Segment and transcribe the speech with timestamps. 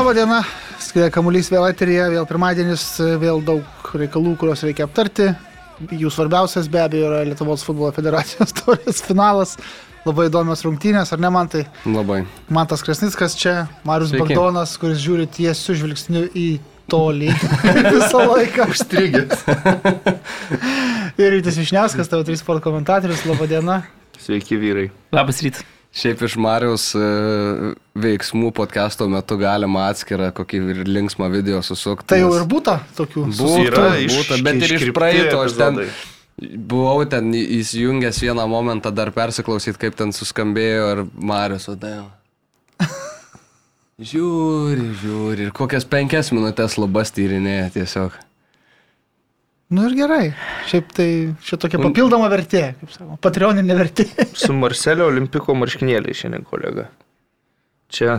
[0.00, 0.36] Labą dieną,
[0.80, 2.82] skrieja kamuolys vėl eterija, vėl pirmadienis,
[3.20, 5.26] vėl daug reikalų, kuriuos reikia aptarti.
[5.92, 9.50] Jų svarbiausias be abejo yra Lietuvos futbolo federacijos taurės finalas.
[10.06, 11.66] Labai įdomios rungtynės, ar ne man tai?
[11.84, 12.22] Labai.
[12.48, 14.30] Mantas Krasnickas čia, Marius Sveiki.
[14.30, 16.46] Bagdonas, kuris žiūri tiesiu žvilgsniu į
[16.88, 17.34] tolį
[17.98, 18.70] visą laiką.
[18.72, 19.44] Užstrigęs.
[21.20, 23.82] Ir Rytis Višniauskas, tavo trys sport komentatorius, laba diena.
[24.16, 24.86] Sveiki vyrai.
[25.12, 25.68] Labas rytas.
[25.90, 27.02] Šiaip iš Marijos e,
[27.98, 32.06] veiksmų podcast'o metu galima atskirą kokį ir linksmą video susukti.
[32.12, 33.26] Tai jau ir būta tokių.
[33.34, 35.82] Būta, būta, bet ir iš praeito aš ten
[36.40, 42.06] buvau ten įsijungęs vieną momentą dar persiklausyti, kaip ten suskambėjo ir Marijos odėjo.
[44.10, 48.14] Žiūri, žiūri, ir kokias penkias minutės labas tyrinėja tiesiog.
[49.70, 50.32] Nu ir gerai.
[50.66, 51.08] Šiaip tai
[51.46, 54.08] šitokia papildoma vertė, kaip sakoma, patrioninė vertė.
[54.44, 56.88] Su Marselio olimpiko marškinėliai šiandien kolega.
[57.90, 58.16] Čia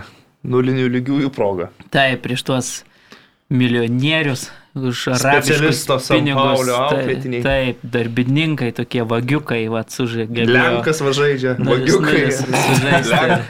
[0.48, 1.68] nulinių lygiųjų proga.
[1.92, 2.70] Taip, prieš tuos
[3.52, 4.46] milijonierius
[4.80, 6.64] už Specialisto pinigus.
[6.70, 7.42] Tai- auklėtiniai.
[7.44, 10.48] Taip, darbininkai, tokie vagiukai, va, sužaidė.
[10.48, 12.24] Lenkas važaidžia, magiukai.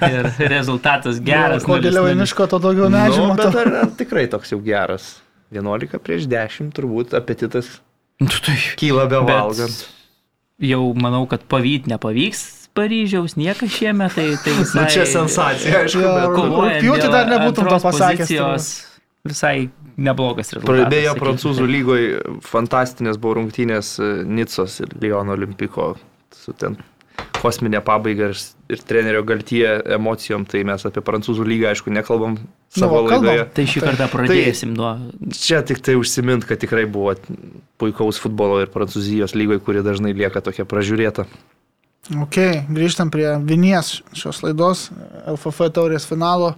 [0.09, 1.61] Ir rezultatas geras.
[1.69, 2.23] Kuo nulis giliau į nulis.
[2.25, 5.19] miško, to daugiau medžių Nu, bet ar, ar tikrai toks jau geras?
[5.53, 7.90] 11 prieš 10 turbūt apetitas Nu,
[8.29, 9.85] tai, kyla be valgant.
[10.61, 14.77] Jau manau, kad pavyt nepavyks Paryžiaus, niekas šiemet, tai, tai visai...
[14.79, 18.69] Nu, čia sensacija, aišku, Jo, bet kovojant Rugpjūtį dėl dar nebūtum to pasakęs, pozicijos,
[19.27, 19.55] Visai
[20.01, 20.87] neblogas rezultatas.
[20.87, 25.91] Pradėjo prancūzų lygoje fantastinės buvo rungtynės e, Nicos ir Lyono olimpiko
[26.33, 26.79] su ten
[27.41, 28.41] kosminė pabaiga ir,
[28.71, 29.65] ir trenerio galtie
[29.97, 32.37] emocijom, tai mes apie prancūzų lygą, aišku, nekalbam
[32.73, 33.47] savo Nu, laidoje.
[33.55, 34.91] Tai šį kartą pradėsim nuo...
[35.35, 37.15] Čia tik tai užsimint, kad tikrai buvo
[37.81, 41.25] puikaus futbolo ir prancūzijos lygoje, kuri dažnai lieka tokia pražiūrėta.
[42.21, 42.37] Ok,
[42.73, 44.89] grįžtam prie Vinies šios laidos,
[45.29, 46.55] LFF taurės finalo.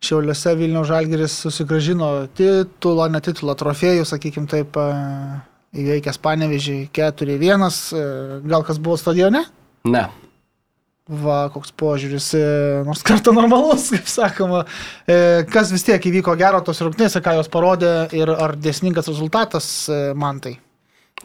[0.00, 2.06] Šiauliuose Vilnių Žalgeris susigražino
[2.38, 5.40] titulą, ne titulą, trofėjų, sakykime taip, e,
[5.76, 7.66] įveikęs panevežį 4-1.
[7.92, 8.04] e,
[8.48, 9.44] Gal kas buvo stadione?
[9.88, 10.08] Ne.
[11.10, 12.42] Va, koks požiūris, e,
[12.86, 14.62] nors kartą normalus, kaip sakoma.
[15.10, 19.66] E, Kas vis tiek įvyko gero tos rungtynėse, ką jos parodė ir ar dėsningas rezultatas
[19.90, 20.54] e, man tai.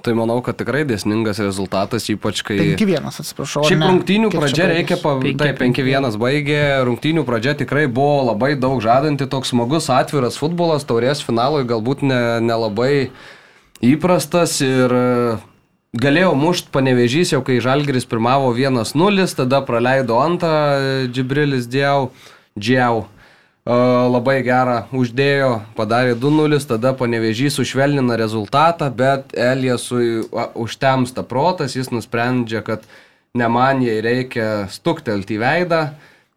[0.03, 2.57] Tai manau, kad tikrai dėsningas rezultatas, ypač kai...
[2.75, 3.63] 5-1, atsiprašau.
[3.69, 3.91] Šiaip ne?
[3.93, 5.13] rungtynių pradžia reikia, pa...
[5.21, 5.85] Penki, taip, penki.
[5.85, 11.63] 5-1 baigė, rungtynių pradžia tikrai buvo labai daug žadanti, toks smagus atviras futbolas, taurės finalui
[11.69, 13.11] galbūt ne- nelabai
[13.85, 15.07] įprastas ir e,
[15.95, 22.09] galėjo mušt panevežys jau kai Žalgiris pirmavo 1-0, tada praleido antrą e, Džibrilis Džiau.
[22.59, 23.05] Džiau.
[23.05, 23.77] E,
[24.11, 32.63] Labai gerą uždėjo, padarė 2-0, tada panevežys sušvelnina rezultatą, bet Eliasui užtemsta protas, jis nusprendžia,
[32.65, 32.83] kad
[33.35, 35.85] ne man jai reikia stuktelti į veidą.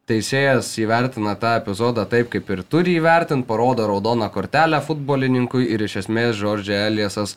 [0.09, 5.99] Teisėjas įvertina tą epizodą taip, kaip ir turi įvertinti, parodo raudoną kortelę futbolininkui ir iš
[6.05, 7.35] esmės Žordžia Eliasas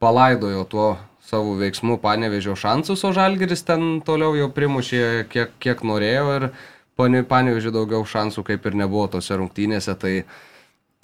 [0.00, 0.86] palaidojo tuo
[1.24, 6.48] savo veiksmu panevežio šansus, o Žalgiris ten toliau jau primušė kiek, kiek norėjo ir
[7.00, 9.94] panevežė daugiau šansų kaip ir nebuvo tose rungtynėse.
[9.98, 10.12] Tai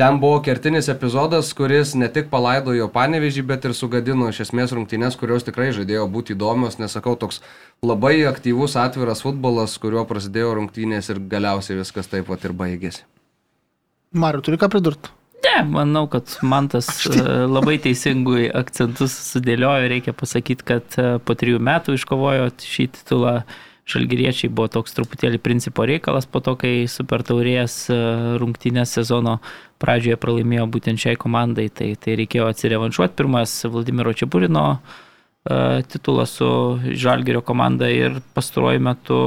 [0.01, 5.17] ten buvo kertinis epizodas, kuris ne tik palaidojo panevežį, bet ir sugadino iš esmės rungtynės,
[5.21, 7.41] kurios tikrai žadėjo būti įdomios, nesakau, toks
[7.85, 13.09] labai aktyvus atviras futbolas, kuriuo prasidėjo rungtynės ir galiausiai viskas taip pat ir baigėsi.
[14.11, 15.20] Mariu, turi ką pridurti?
[15.41, 19.89] Ne, manau, kad man tas e, labai teisingui akcentus sudėliojo.
[19.89, 23.41] Reikia pasakyti, kad e, po trijų metų iškovojo šį titulą.
[23.91, 27.97] Žalgiriečiai buvo toks truputėlį principo reikalas po to, kai Super Taurės e,
[28.39, 29.39] rungtynės sezono
[29.83, 33.17] pradžioje pralaimėjo būtent šiai komandai, tai, tai reikėjo atsirevanšuoti.
[33.19, 35.10] Pirmas Vladimiro Čiapurino e,
[35.89, 36.47] titulą su
[36.85, 39.21] Žalgirio komanda ir pastaruoju metu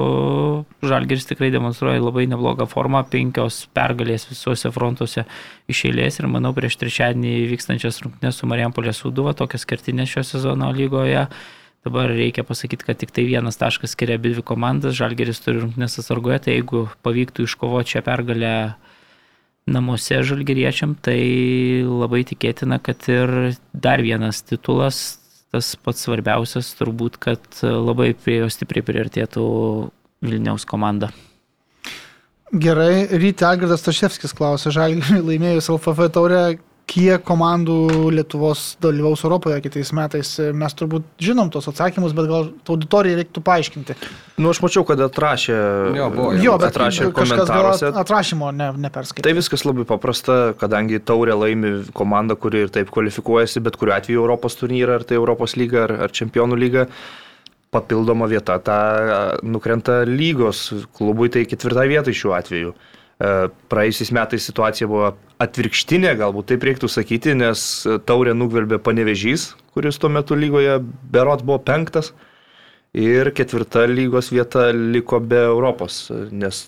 [0.85, 5.25] Žalgiris tikrai demonstruoja labai neblogą formą, penkios pergalės visuose frontuose
[5.67, 10.69] iš eilės ir manau prieš trečiadienį vykstančias rungtynes su Marijampolės Sūduva, tokias kertinės šio sezono
[10.75, 11.25] lygoje.
[11.83, 15.97] Dabar reikia pasakyti, kad tik tai vienas taškas skiria abi dvi komandas, Žalgeris turi rungtynės
[15.99, 18.53] atsargoje, tai jeigu pavyktų iškovoti šią pergalę
[19.65, 21.17] namuose žalgeriečiam, tai
[21.87, 25.22] labai tikėtina, kad ir dar vienas titulas,
[25.53, 29.45] tas pats svarbiausias, turbūt, kad labai prie jo stipriai priartėtų
[30.23, 31.11] Vilniaus komanda.
[32.53, 36.43] Gerai, ryte Algirdas Taševskis klausė, Žalgiriui laimėjus LFF taurę,
[36.89, 37.75] kiek komandų
[38.13, 40.29] Lietuvos dalyvaus Europoje kitais metais.
[40.53, 43.95] Mes turbūt žinom tos atsakymus, bet gal auditorijai reiktų paaiškinti.
[44.41, 45.55] Nu, aš mačiau, kad atrašė,
[45.97, 47.91] Jo, buvo, Jo, bet atrašė komentaruose.
[48.03, 49.25] atrašymo ne, neperskaitė.
[49.29, 54.23] Tai viskas labai paprasta, kadangi taurė laimi komanda, kuri ir taip kvalifikuojasi, bet kuriuo atveju
[54.25, 56.87] Europos turnyrą, ar tai Europos lyga, ar, ar čempionų lyga,
[57.73, 58.79] papildoma vieta, ta
[59.41, 62.75] nukrenta lygos klubui, tai ketvirta vieta šiuo atveju.
[63.21, 63.31] E,
[63.69, 65.13] praėjusiais metais situacija buvo
[65.43, 67.63] atvirkštinė, galbūt taip reiktų sakyti, nes
[68.07, 70.79] taurė nugvelbė panevežys, kuris tuo metu lygoje
[71.13, 72.13] berot buvo penktas.
[72.93, 76.67] Ir ketvirta lygos vieta liko be Europos, nes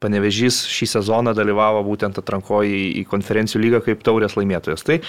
[0.00, 4.84] panevežys šį sezoną dalyvavo būtent atrankoje į konferencijų lygą kaip taurės laimėtojas.
[4.86, 5.00] Tai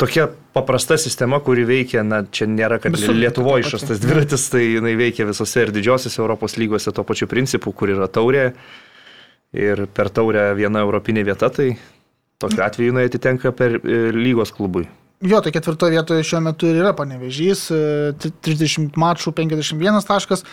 [0.00, 4.96] tokia paprasta sistema, kuri veikia, na, čia nėra, kad Visur Lietuvoje išrastas dviratis, tai jinai
[4.98, 8.52] veikia visose ir didžiosiose Europos lygose tuo pačiu principu, kur yra taurė.
[9.56, 11.70] Ir per taurę viena europinė vieta, tai
[12.42, 14.84] tokiu atveju jinai atitenka per e, lygos klubui.
[15.24, 20.44] Jo, tai ketvirtoje vietoje šiuo metu ir yra panevežys, e, 30 mačų, 51 taškas.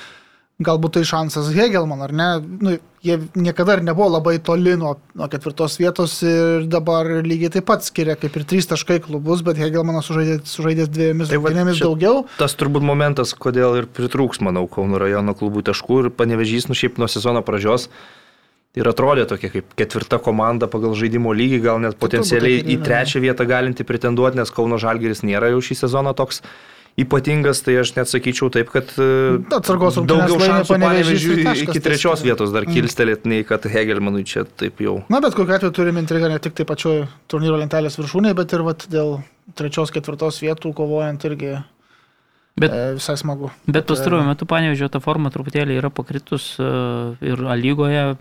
[0.64, 2.28] Galbūt tai šansas Hegelman, ar ne?
[2.64, 7.68] Nu, jie niekada ir nebuvo labai toli nuo, nuo ketvirtos vietos ir dabar lygiai taip
[7.68, 12.24] pat skiria kaip ir trys taškai klubus, bet Hegelmanas sužaidė, sužaidė dviejomis Tai rungtynėmis daugiau.
[12.40, 17.04] Tas turbūt momentas, kodėl ir pritrūks, manau, Kauno rajono klubų taškų ir panevežys, nu šiaip
[17.04, 17.90] nuo sezono pradžios.
[18.76, 23.48] Ir atrodė tokia kaip ketvirta komanda pagal žaidimo lygį, gal net potencialiai į trečią vietą
[23.48, 26.42] galinti pretenduoti, nes Kauno Žalgeris nėra jau šį sezoną toks
[27.00, 29.08] ypatingas, tai aš net sakyčiau taip, kad e,
[29.56, 35.02] Atsargos daugiau šansų taškas, iki trečios vietos dar kilstelėt, nei kad Hegelmanui čia taip jau.
[35.12, 38.64] Na, bet kokiu atveju turime intrigą ne tik tai pačioje turnyro lentelės viršūnėje, bet ir
[38.68, 39.18] vat, dėl
[39.60, 41.58] trečios, ketvirtos vietų kovojant irgi
[42.56, 43.50] Bet, e, visai smagu.
[43.68, 46.68] bet pastaruoju metu panevežio ta forma truputėlį yra pakritus e,
[47.28, 48.16] ir A lygoje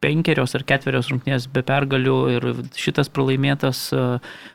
[0.00, 2.46] penkerios ar ketverios rungtynės be pergalių ir
[2.78, 4.04] šitas pralaimėtas e,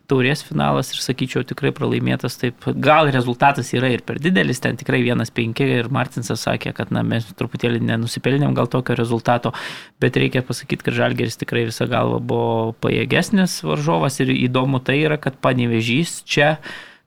[0.09, 2.65] taurės finalas ir sakyčiau tikrai pralaimėtas taip.
[2.81, 7.05] Gal rezultatas yra ir per didelis, ten tikrai vienas penki ir Martinsas sakė, kad na,
[7.05, 9.53] mes truputėlį nenusipelnėm gal tokio rezultato,
[10.01, 15.21] bet reikia pasakyti, kad Žalgeris tikrai visą galvą buvo pajėgesnis varžovas ir įdomu tai yra,
[15.21, 16.55] kad panevežys čia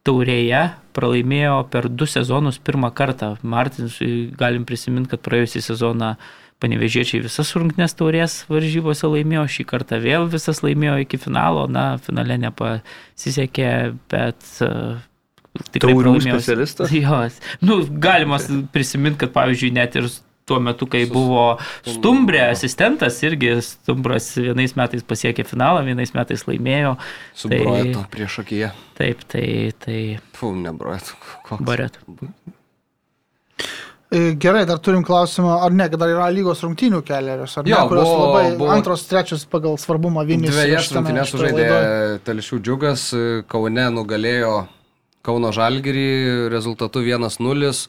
[0.07, 3.35] taurėje pralaimėjo per du sezonus pirmą kartą.
[3.43, 6.15] Martinsui galim prisiminti, kad praėjusią sezoną
[6.63, 12.39] panevežiečiai visas rungtynės taurės varžybose laimėjo, šį kartą vėl visas laimėjo iki finalo, na, finale
[12.43, 13.71] nepasisekė,
[14.11, 14.43] bet
[15.73, 16.95] tikrai Taurių specialistas?
[17.03, 17.39] Jos.
[17.63, 18.41] Nu, galima
[18.75, 20.11] prisiminti, kad pavyzdžiui, net ir
[20.49, 26.95] tuo metu, kai buvo Stumbrė asistentas, irgi Stumbras vienais metais pasiekė finalą, vienais metais laimėjo.
[27.37, 28.71] Su Tai- Broeto prieš akiją.
[28.99, 29.45] Taip, tai,
[29.85, 29.99] tai
[30.39, 31.19] Fum, ne Broeto.
[31.47, 31.63] koks.
[34.11, 37.83] E, Gerai, dar turim klausimą, ar ne, dar yra lygos rungtynių keliarios, ar ne, Jo,
[37.91, 40.55] kurios buvo- labai buvo- antros, trečios pagal svarbumą Vilnius.
[40.57, 42.21] Dviejas rungtynės sužaidė.
[42.25, 43.03] Telšių džiugas,
[43.49, 44.67] Kaune nugalėjo
[45.23, 47.89] Kauno Žalgirį rezultatu 1-0.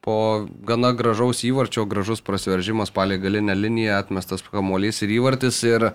[0.00, 5.58] Po gana gražaus įvarčio, gražus prasiveržimas palei galinę liniją, atmestas kamuolys ir įvartis.
[5.66, 5.92] Ir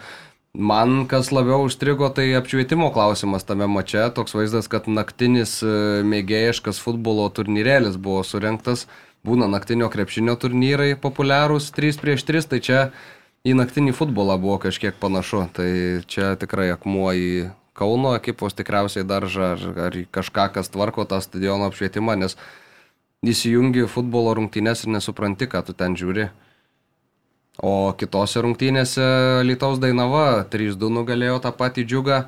[0.54, 4.12] man kas labiau užstrigo, tai apšvietimo klausimas tame mače.
[4.14, 8.88] Toks vaizdas, kad naktinis e, mėgėjiškas futbolo turnyrėlis buvo surinktas.
[9.24, 12.80] Būna naktinio krepšinio turnyrai populiarūs 3 prieš 3, tai čia
[13.48, 15.46] į naktinį futbolą buvo kažkiek panašu.
[15.56, 15.70] Tai
[16.12, 17.30] čia tikrai akmuo į
[17.74, 22.36] Kauno ekipos tikriausiai daržą ar, ar kažką, kas tvarko tą stadiono apšvietimą, nes
[23.26, 26.28] įsijungi futbolo rungtynės ir nesupranti, ką tu ten žiūri.
[27.58, 29.08] O kitose rungtynėse
[29.48, 32.20] Lietuvos Dainava 3-2 nugalėjo tą patį džiugą,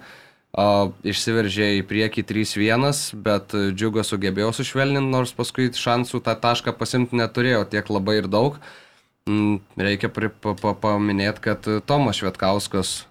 [0.56, 7.66] išsiveržė į priekį 3-1, bet džiugas sugebėjo sušvelninti, nors paskui šansų tą tašką pasimti neturėjo
[7.72, 8.60] tiek labai ir daug.
[9.28, 13.02] Mm, Reikia paminėti, kad Tomas Švetkauskas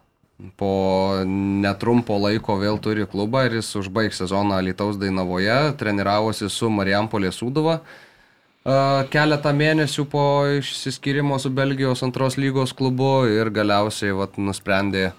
[0.58, 7.38] po netrumpo laiko vėl turi klubą ir jis užbaigs sezoną Lietuvos Dainavoje, treniravosi su Marijampolės
[7.40, 7.80] Sūduva.
[9.12, 10.24] Keletą mėnesių po
[10.58, 15.10] išsiskyrimo su Belgijos antros lygos klubu ir galiausiai vat, nusprendė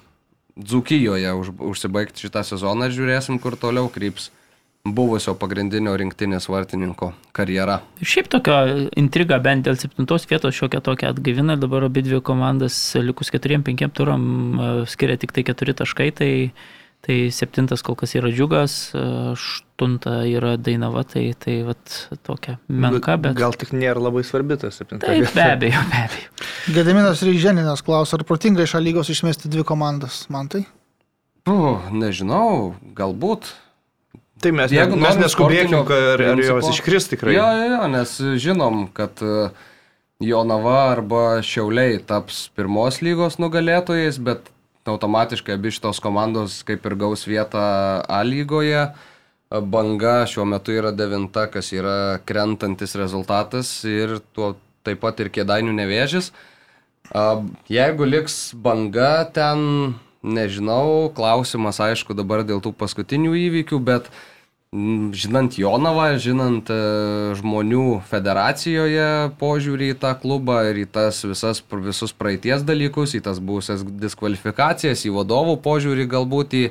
[0.55, 4.29] Dzukijoje už, užsibaigti šitą sezoną ir žiūrėsim, kur toliau kryps
[4.85, 7.79] buvusio pagrindinio rinktinės vartininko karjera.
[8.05, 8.59] Šiaip tokia
[9.01, 13.91] intriga bent dėl septintos vietos šiokia tokia atgaivina, dabar abi dvi komandas likus keturiem, penkiem
[13.91, 16.31] turam e, skiria tik tai keturi taškai, tai,
[17.05, 18.75] tai septintas kol kas yra džiugas,
[19.33, 23.35] aštunta yra dainava, tai, tai vat, tokia menka, bet...
[23.37, 25.11] Gal tik nėra labai svarbi tas septintas.
[25.11, 26.47] Taip, be abejo, be abejo.
[26.73, 30.63] Gediminas Ryženinas klausia, ar protinga iš lygos išmesti dvi komandas, man tai?
[31.45, 33.51] Puh, nežinau, galbūt.
[34.41, 37.37] Tai mes, Jeigu mes neskubėkim, ar, ar jos iškris tikrai.
[37.37, 39.45] Jo, jo, jo, nes žinom, kad e,
[40.25, 44.49] Jonava arba Šiauliai taps pirmos lygos nugalėtojais, bet
[44.91, 47.61] automatiškai abi šitos komandos kaip ir gaus vietą
[48.07, 48.87] A lygoje.
[49.49, 55.73] Banga šiuo metu yra devinta, kas yra krentantis rezultatas ir tuo taip pat ir kėdainių
[55.77, 56.31] nevėžis.
[57.13, 64.34] A, Jeigu liks banga ten, nežinau, klausimas aišku dabar dėl tų paskutinių įvykių, bet mm,
[65.15, 66.77] žinant Jonavą, žinant e,
[67.39, 69.07] žmonių federacijoje
[69.39, 75.05] požiūrį į tą klubą ir į tas visas, visus praeities dalykus, į tas būsias diskvalifikacijas,
[75.07, 76.63] į vadovų požiūrį galbūt į,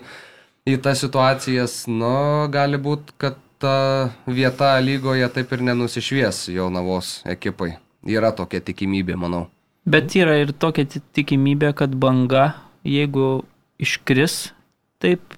[0.68, 2.12] į tas situacijas, nu,
[2.52, 7.76] gali būti, kad ta vieta lygoje taip ir nenusišvies Jonavos ekipai.
[8.04, 9.46] Yra tokia tikimybė, manau.
[9.88, 12.50] Bet yra ir tokia ti- tikimybė, kad banga,
[12.84, 13.44] jeigu
[13.80, 14.52] iškris
[15.00, 15.36] taip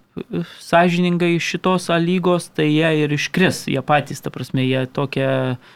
[0.64, 3.66] sąžiningai iš šitos lygos, tai jie ir iškris.
[3.68, 5.30] Jie patys, ta prasme, jie tokia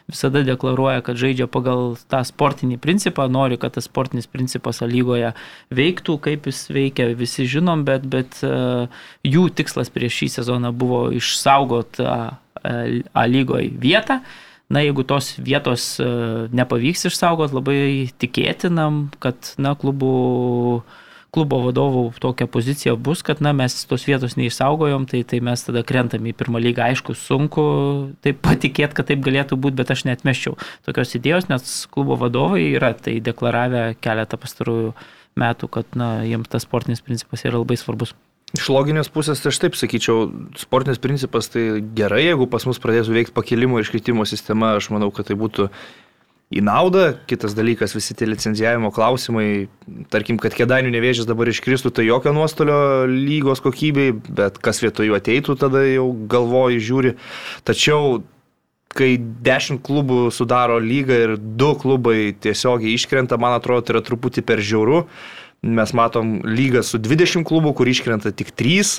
[0.08, 5.34] visada deklaruoja, kad žaidžia pagal tą sportinį principą, nori, kad tas sportinis principas lygoje
[5.70, 8.88] veiktų, kaip jis veikia, visi žinom, bet, bet uh,
[9.26, 12.30] jų tikslas prieš šį sezoną buvo išsaugoti uh,
[12.60, 14.20] A lygoje vietą.
[14.70, 16.06] Na, jeigu tos vietos e,
[16.54, 17.78] nepavyks išsaugoti, labai
[18.22, 20.10] tikėtinam, kad, na, klubų,
[21.34, 25.82] klubo vadovų tokia pozicija bus, kad, na, mes tos vietos neišsaugojom, tai, tai mes tada
[25.86, 26.88] krentam į pirmą lygą.
[26.90, 27.64] Aišku, sunku
[28.24, 30.56] taip patikėti, kad taip galėtų būti, bet aš netmeščiau
[30.88, 34.92] tokios idėjos, nes klubo vadovai yra tai deklaravę keletą pastarųjų
[35.40, 38.16] metų, kad, na, jiems tas sportinis principas yra labai svarbus.
[38.58, 40.24] Iš loginės pusės, tai aš taip sakyčiau,
[40.58, 45.12] sportinis principas tai gerai, jeigu pas mus pradėtų veikti pakilimo ir iškritimo sistema, aš manau,
[45.14, 45.68] kad tai būtų
[46.50, 47.04] į naudą.
[47.30, 49.68] Kitas dalykas, visi tie licenzijavimo klausimai,
[50.10, 55.18] tarkim, kad kėdainių nevėžės dabar iškristų, tai jokio nuostolio lygos kokybei, bet kas vietoj jų
[55.20, 57.14] ateitų, tada jau galvoji, žiūri.
[57.68, 58.20] Tačiau
[58.90, 59.12] kai
[59.46, 64.62] 10 klubų sudaro lygą ir 2 klubai tiesiogiai iškrenta, man atrodo, tai yra truputį per
[64.62, 65.04] žiauru.
[65.60, 68.98] Mes matom lygą su 20 klubų, kur iškrenta tik 3.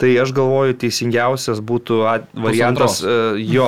[0.00, 1.98] Tai aš galvoju, teisingiausias būtų
[2.40, 3.02] variantas.
[3.04, 3.66] Uh, jo,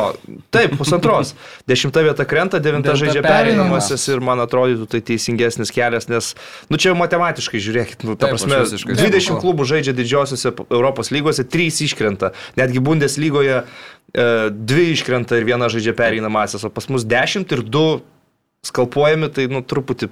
[0.54, 1.34] taip, pusantros.
[1.70, 4.06] Dešimta vieta krenta, devinta žaidžia pereinamasis.
[4.14, 6.32] ir man atrodytų tai teisingesnis kelias, nes,
[6.72, 9.42] nu čia jau matematiškai žiūrėkit, nu, ta Taip, prasme, visiškai 20 sutinku.
[9.44, 12.32] klubų žaidžia didžiosiuose Europos lygose, 3 iškrenta.
[12.56, 17.86] Netgi Bundeslygoje e, 2 iškrenta ir viena žaidžia pereinamasis, o pas mus 10 ir 2
[18.72, 20.08] skalpuojami, tai nu truputį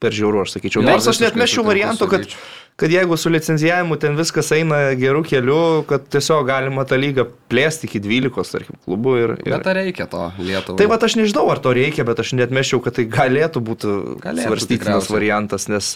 [0.00, 0.82] per žiauru, aš sakyčiau.
[0.82, 2.40] Nors aš net mešiau variantų, kad, Gyčiu.
[2.80, 5.56] Kad jeigu su licenzijavimu ten viskas eina gerų kelių,
[5.90, 9.14] kad tiesiog galima tą lygą plėsti iki 12, tarkim, klubų.
[9.20, 9.52] Ir, ir...
[9.58, 10.78] Bet ar reikia to Lietuvai?
[10.80, 13.92] Tai va, aš nežinau, ar to reikia, bet aš net mešiau, kad tai galėtų būti
[14.24, 15.16] Galėtų svarstytinas tikriausiai.
[15.18, 15.90] variantas, nes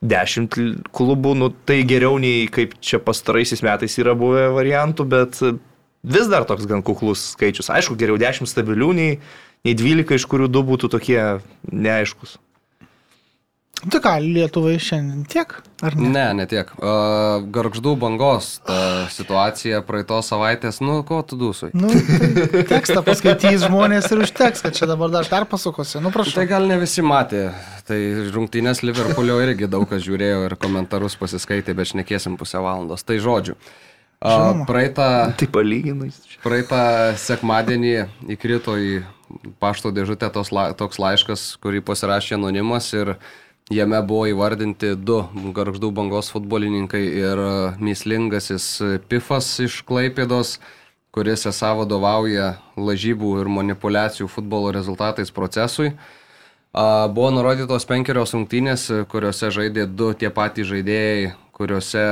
[0.00, 5.42] 10 l- klubų, nu, tai geriau nei kaip čia pastaraisiais metais yra buvę variantų, bet
[6.00, 7.68] vis dar toks gan kuklus skaičius.
[7.76, 9.18] Aišku, geriau 10 stabilių nei,
[9.68, 11.20] nei 12, iš kurių 2 būtų tokie
[11.68, 12.38] neaiškus.
[13.80, 16.08] Tai ką, Lietuvai šiandien tiek, ar ne?
[16.12, 16.68] Ne, ne tiek.
[16.76, 21.70] Uh, garždų bangos ta situacija praeitos savaitės, nu, ko tu dūsui?
[21.72, 21.88] Nu,
[22.52, 26.02] tai tekstą paskaitys žmonės ir užteks, kad čia dabar dar perpasakosi.
[26.04, 26.36] Nu, prašau.
[26.42, 27.46] Tai gal ne visi matė.
[27.88, 27.98] Tai
[28.34, 33.06] rungtynės Liverpoolio irgi daug kas žiūrėjo ir komentarus pasiskaitė, bet šnekėsim pusę valandos.
[33.08, 33.56] Tai žodžiu.
[34.20, 36.10] Uh, praeitą, Tai palyginai.
[36.44, 36.80] praeitą
[37.16, 37.94] sekmadienį
[38.36, 38.98] įkrito į
[39.62, 43.14] pašto dėžutę tos, la, toks laiškas, kurį pasirašė anonimas ir
[43.70, 45.20] jame buvo įvardinti du
[45.54, 48.66] garždų bangos futbolininkai ir e, myslingasis
[49.08, 50.58] Pifas iš Klaipėdos,
[51.14, 55.94] kuris esą vadovauja lažybų ir manipulacijų futbolo rezultatais procesui.
[56.70, 62.04] Buvo nurodytos penkerios rungtynės, kuriuose žaidė du tie patys žaidėjai, kuriuose,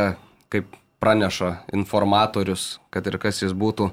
[0.50, 3.92] kaip praneša informatorius, kad ir kas jis būtų,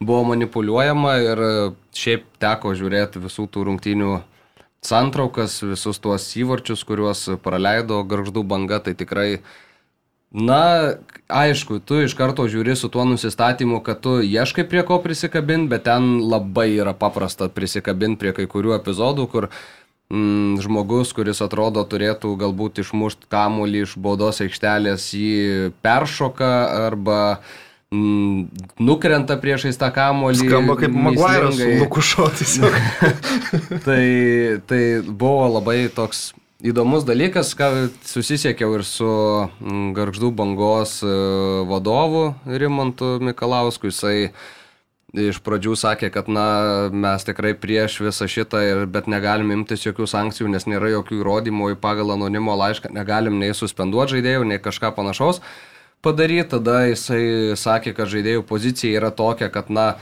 [0.00, 1.42] buvo manipuliuojama ir
[1.92, 4.14] šiaip teko žiūrėti visų tų rungtynių
[4.86, 9.30] santraukas, visus tuos įvarčius, kuriuos praleido garždų banga, tai tikrai
[10.36, 10.98] Na,
[11.30, 15.86] aišku, tu iš karto žiūri su tuo nusistatymu, kad tu ieškai prie ko prisikabinti, bet
[15.86, 19.46] ten labai yra paprasta prisikabinti prie kai kurių epizodų, kur
[20.10, 26.52] mm, žmogus, kuris atrodo turėtų galbūt išmušti kamuolį iš baudos aikštelės, jį peršoka
[26.90, 30.48] arba mm, nukrenta priešais tą kamuolį.
[30.48, 31.78] Skamba kaip Maguire'as su mįslingai.
[31.84, 32.80] Lukušo tiesiog.
[33.86, 34.02] tai,
[34.66, 36.32] tai buvo labai toks
[36.66, 37.70] įdomus dalykas, ką
[38.06, 41.16] susisiekiau ir su mm, Garždų bangos e,
[41.70, 43.92] vadovu Rimantu Mikalausku.
[43.92, 44.32] Jisai
[45.16, 50.10] iš pradžių sakė, kad na, mes tikrai prieš visą šitą, ir, bet negalim imtis jokių
[50.10, 55.40] sankcijų, nes nėra jokių įrodymų pagal anonimo laišką, negalim nei suspenduoti žaidėjų, nei kažką panašaus
[56.06, 56.52] padaryti.
[56.54, 59.96] Tada jisai sakė, kad žaidėjų pozicija yra tokia, kad na,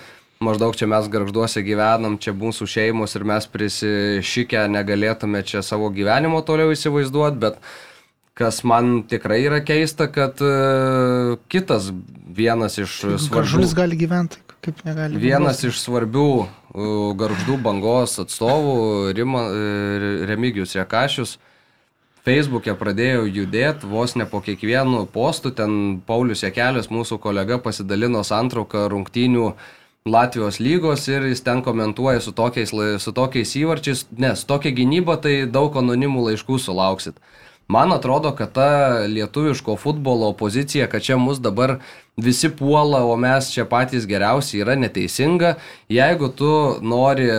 [0.44, 6.42] maždaug čia mes garžduose gyvenam, čia mūsų šeimos ir mes prisišikę negalėtume čia savo gyvenimo
[6.46, 7.60] toliau įsivaizduoti, bet
[8.34, 11.90] kas man tikrai yra keista, kad uh, kitas
[12.34, 13.34] vienas iš svarbių...
[13.38, 15.20] Garžulis gali gyventi, kaip negali.
[15.22, 16.48] Vienas iš svarbių uh,
[17.20, 18.76] garždų bangos atstovų,
[19.14, 21.38] Rima, uh, Remigijus Jekašius,
[22.24, 28.86] Facebook'e pradėjo judėti vos ne po kiekvienu postu, ten Paulius Jekelis, mūsų kolega, pasidalino santrauką
[28.88, 29.50] rungtynių
[30.08, 35.44] Latvijos lygos ir jis ten komentuoja su tokiais, su tokiais įvarčiais, nes tokia gynyba tai
[35.44, 37.20] daug anonimų laiškų sulauksit.
[37.68, 38.68] Man atrodo, kad ta
[39.08, 41.78] lietuviško futbolo pozicija, kad čia mus dabar
[42.16, 45.54] visi puola, o mes čia patys geriausi, yra neteisinga.
[45.88, 46.50] Jeigu tu
[46.84, 47.30] nori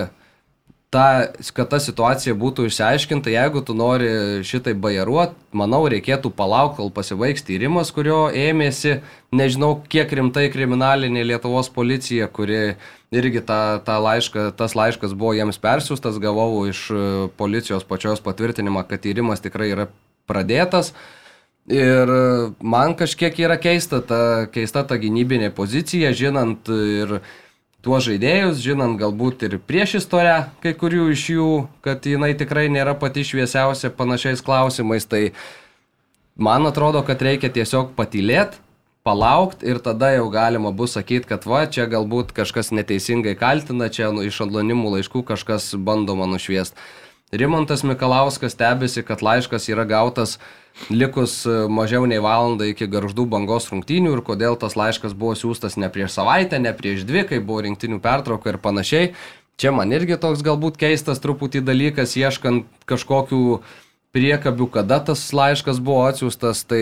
[0.96, 4.08] ta, kad ta situacija būtų išsiaiškinta, jeigu tu nori
[4.48, 9.02] šitai bajaruot, manau, reikėtų palaukti, kol pasibaigs tyrimas, kurio ėmėsi,
[9.36, 12.78] nežinau, kiek rimtai kriminalinė Lietuvos policija, kuri
[13.16, 17.04] irgi ta, ta laiška, tas laiškas buvo jiems persiųstas, gavau iš e,
[17.40, 19.90] policijos pačios patvirtinimą, kad tyrimas tikrai yra
[20.32, 20.94] pradėtas.
[21.72, 22.26] Ir e,
[22.64, 24.22] man kažkiek yra keista ta,
[24.54, 27.20] keista ta gynybinė pozicija, žinant ir
[27.86, 31.50] tuos žaidėjus, žinant galbūt ir prieš istorę kai kurių iš jų,
[31.86, 35.30] kad jinai tikrai nėra pati šviesiausia panašiais klausimais, tai
[36.34, 38.58] man atrodo, kad reikia tiesiog patylėti,
[39.06, 44.10] palaukti ir tada jau galima bus sakyti, kad va, čia galbūt kažkas neteisingai kaltina, čia
[44.10, 46.82] nu, iš anonimų laiškų kažkas bandoma nušviesti.
[47.36, 50.40] Rimontas Mikalauskas stebisi, kad laiškas yra gautas
[50.90, 55.80] likus e, mažiau nei valandą iki garždų bangos rungtynių ir kodėl tas laiškas buvo siūstas
[55.82, 59.14] ne prieš savaitę, ne prieš dvi, kai buvo rinktinių pertrauka ir panašiai.
[59.56, 63.62] Čia man irgi toks galbūt keistas truputį dalykas, ieškant kažkokių
[64.16, 66.66] priekabių, kada tas laiškas buvo atsiųstas.
[66.68, 66.82] Tai,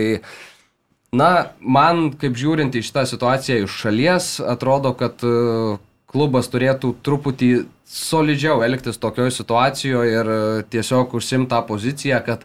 [1.14, 5.78] na, man, kaip žiūrint į šitą situaciją iš šalies, atrodo, kad e,
[6.10, 7.52] klubas turėtų truputį
[7.94, 10.42] solidžiau elgtis tokioje situacijoje ir e,
[10.74, 12.42] tiesiog užsimta poziciją, kad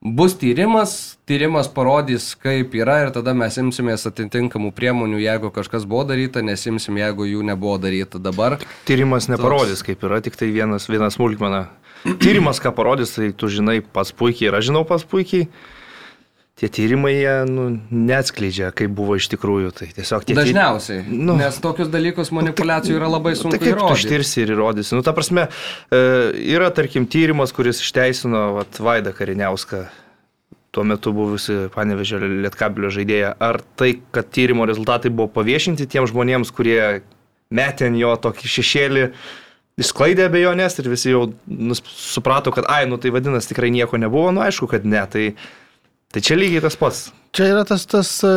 [0.00, 6.04] bus tyrimas, tyrimas parodys, kaip yra ir tada mes imsimės atitinkamų priemonių, jeigu kažkas buvo
[6.10, 8.58] daryta, nesimsim, jeigu jų nebuvo daryta dabar.
[8.88, 11.66] Tyrimas neparodys, kaip yra, tik tai vienas, vienas smulkmena.
[12.22, 15.48] Tyrimas, ką parodys, tai tu žinai pats puikiai ir aš žinau pats puikiai.
[16.56, 19.74] Tie tyrimai jie nu, neatskleidžia, kaip buvo iš tikrųjų.
[19.76, 20.36] Tai tiesiog tie.
[20.38, 21.02] Dažniausiai.
[21.04, 21.34] Nu.
[21.34, 24.06] Nu, nes tokius dalykus manipulacijų yra labai sunku Tai kaip tu įrodyti.
[24.06, 24.94] ištirsi ir įrodysi?
[24.96, 25.50] Nu, ta prasme,
[25.92, 26.00] e,
[26.54, 29.82] yra, tarkim, tyrimas, kuris išteisino vat, Vaidą Kariniauską,
[30.72, 33.34] tuo metu buvusi Panevežė Lietkabilio žaidėja.
[33.36, 37.02] Ar tai, kad tyrimo rezultatai buvo paviešinti tiems žmonėms, kurie
[37.52, 39.04] metė ant jo tokį šešėlį,
[39.84, 41.26] išsklaidė abejonės ir visi jau
[41.84, 45.04] suprato, kad, ai, nu tai vadinasi, tikrai nieko nebuvo, nu aišku, kad ne.
[45.12, 45.28] Tai,
[46.16, 47.00] tai čia lygiai tas pats.
[47.36, 48.30] Čia yra tas, tas, e,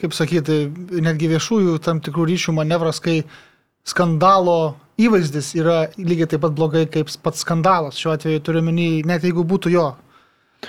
[0.00, 0.62] kaip sakyti,
[1.04, 3.18] netgi viešųjų tam tikrų ryšių manevras, kai
[3.84, 7.98] skandalo įvaizdis yra lygiai taip pat blogai kaip pats skandalas.
[8.00, 9.90] Šiuo atveju turiu menį, net jeigu būtų jo.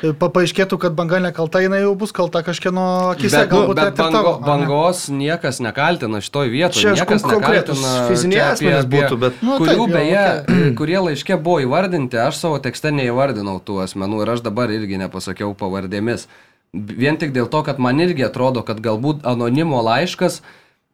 [0.04, 3.76] E, pa- Paaiškėtų, kad banga nekalta, jinai jau bus kalta kažkieno akise, Bet, nu, galbūt
[3.80, 4.32] bet net ir bango, tavo.
[4.34, 4.48] ar ne?
[4.66, 6.82] bangos niekas nekaltina šitoj vietoje.
[6.82, 10.74] Čia niekas nekaltina fiziniai čia asmenys būtų, bet- Nu, kurių taip, jau, beje, okei.
[10.80, 15.54] kurie laiškė buvo įvardinti, aš savo tekste neįvardinau tų asmenų ir aš dabar irgi nepasakiau
[15.56, 16.28] pavardėmis.
[16.76, 20.42] Vien tik dėl to, kad man irgi atrodo, kad galbūt anonimo laiškas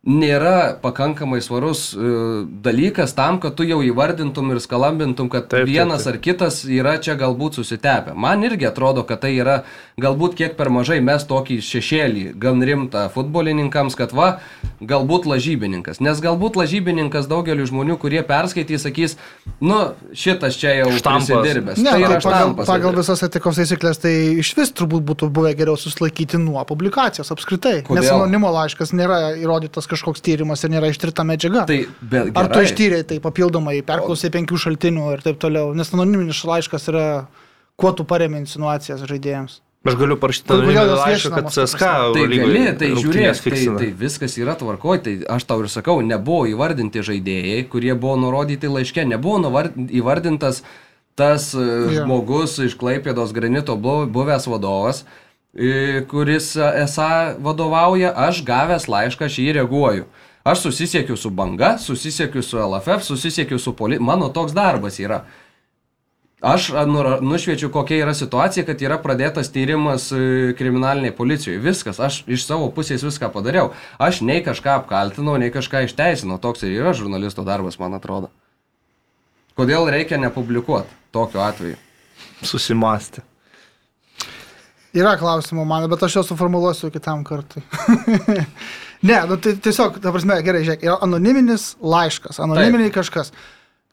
[0.01, 1.99] nėra pakankamai svarus e,
[2.65, 6.15] dalykas tam, kad tu jau įvardintum ir skalambintum, kad Taip, taip, vienas taip.
[6.15, 8.15] ar kitas yra čia galbūt susitepę.
[8.17, 9.59] Man irgi atrodo, kad tai yra
[10.01, 14.31] galbūt kiek per mažai mes tokį šešėlį, gan rimtą futbolininkams, kad va,
[14.81, 16.01] galbūt lažybininkas.
[16.01, 19.15] Nes galbūt lažybininkas daugeliu žmonių, kurie perskaitys, sakys,
[19.61, 21.77] nu, šitas čia jau prisidirbęs.
[21.77, 22.71] Ne, tai yra tai pagal, štampas.
[22.73, 27.83] pagal visas etikos taisyklės tai iš vis turbūt būtų buvę geriau susilaikyti nuo publikacijos apskritai.
[27.83, 28.15] Nes Kodėl?
[28.17, 31.65] anonimo laiškas nėra įrodytas kažkoks tyrimas ir nėra ištirta medžiaga.
[31.69, 32.67] Tai, bet, Ar tu gerai.
[32.69, 35.73] ištyrei tai papildomai, perklausai penkių šaltinių ir taip toliau?
[35.77, 37.05] Nes anoniminis laiškas yra,
[37.79, 39.59] kuo tu paremi insinuacijas žaidėjams.
[39.81, 41.87] Aš galiu parašyti anoniminį laišką, kad CSK?
[42.13, 46.43] Tai gali, tai žiūrėk, tai, tai viskas yra tvarkoj, tai aš tau ir sakau, nebuvo
[46.51, 49.41] įvardinti žaidėjai, kurie buvo nurodyti laiške, nebuvo
[49.89, 50.61] įvardintas
[51.17, 51.61] tas Jo.
[51.65, 51.97] yeah.
[52.05, 55.30] žmogus iš Klaipėdos granito bu- buvęs vadovas, e,
[56.07, 60.07] kuris e, esą vadovauja, aš gavęs laišką, aš jį reaguoju.
[60.47, 63.99] Aš susisiekiu su banga, susisiekiu su LFF, susisiekiu su poli...
[63.99, 65.25] Mano toks darbas yra.
[66.41, 66.71] Aš
[67.21, 71.59] nušviečiu, kokia yra situacija, kad yra pradėtas tyrimas e, kriminaliniai policijoje.
[71.61, 73.75] Viskas, aš iš savo pusės viską padariau.
[74.01, 76.39] Aš nei kažką apkaltinau, nei kažką išteisinau.
[76.41, 78.31] Toks ir yra žurnalisto darbas, man atrodo.
[79.59, 81.77] Kodėl reikia nepublikuoti tokiu atveju?
[82.41, 83.21] Susimastė.
[84.97, 87.63] Yra klausimų man, bet aš juos suformuluosiu kitam kartui.
[89.07, 93.31] ne, nu, tai tiesiog, ta prasme, gerai, žiūrėk, yra anoniminis laiškas, anoniminiai kažkas.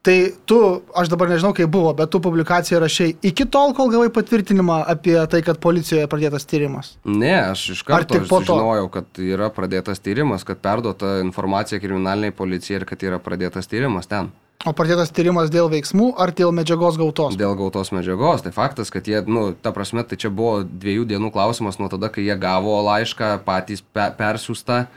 [0.03, 0.15] Tai
[0.47, 0.59] tu,
[0.97, 5.17] aš dabar nežinau, kaip buvo, bet tu publikaciją rašiai iki tol, kol gavai patvirtinimą apie
[5.31, 6.93] tai, kad policijoje pradėtas tyrimas.
[7.05, 12.81] Ne, aš iš Ar karto žinojau, kad yra pradėtas tyrimas, kad perduota informacija kriminaliniai policijai
[12.81, 14.31] ir kad yra pradėtas tyrimas ten.
[14.67, 17.37] O pradėtas tyrimas dėl veiksmų ar dėl medžiagos gautos?
[17.39, 21.31] Dėl gautos medžiagos, tai faktas, kad jie, nu, ta prasme, tai čia buvo dviejų dienų
[21.35, 24.89] klausimas nuo tada, kai jie gavo laišką patys pe persiųstą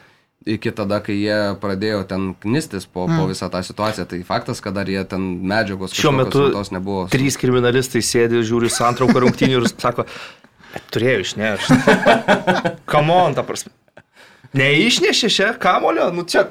[0.50, 3.20] iki tada, kai jie pradėjo ten knistis po, mm.
[3.22, 4.08] po visą tą situaciją.
[4.10, 7.06] Tai faktas, kad dar jie ten medžiagos Šiuo metu tos nebuvo.
[7.14, 10.08] Trys kriminalistai sėdi, žiūri santrauką rungtynių ir sako,
[10.90, 11.78] turėjau išnešti.
[12.90, 13.76] Kamon, ta prasme.
[14.58, 16.42] Neišnešė šią kamolio, nu čia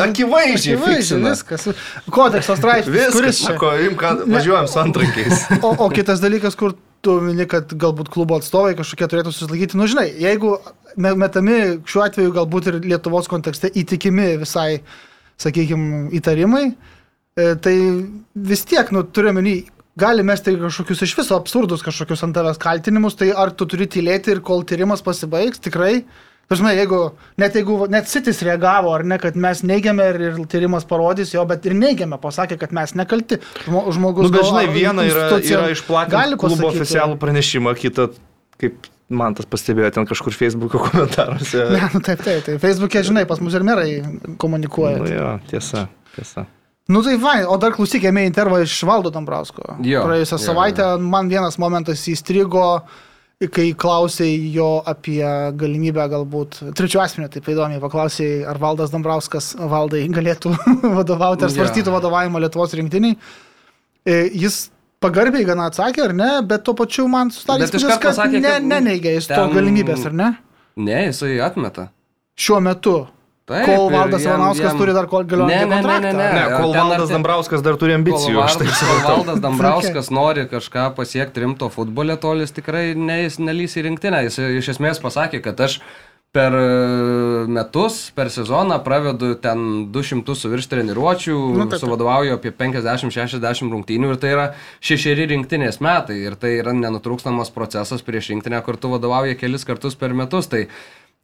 [0.00, 0.76] akivaizdžiai.
[0.78, 1.66] Akivaizdžiai viskas.
[2.08, 2.94] Kodekso straipsnis.
[3.12, 5.42] Viskas, sako, im, ką važiuojam su antrankiais.
[5.60, 6.72] O, o kitas dalykas, kur
[7.04, 9.76] tu mini, kad galbūt klubo atstovai kažkokie turėtų susilaikyti.
[9.76, 10.54] Nu, žinai, jeigu
[10.96, 14.80] me- metami šiuo atveju galbūt ir Lietuvos kontekste įtikimi visai,
[15.40, 16.64] sakykime, įtarimai,
[17.36, 17.76] e, tai
[18.36, 19.54] vis tiek, nu, turime menį,
[20.00, 24.32] gali mesti kažkokius iš viso absurdus kažkokius ant tavęs kaltinimus, tai ar tu turi tylėti
[24.32, 26.04] ir kol tyrimas pasibaigs, tikrai.
[26.50, 26.98] Dažnai, jeigu,
[27.38, 31.44] net jeigu, net Sitis reagavo, ar ne, kad mes neigiame ir, ir tyrimas parodys jo,
[31.46, 33.38] bet ir neigiame, pasakė, kad mes nekalti.
[33.68, 38.08] Žmo- Žmogus Nu, bet žinai, viena yra, yra išplatinti klubo oficialų pranešimą, kita,
[38.58, 41.68] kaip man tas pastebėjo ten kažkur Facebook'o komentaruose.
[41.70, 42.58] Ne, nu taip, taip, taip.
[42.62, 44.00] Facebook'e, žinai, pas mus ir merai
[44.42, 44.98] komunikuoja.
[45.04, 45.86] Nu, jo, tiesa,
[46.16, 46.48] tiesa.
[46.90, 49.76] Nu tai va, o dar klausyk, ėmė intervą iš Valdo Dambrausko.
[49.86, 52.80] Jo, Praėjusią jo, savaitę man vienas momentas įstrigo,
[53.48, 55.22] kai klausė jo apie
[55.56, 60.52] galimybę galbūt, trečių asmenį taip įdomiai paklausė, ar Valdas Dambrauskas valdai galėtų
[60.98, 61.54] vadovauti, ar Jo.
[61.56, 63.16] svarstytų vadovavimą Lietuvos rinktiniai.
[64.04, 64.66] E, Jis
[65.00, 68.52] pagarbiai gana atsakė, ar ne, bet tuo pačiu man susidarė Bet įspūdis, kad pasakė, ne,
[68.58, 70.28] kad neneigia jis to ten- galimybės, ar ne?
[70.76, 71.88] Ne, jisai atmeta.
[72.36, 72.98] Šiuo metu.
[73.50, 76.02] Taip, kol Valdas jam- Ivanauskas jam- turi dar kol Ne, galiojantį ne, ne, kontraktą.
[76.02, 76.28] ne, ne.
[76.38, 78.36] Ne, kol ten Valdas arti- Dambrauskas dar turi Kol ambicijų.
[78.46, 79.16] taip Valdas, kol.
[79.16, 84.22] Valdas Dambrauskas nori kažką pasiekti rimto futbole, tol jis tikrai ne, jis nelys į rinktinę.
[84.28, 85.80] Jis iš esmės pasakė, kad aš
[86.32, 91.80] per e, metus, per sezoną pravedu ten 200 su virš treniruočių, Nu, nu, taip, taip.
[91.82, 94.44] suvadovauju apie 50-60 rungtynių ir tai yra
[94.80, 99.96] šešeri rinktinės metai ir tai yra nenutrūkstamas procesas prieš rinktinę, kur tu vadovauji kelis kartus
[99.98, 100.46] per metus.
[100.46, 100.68] Tai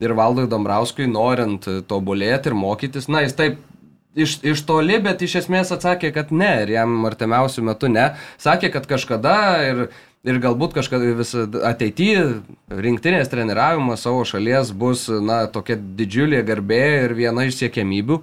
[0.03, 3.61] ir Valdui Dambrauskui, norint tobulėti ir mokytis, na, jis taip
[4.17, 8.07] iš, iš toli, bet iš esmės atsakė, kad ne, ir jam artimiausių metų ne.
[8.43, 9.37] Sakė, kad kažkada
[9.69, 9.83] ir,
[10.27, 11.13] ir galbūt kažkada
[11.71, 12.25] ateityje
[12.73, 18.21] rinktinės treniravimas savo šalies bus, na, tokia didžiulė garbė ir viena iš siekiamybių,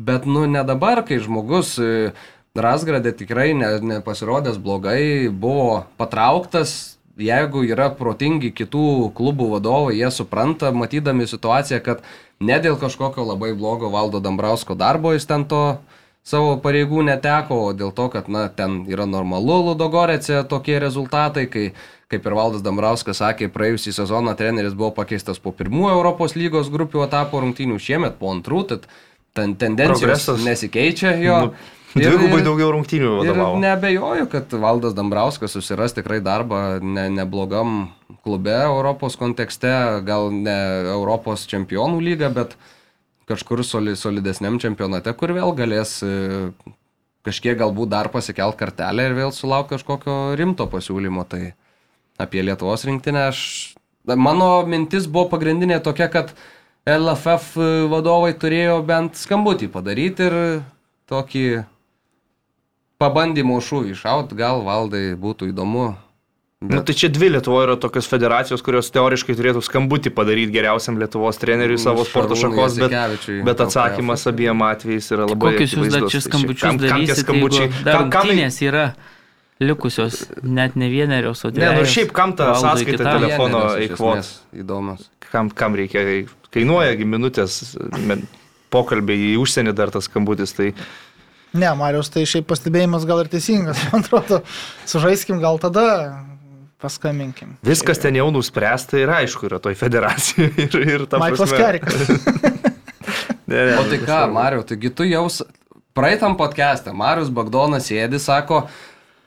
[0.00, 2.12] bet, nu, ne dabar, kai žmogus e,
[2.50, 10.72] Rasgradė tikrai ne, nepasirodęs blogai, buvo patrauktas jeigu yra protingi kitų klubų vadovai, jie supranta,
[10.72, 12.04] matydami situaciją, kad
[12.40, 15.80] ne dėl kažkokio labai blogo valdo Dambrausko darbo jis ten to
[16.26, 21.70] savo pareigų neteko, o dėl to, kad na, ten yra normalu Ludogorėse tokie rezultatai, kai,
[22.12, 27.06] kaip ir Valdas Dambrauskas sakė, praėjusį sezoną treneris buvo pakeistas po pirmųjų Europos lygos grupių
[27.06, 28.88] etapo rungtynių, šiemet po antrų, tad
[29.36, 30.44] ten tendencijos Progresas.
[30.46, 31.38] nesikeičia jo.
[31.48, 33.58] Nu, Dvigubai daugiau rungtynių vadovavo.
[33.58, 37.90] nebejoju, kad Valdas Dambrauskas susiras tikrai darbą ne, neblogam
[38.22, 39.72] klube Europos kontekste,
[40.06, 40.54] gal ne
[40.92, 42.54] Europos čempionų lyga, bet
[43.30, 46.52] kažkur soli, solidesniam čempionate, kur vėl galės e,
[47.26, 51.26] kažkiek galbūt dar pasikelt kartelę ir vėl sulaukti kažkokio rimto pasiūlymo.
[51.30, 51.42] Tai
[52.22, 53.42] apie Lietuvos rinktinę aš...
[54.10, 56.30] Mano mintis buvo pagrindinė tokia, kad
[56.88, 57.58] LFF
[57.92, 60.36] vadovai turėjo bent skambutį padaryti ir
[61.10, 61.44] tokį
[63.00, 65.90] pabandymo šūvį šaut, gal valdai būtų įdomu.
[66.60, 71.40] Nu, tai čia dvi Lietuvoje yra tokios federacijos, kurios teoriškai turėtų skambutį padaryti geriausiam Lietuvos
[71.40, 75.54] treneriui savo sporto šakos, bet, bet atsakymas abiem atvejais yra labai...
[75.54, 77.70] Kokius jūs dar čia Tai skambučius kam- kam tie darysite, skambučiai?
[77.86, 78.34] dar Kam, kam,
[78.68, 78.84] yra
[79.64, 85.08] likusios, net ne vienerios, o ne, nu šiaip kam ta sąskaita telefono esmės Įdomus.
[85.30, 86.04] Kam, kam reikia?
[86.52, 87.60] Kainuojagi minutės
[88.72, 90.52] pokalbiai į užsienį dar tas skambutis.
[90.56, 90.72] Tai
[91.52, 94.42] Ne, Marius, tai šiaip pastebėjimas gal ir teisingas, man atrodo.
[94.86, 95.86] Sužaiskim gal tada,
[96.80, 97.56] paskambinkim.
[97.66, 100.52] viskas ten jau nuspręsta ir aišku yra toj federacijoje.
[100.68, 102.06] Ir, ir ta Maiklas Kerikas.
[103.50, 105.42] Ne, ne, O tai ką, Mariu, taigi tu jau s-
[105.96, 108.60] praeitam podcast'e, Marius Bagdonas sėdi, sako,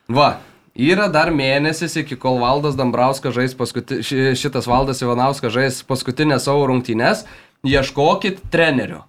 [0.07, 0.38] va,
[0.79, 6.47] yra dar mėnesis iki kol Valdas Dambrauskas žais paskuti, ši- šitas Valdas Ivanauskas žais paskutinės
[6.47, 7.25] savo rungtynes,
[7.67, 9.01] ieškokit trenerių.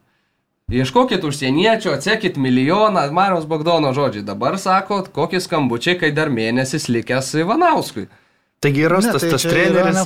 [0.72, 4.24] Ieškokit užsieniečio, atsekit milijoną, Mariaus Bagdono žodžiai.
[4.24, 8.06] Dabar sakot, kokie skambučiai, kai dar mėnesis likęs Ivanauskui.
[8.64, 9.98] Taigi rastas Ne, tai tas treneris.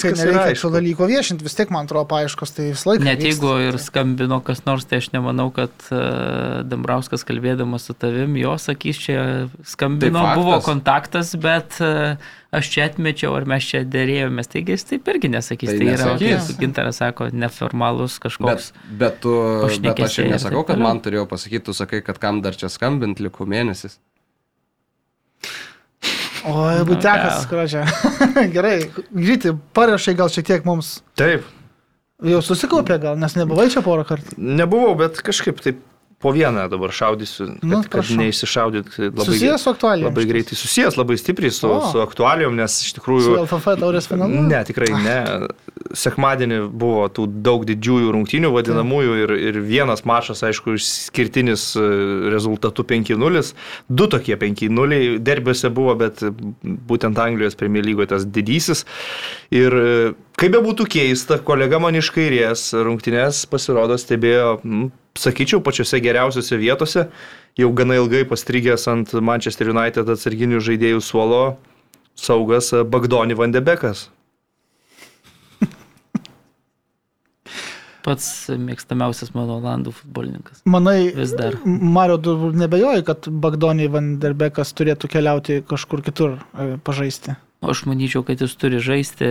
[0.00, 3.04] viskas yra nereikia šio dalyko viešinti, vis tiek man atrodo paaiškos, tai visą laiką.
[3.04, 3.28] Net vyksta.
[3.28, 8.56] jeigu ir skambino kas nors, tai aš nemanau, kad uh, Dambrauskas kalbėdamas su tavim, jo
[8.56, 9.20] sakys, čia
[9.68, 10.40] skambino, Tai faktas.
[10.40, 12.16] buvo kontaktas, bet uh,
[12.56, 14.50] aš čia atmečiau, ar mes čia dėrėjomės.
[14.52, 15.70] Taigi jis taip irgi nesakys.
[15.72, 18.68] Tai Tai, yra, kaip Gintaras sako, neformalus Bet, kažkoks.
[19.02, 19.34] bet, tu,
[19.84, 22.56] bet aš ir ir nesakau, taip kad man turėjo pasakyti, tu sakai, kad kam dar
[22.58, 23.98] čia skambint liko mėnesis.
[26.46, 27.42] Oi, butekas, gal.
[27.42, 27.84] skrodžia.
[28.54, 28.76] Gerai,
[29.10, 31.46] grįti, parašai gal šiek tiek mums Taip.
[32.24, 34.38] Jau susikaupė gal, nes nebuvai čia porą kartų.
[34.38, 35.82] Nebuvau, bet kažkaip taip
[36.18, 40.08] po vieną dabar šaudysiu, kad, Nu, kad neišsišaudyt labai, Susijęs su aktualijomis.
[40.08, 40.56] labai greitai.
[40.56, 41.80] Susijęs labai stipriai su, O.
[41.92, 43.34] su aktualijom, nes iš Su tikrųjų...
[43.42, 44.40] LFF taurės finalu?
[44.48, 45.18] Ne, tikrai ne.
[45.96, 51.84] Sekmadienį buvo tų daug didžiųjų rungtynių vadinamųjų ir, ir vienas mačas, aišku, išskirtinis e,
[52.32, 53.52] rezultatu 5-0.
[53.88, 56.24] Du tokie 5-0 derbiuose buvo, bet
[56.64, 58.86] būtent Anglijos Premier lygoje tas didysis.
[59.54, 65.62] Ir e, kaip be būtų keista, kolega man iš kairės rungtynės pasirodo stebėjo, m, sakyčiau,
[65.64, 67.06] pačiose geriausiose vietose,
[67.56, 71.40] jau gana ilgai pastrigęs ant Manchester United atsarginių žaidėjų suolo
[72.16, 74.10] saugas e, Bagdoni Vandebekas.
[78.06, 80.60] Pats mėgstamiausias mano Olandų futbolininkas.
[80.70, 81.56] Manai, Vis dar.
[81.64, 87.34] Mario, tu nebejoji, kad Bagdonį Vanderbekas turėtų keliauti kažkur kitur e, pažaisti?
[87.64, 89.28] O aš manyčiau, kad jis turi žaisti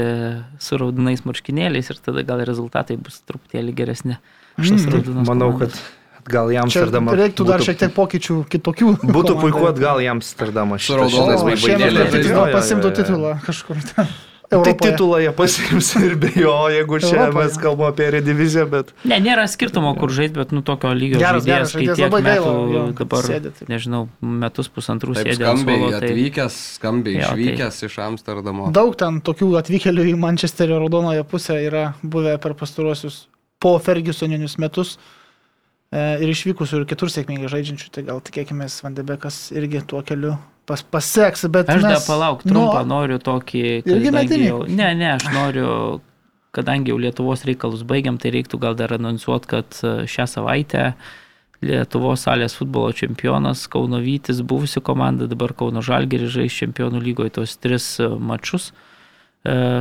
[0.63, 4.17] su raudonais marškinėliais ir tada gal rezultatai bus truputėlį geresni.
[4.57, 5.25] Mm.
[5.27, 5.77] Manau, komandas.
[5.77, 7.13] kad gal į Čia Amsterdamą.
[7.19, 8.93] reiktų dar šiek tiek pokyčių kitokių.
[9.17, 10.79] Būtų puiku atgal į Amsterdamą.
[10.81, 14.09] Su raudonais jo, pasimtų titulą kažkur ten.
[14.45, 14.91] Tai Europoje.
[14.91, 17.45] titulą jie pasiims ir be jo, jeigu čia Europoje.
[17.45, 18.91] mes kalbame apie rediviziją, bet...
[19.09, 22.05] Ne, nėra skirtumo, kur žaisti, bet nu tokio lygio Geras, žaidėjas, geras kai žaidėjas, tiek
[22.05, 23.71] labai gaila, metų jo, dabar, sėdi taip.
[23.73, 24.03] nežinau,
[24.45, 28.69] metus pusantrų sėdė skambiai suolo, tai atvykęs, skambiai Jo, tai- išvykęs iš Amsterdamo.
[28.75, 33.23] Daug ten tokių atvykėlių į Mančesterio raudonoje pusę yra buvę per pastaruosius
[33.57, 35.24] po Fergusoninius metus e,
[35.93, 41.45] ir išvykusių ir kitur sėkmingai žaidžiančių, tai gal tikėkime, Vandebekas irgi tuo keliu pas, paseks,
[41.53, 43.61] bet Aš dar mes- palauk, nu, trumpą noriu tokį...
[43.85, 44.47] Irgi metinį?
[44.49, 46.01] jau- Ne, ne, aš noriu,
[46.57, 50.93] kadangi jau Lietuvos reikalus baigiam, tai reiktų gal dar anonsuoti, kad e, šią savaitę
[51.65, 57.55] Lietuvos salės futbolo čempionas Kauno Vytis, buvusi komanda, dabar Kauno Žalgeris žais čempionų lygoje tos
[57.61, 58.94] tris e, mačus e,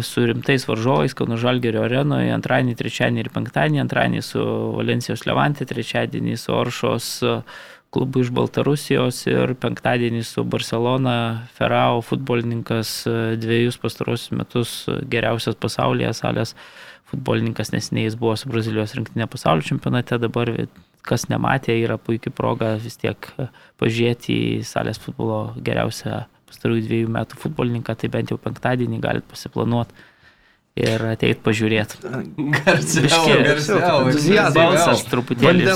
[0.05, 4.43] su rimtais varžovais Kauno Žalgerio arenoje antradienį, trečiadienį ir penktadienį, antradienį su
[4.77, 7.37] Valencijos Levantė, trečiadienį su Oršos e,
[7.95, 11.17] klubu iš Baltarusijos ir penktadienį su Barcelona
[11.55, 16.57] Ferrao futbolininkas e, dviejus pastarosius metus e, geriausias pasaulyje salės
[17.13, 20.51] futbolininkas nesiniai jis buvo su Brazilijos rinktinė pasaulio čempionate, dabar
[21.07, 23.49] kas nematė, yra puikia proga vis tiek e,
[23.83, 26.25] pažiūrėti į salės futbolo geriausią
[26.55, 29.93] pastarųjų dviejų metų futbolininką, tai bent jau penktadienį galite pasiplanuoti
[30.75, 32.01] ir ateit pažiūrėti.
[32.65, 34.49] Garsiau, garsiau.
[34.57, 35.69] Balsas truputėlį.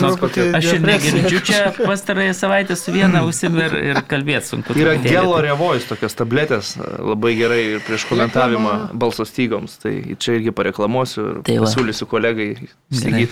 [0.58, 4.74] Aš ir negirdžiu čia pastarąją savaitę su viena ausim ir, ir kalbėti sunku.
[4.74, 10.50] Yra gelo revojus tokios tabletės, labai gerai ir prieš komentavimą balso stygoms, tai čia irgi
[10.58, 12.50] pareklamuosiu ir Tai pasiūlysiu kolegai
[12.90, 13.30] įsigyti.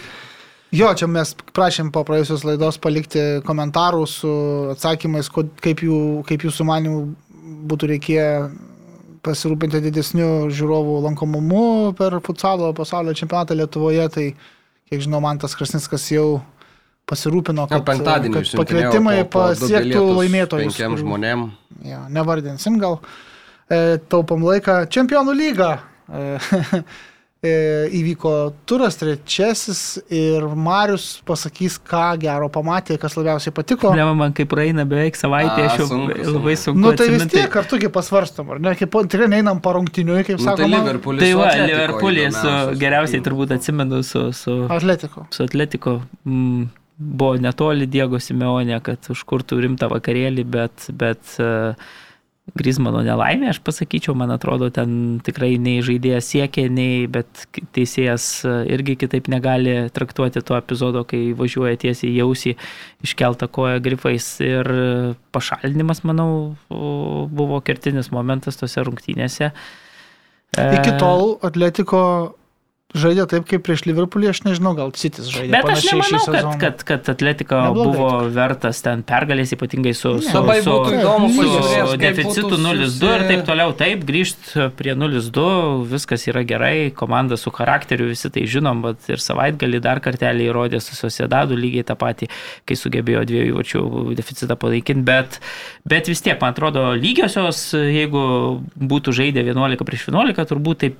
[0.75, 4.31] Jo, čia mes prašėm po praėjusios laidos palikti komentarų su
[4.73, 7.05] atsakymais, kod- kaip jų, kaip jūsų manimų
[7.71, 8.27] būtų reikėję
[9.27, 14.05] pasirūpinti didesniu žiūrovų lankomumu per futsalo pasaulio čempionatą Lietuvoje.
[14.15, 14.27] Tai,
[14.91, 16.41] kiek žinau, man tas Krasnickas jau
[17.11, 20.75] pasirūpino, kad, penktadienį kad pakvietimai po- po pasiektų laimėtojus.
[20.77, 21.45] Penkiem kurių- žmonėm.
[21.87, 23.01] Jo, nevardinsim gal.
[23.71, 24.87] E, taupom laiką.
[24.91, 25.73] Čempionų lyga.
[26.09, 26.39] E,
[27.97, 28.33] įvyko
[28.69, 29.83] turas trečiasis
[30.13, 33.91] ir Marius pasakys, ką gero pamatė, kas labiausiai patiko.
[33.91, 36.83] Problema man, kai praeina beveik savaitė, A, aš jau sunku, labai sunku.
[36.85, 38.75] Nu tai vis tiek kartugi pasvarstom, ar ne?
[38.79, 40.83] Kaip tikrai neinam parungtiniui, kaip Nu, tai sakoma.
[40.83, 41.25] Liverpoolis.
[41.25, 41.53] Tai va,
[42.57, 45.27] įdomiausias geriausiai turbūt atsimenu su, su, Atletiko.
[45.35, 46.01] su Atletiko.
[46.25, 51.77] Mm, buvo netoli Diego Simeonė, kad užkurtų rimtą vakarėlį, bet, bet uh,
[52.55, 58.53] Grismano nelaimė, aš pasakyčiau, man atrodo, ten tikrai nei žaidėjas siekė, nei, bet teisėjas e,
[58.77, 62.55] irgi kitaip negali traktuoti to epizodo, kai važiuoja tiesiai į jausį
[63.09, 64.87] iškeltą koją grifais ir e,
[65.35, 66.31] pašalinimas, manau,
[66.71, 69.51] buvo kertinis momentas tose rungtynėse.
[70.55, 72.03] Iki tol Atletiko
[73.01, 75.53] žaidė taip, kaip prieš Liverpoolį, aš nežinau, gal Citis žaidė.
[75.55, 79.93] Bet aš panašiai šį nemanau, kad, kad, kad Atletika Neblogai buvo vertas ten pergalės, ypatingai
[79.97, 80.25] su, Ne.
[80.27, 81.47] su, su, įdomu su
[81.93, 83.75] su deficitu būtų 0-2 susi- ir taip toliau.
[83.77, 85.47] Taip, grįžt prie 0-2,
[85.93, 90.81] viskas yra gerai, komanda su charakteriu, visi tai žinom, bet ir savaitgalį dar kartelį įrodė
[90.81, 92.29] su Sociedadu lygiai tą patį,
[92.67, 93.83] kai sugebėjo dviejų vačių
[94.19, 95.41] deficitą panaikinti, bet,
[95.85, 98.23] bet vis tiek, man atrodo, lygiosios, jeigu
[98.79, 100.97] būtų žaidę 11 prieš 11, turbūt taip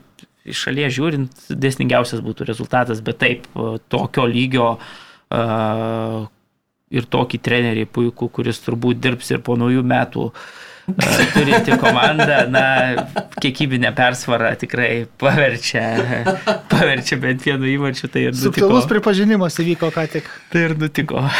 [0.47, 3.49] iš šalies žiūrint, dėsningiausias būtų rezultatas, bet taip,
[3.93, 6.21] tokio lygio uh,
[6.91, 10.47] ir tokį trenerį puikų, kuris turbūt dirbs ir po naujų metų uh,
[11.35, 12.67] turinti komandą, na,
[13.41, 15.83] kiekybinę persvarą tikrai paverčia,
[16.73, 18.53] paverčia bent vienu įvarčiu, tai ir nutiko.
[18.53, 20.31] Subtilus pripažinimas įvyko ką tik.
[20.53, 21.27] Tai ir nutiko.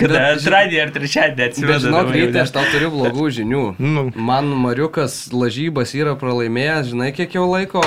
[0.00, 2.42] Kada antradienį ar trečiadienį jau ryte ne.
[2.46, 3.64] aš tau turiu blogų žinių.
[3.76, 4.06] Nu.
[4.16, 7.84] Man Mariukas lažybas yra pralaimėjęs, žinai, kiek jau laiko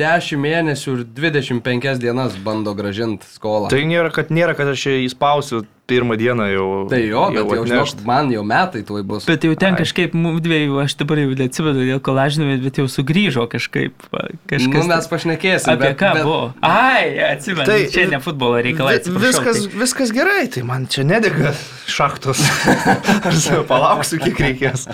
[0.00, 3.68] 10 mėnesių ir 25 dienas bando gražinti skolą.
[3.72, 6.66] Tai nėra, kad nėra, kad aš įspausiu pirmą dieną jau.
[6.90, 9.24] tai jo, bet jau, žinok, man jau metai tuoj bus.
[9.26, 9.80] Bet jau ten Ai.
[9.82, 14.06] kažkaip dviejų, aš dabar jau neatsimenu, dėl ko lažinamės, bet jau sugrįžo kažkaip.
[14.50, 15.72] Kažkas Nu, mes pašnekėsim.
[15.74, 16.44] Apie bet, ką bet, buvo?
[16.62, 19.00] Ai, atsimenu, tai, Tai- čia ne futbolo reikalai.
[19.02, 21.56] Viskas, tai- viskas gerai, tai man čia nedega
[21.90, 22.38] šachtos.
[23.28, 24.86] Aš palauksiu, kiek reikės.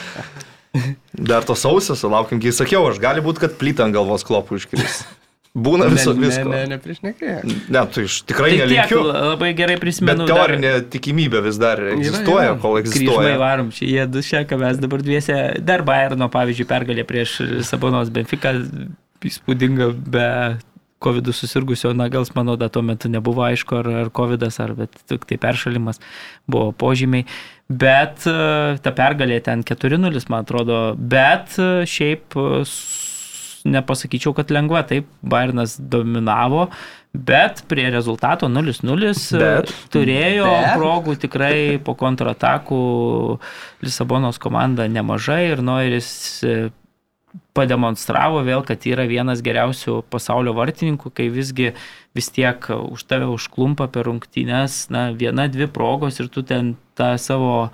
[1.16, 5.04] Dar to sausio sulaukim, kai sakiau, aš gali būti, kad plytą ant galvos klopų iškris.
[5.56, 6.50] Būna viso ne, visko.
[6.52, 7.38] ne, ne, nepriešnekėjau.
[7.72, 8.98] Ne, tai aš tikrai Tai tiek, nelinkiu.
[9.08, 10.26] labai gerai Bet prisimenu.
[10.28, 12.58] teorinė tikimybė vis dar egzistuoja, yra.
[12.60, 13.38] kol Kryžmai egzistuoja.
[13.40, 18.52] varom, čia jie du šieka, mes dabar dviese, dar Bayerno, pavyzdžiui, pergalė prieš Sabonos Benfica,
[19.24, 20.28] įspūdinga be
[21.00, 24.92] COVID susirgusio, na gal mano da tuo metu nebuvo aišku, ar, ar COVID, ar bet
[25.08, 26.00] tik tai peršalimas
[26.48, 27.24] buvo požymiai.
[27.68, 28.34] Bet e,
[28.78, 32.60] ta pergalė ten 4-0, man atrodo, bet e, šiaip e,
[33.66, 36.68] nepasakyčiau, kad lengva, taip, Bayernas dominavo,
[37.16, 42.80] bet prie rezultato 0-0 e, Bet- turėjo bet- progų tikrai po kontratakų
[43.82, 46.12] Lisabonos komanda nemažai ir Noiris
[47.56, 51.72] pademonstravo vėl, kad yra vienas geriausių pasaulio vartininkų, kai visgi
[52.16, 57.14] vis tiek už tave užklumpa per rungtynes, na, viena, dvi progos ir tu ten tą
[57.20, 57.68] savo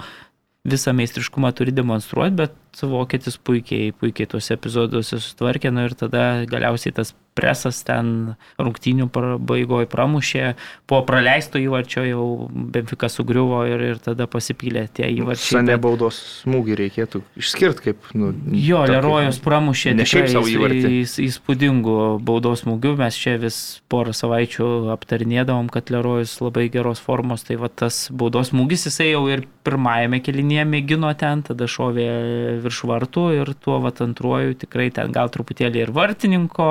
[0.62, 6.94] visą meistriškumą turi demonstruoti, bet vokietis puikiai, puikiai tuose epizoduose sutvarkė, nu ir tada galiausiai
[6.96, 10.50] tas presas ten rungtynių pabaigoje pramušė,
[10.86, 15.54] po praleisto įvarčio jau Benfica sugriuvo ir, ir tada pasipylė tie įvarčiai.
[15.56, 18.10] Sane bet- baudos smūgį reikėtų išskirti kaip.
[18.12, 20.92] Nu, Jo, Lerojus pramušė Ne šiaip savo įvartį.
[21.06, 22.96] įs- įspūdingų baudos smūgių.
[23.00, 27.44] Mes čia vis porą savaičių aptarinėdavom, kad Lerojus labai geros formos.
[27.48, 32.84] Tai va tas baudos smūgis jisai jau ir pirmajame kelinėje mėgino ten, tada šovė virš
[32.90, 36.68] vartų ir tuo va antruoju tikrai ten gal truputėlį ir vartininko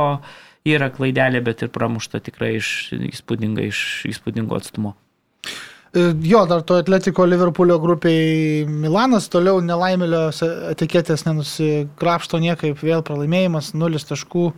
[0.68, 3.80] yra klaidelė, bet ir pramušta tikrai iš įspūdingai iš
[4.12, 4.96] įspūdingo atstumo.
[5.94, 10.30] E, Jo, dar to Atletiko Liverpoolio grupiai Milanas toliau nelaimėlio
[10.72, 14.52] etiketės nenusikrapšto niekaip, vėl pralaimėjimas, nulis taškų.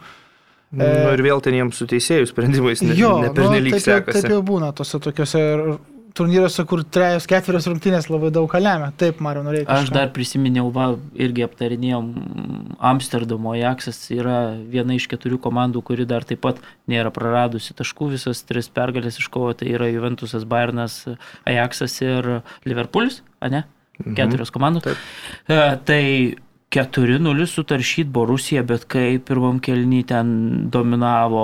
[0.74, 4.24] Nu, ir vėl ten jiems su teisėjų sprendimais ne, jo, ne pernelyg taip, sekasi.
[4.24, 5.41] taip jau būna tose tokiuose
[6.17, 8.91] turnyruose, kur trejos, ketverios rungtynės labai daug lemia.
[8.99, 9.65] Taip, Mario, norėjai.
[9.73, 12.12] Aš dar prisiminiau, va, irgi aptarinėjom,
[12.93, 18.43] Amsterdamo Ajaxas yra viena iš keturių komandų, kuri dar taip pat nėra praradusi taškų, visas
[18.47, 21.04] tris pergalės iškovo, tai yra Juventusas, Bayernas,
[21.49, 22.32] Ajaxas ir
[22.67, 23.65] Liverpoolis, ar ne?
[24.17, 24.86] Keturios komandos.
[24.88, 25.06] Taip.
[25.47, 26.04] E, Tai
[26.73, 30.32] 4-0 sutaršyt Borusija, bet kai pirmam kelny ten
[30.73, 31.43] dominavo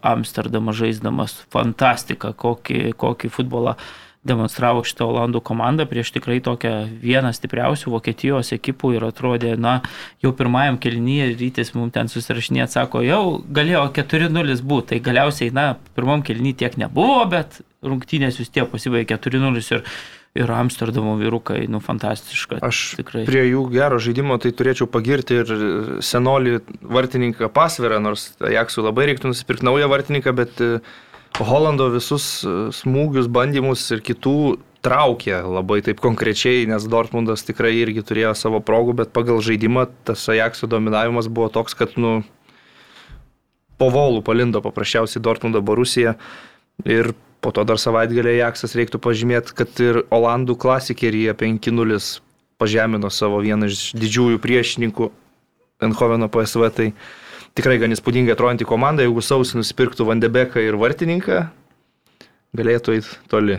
[0.00, 3.76] Amsterdamą žaisdamas, fantastika, kokį, kokį futbolą
[4.26, 9.80] demonstravo šitą Olandų komandą prieš tikrai tokią vieną stipriausių Vokietijos ekipų ir atrodė, na,
[10.22, 15.72] jau pirmajam kelnyje rytis mums ten susirašinė, sako, jau galėjo 4-0 būti, tai galiausiai, na,
[15.98, 19.84] pirmam kelny tiek nebuvo, bet rungtynės vis tiek pasibaigė 4-0 ir,
[20.38, 22.62] ir Amsterdamo vyrukai, nu, fantastiška.
[22.62, 23.26] Aš tikrai.
[23.26, 25.54] prie jų gero žaidimo tai turėčiau pagirti ir
[25.98, 30.76] senolį vartininką pasvirą, nors Ajaxui labai reiktų nusipirkti naują vartininką, bet e,
[31.40, 38.02] Holando visus e, smūgius, bandymus ir kitų traukė labai taip konkrečiai, nes Dortmundas tikrai irgi
[38.04, 42.20] turėjo savo progų, bet pagal žaidimą tas Ajaxo dominavimas buvo toks, kad, nu,
[43.78, 46.16] po volų palindo paprasčiausiai Dortmundo Borusija
[46.84, 51.98] ir po to dar savaitgalį Ajaxas reiktų pažymėti, kad ir Olandų klasikeryje 5-0
[52.62, 55.10] pažemino savo vieną iš didžiųjų priešininkų
[55.82, 56.92] Eindhoveno PSV, tai
[57.58, 61.42] tikrai gan įspūdingai atrodanti komanda, jeigu sausį nusipirktų Vandebeką ir vartininką,
[62.56, 63.58] galėtų eiti toli.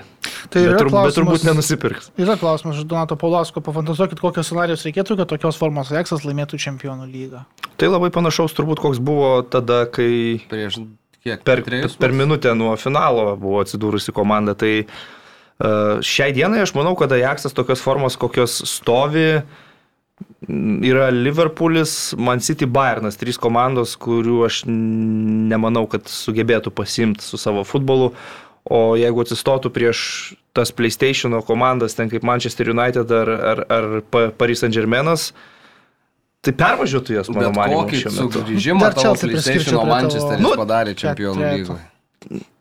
[0.54, 2.10] Tai bet, yra tur, bet klausimas- turbūt nenusipirks.
[2.20, 7.08] Yra klausimas iš Donato Paulasko, pafantazuokit, kokios scenarijos reikėtų, kad tokios formos Ajaxas laimėtų čempionų
[7.10, 7.46] lygą.
[7.78, 10.84] Tai labai panašaus turbūt koks buvo tada, kai Prieš
[11.24, 11.42] kiek?
[11.44, 14.54] per, trejus per minutę nuo finalo buvo atsidūrusi komanda.
[14.54, 19.44] Tai uh, šiai dienai aš manau, kad Ajaxas tokios formos, kokios stovi, m,
[20.48, 27.64] yra Liverpoolis, Man City, Bayernas, trys komandos, kurių aš nemanau, kad sugebėtų pasimti su savo
[27.68, 28.12] futbolu.
[28.64, 30.00] O jeigu atsistotų prieš
[30.56, 35.34] tas PlayStation komandas, ten kaip Manchester United ar, ar, ar Pa- Paris Saint Germainas,
[36.44, 41.12] tai pervažiuotų jas, mano Bet manimu, kokį sugrįžimą Dar priskirčiau PlayStation Manchesteris Nu, padarė čia
[41.12, 41.82] čempionų lygoje.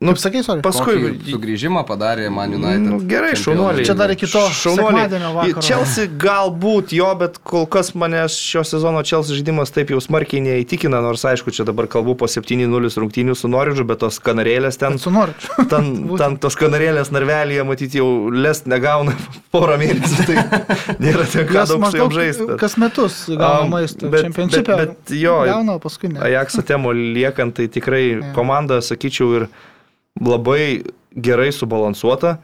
[0.02, 0.62] Nu, sakai, sorry.
[0.64, 0.96] paskui...
[0.98, 2.82] Kokį Sugrįžimą padarė Man United.
[2.88, 3.84] Nu, gerai, šaunuoliai.
[3.86, 5.62] Čia dar iki to vakaro.
[5.62, 10.98] Čelsi galbūt jo, bet kol kas mane šio sezono Čelsi žaidimas taip jau smarkiai neįtikina,
[11.04, 15.12] nors aišku, čia dabar kalbu po 7-0 rungtynių su Noridžu, bet tos kanarėlės ten, Su
[15.14, 15.34] noriu.
[15.72, 19.14] ten, ten tos kanarėlės narvelėje, matyti, jau les negauna
[19.54, 22.48] porą mėnesių, tai nėra tiek jom maždaug žaisti.
[22.60, 24.10] kas metus gauna Am, maistą.
[24.12, 26.20] bet- Čempionšipė bet- bet jo, gauna, paskui ne.
[26.26, 28.04] Ajaxo temo liekant, tai tikrai
[28.36, 29.48] komanda, sakyčiau, ir
[30.20, 30.82] labai
[31.14, 32.38] gerai subalansuota.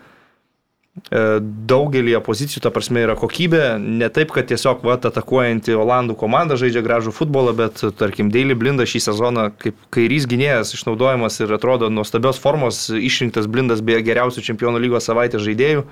[1.11, 1.23] E,
[1.71, 3.63] Daugelį pozicijų, ta prasme, yra kokybė.
[3.79, 8.91] Ne taip, kad tiesiog va, atakuojanti Olandų komanda žaidžia gražų futbolą, bet, tarkim, Daily Blindas
[8.93, 14.83] šį sezoną kaip kairys gynėjas išnaudojamas ir atrodo nuostabios formos, išrinktas Blindas beje geriausių čempionų
[14.87, 15.87] lygos savaitės žaidėjų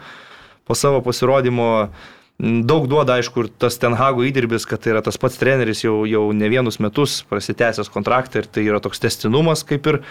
[0.67, 1.91] po savo pasirodymo.
[2.37, 6.27] Daug duoda, aišku, ir tas Tenhago įdirbis, kad tai yra tas pats treneris jau, jau
[6.37, 10.03] ne vienus metus prasitęsęs kontraktą ir tai yra toks testinumas kaip ir.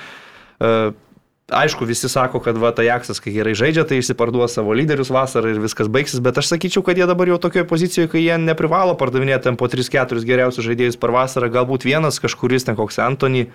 [1.46, 5.60] Aišku, visi sako, kad va, Ajaxas, kai gerai žaidžia, tai išsiparduos savo lyderius vasarą ir
[5.62, 9.54] viskas baigsis, bet aš sakyčiau, kad jie dabar jau tokioje pozicijoje, kai jie neprivalo pardavinėti
[9.60, 13.46] po 3-4 geriausius žaidėjus per vasarą, galbūt vienas kažkuris ten koks Antony,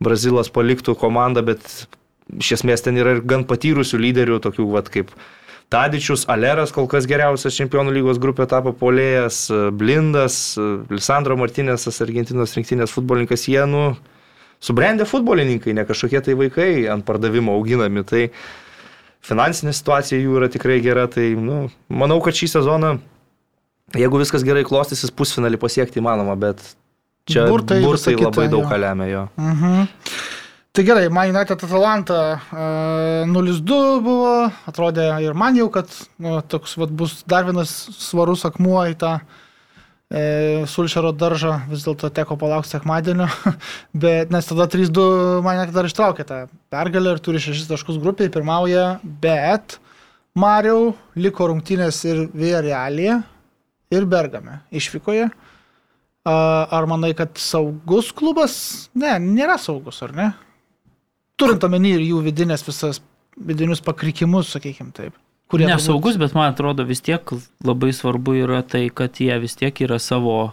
[0.00, 1.60] Brazilas paliktų komandą, bet
[2.40, 5.12] iš esmės ten yra ir gan patyrusių lyderių, tokių vat, kaip
[5.70, 9.44] Tadičius, Aleras kol kas geriausias čempionų lygos grupė tapo polėjas,
[9.76, 10.56] Blindas,
[10.88, 13.84] Lisandro Martinėsas, Argentinos rinktinės futbolininkas, jie, nu,
[14.60, 18.04] subrendę futbolininkai, ne kažkokie tai vaikai ant pardavimo auginami.
[18.04, 18.26] Tai
[19.24, 21.06] finansinė situacija jų yra tikrai gera.
[21.10, 22.96] Tai nu, manau, kad šį sezoną,
[23.96, 26.62] jeigu viskas gerai klostysis, pusfinalį pasiekti įmanoma, bet
[27.30, 29.24] čia Burtai, burtai, burtai kita, labai daug ką lemia jo.
[29.40, 29.88] Mhm.
[30.70, 32.18] Tai gerai, Man United Atalanta
[32.54, 32.66] e,
[33.26, 34.34] 0-2 buvo,
[34.70, 35.90] atrodė ir man jau, kad
[36.22, 39.39] nu, toks vat, bus dar vienas svarus akmuo į tą e,
[40.10, 43.28] Sulšero daržą, vis dėlto teko palaukti sekmadienio,
[44.04, 45.04] bet nes tada 3-2
[45.46, 46.38] Man United dar ištraukė tą
[46.72, 49.78] pergalę ir turi 6 taškus grupiai, pirmauja, bet
[50.34, 53.20] Mariau liko rungtynės ir Vėrealėje,
[53.94, 55.30] ir Bergame išvykoje.
[56.30, 58.54] Ar manai, kad saugus klubas?
[58.98, 60.28] Ne, nėra saugus, ar ne?
[61.40, 63.00] Turint omeny ir jų vidinės visas,
[63.38, 65.14] vidinius pakrikimus, sakykime taip.
[65.50, 67.20] Kurie turbūt- Nesaugus, bet man atrodo vis tiek
[67.66, 70.52] labai svarbu yra tai, kad jie vis tiek yra savo,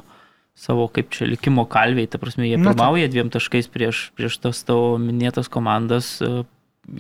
[0.58, 4.96] savo kaip čia likimo kalviai, ta prasme, jie pirmauja dviem taškais prieš, prieš tas tavo
[4.98, 6.44] minėtas komandas e,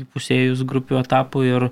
[0.03, 1.69] įpusėjus grupių etapų ir,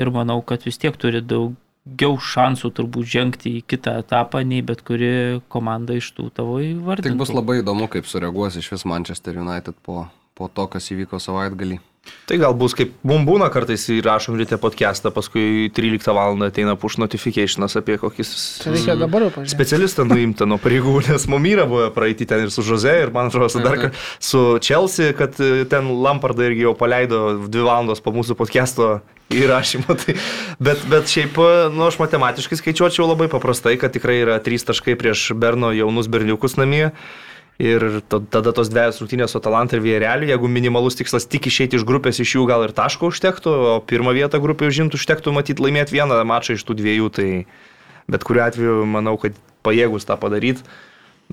[0.00, 4.80] ir manau, kad vis tiek turi daugiau šansų turbūt žengti į kitą etapą, nei bet
[4.86, 7.12] kuri komanda iš tų tavo įvardintų.
[7.12, 10.06] Tik bus labai įdomu, kaip sureaguos iš vis Manchester United po,
[10.38, 11.82] po to, kas įvyko savaitgalį.
[12.28, 16.36] Tai gal bus kaip mums būna kartais įrašom ryte podcastą, paskui 13 val.
[16.44, 18.30] ateina push notificationas apie kokis
[18.62, 19.54] Čia reikia dabar jau pažiūrėti.
[19.54, 23.32] specialistą nuimti nuo pareigų, nes mum yra buvo praeiti ten ir su Žoze, ir man
[23.32, 28.12] atrodo, su, dar, su Chelsea, kad e, ten Lampardą irgi jau paleido dvi valandos po
[28.12, 28.98] mūsų podcast'o
[29.32, 29.96] įrašymo.
[30.02, 30.18] Tai,
[30.60, 34.98] bet, bet šiaip, e, nu, aš matematiškai skaičiuočiau labai paprastai, kad tikrai yra trys taškai
[35.00, 36.90] prieš Berno jaunus berniukus namie.
[37.58, 41.82] Ir tada tos dviejos rungtynės su Atalanta ir Viereliu, jeigu minimalus tikslas tik išeiti iš
[41.86, 45.96] grupės, iš jų gal ir taško užtektų, o pirmą vietą grupėje užimtų užtektų matyti laimėti
[45.96, 47.26] vieną mačą iš tų dviejų, tai
[48.06, 49.34] bet kuriu atveju manau, kad
[49.66, 50.62] pajėgus tą padaryti.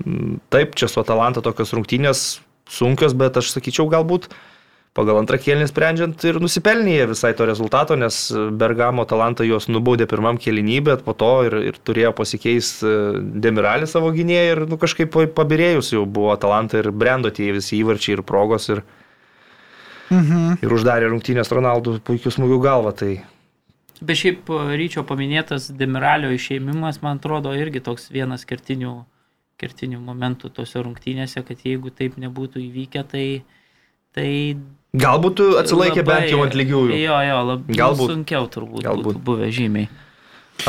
[0.02, 2.26] Mm, Taip, čia su Atalanta tokios rungtynės
[2.74, 4.26] sunkios, bet aš sakyčiau galbūt
[4.96, 10.08] pagal antrą kėlinį sprendžiant ir nusipelnė jie visai to rezultato, nes Bergamo Atalanta juos nubaudė
[10.08, 12.94] pirmam kėlinį, bet po to ir, ir turėjo pasikeisti
[13.44, 17.82] Demiralį savo gynėją ir nu, kažkaip pa- pabirėjus jau buvo Atalanta ir brendo tie visi
[17.84, 18.84] įvarčiai ir progos ir,
[20.12, 20.60] Mhm.
[20.62, 22.92] ir uždarė rungtynės Ronaldų puikių smūgių galvą.
[22.96, 23.12] Tai
[24.06, 28.92] Bet šiaip e, ryčio paminėtas Demiralio išėmimas, man atrodo, irgi toks vienas kertinių,
[29.58, 33.44] kertinių momentų tose rungtynėse, kad jeigu taip nebūtų įvykę, tai...
[34.16, 34.58] tai
[35.02, 36.98] galbūt atsilaikė bent jau ant lygiųjų.
[37.00, 38.12] Jo, jo, labai Galbūt.
[38.14, 39.08] sunkiau turbūt Galbūt.
[39.12, 39.90] būtų buvę žymiai.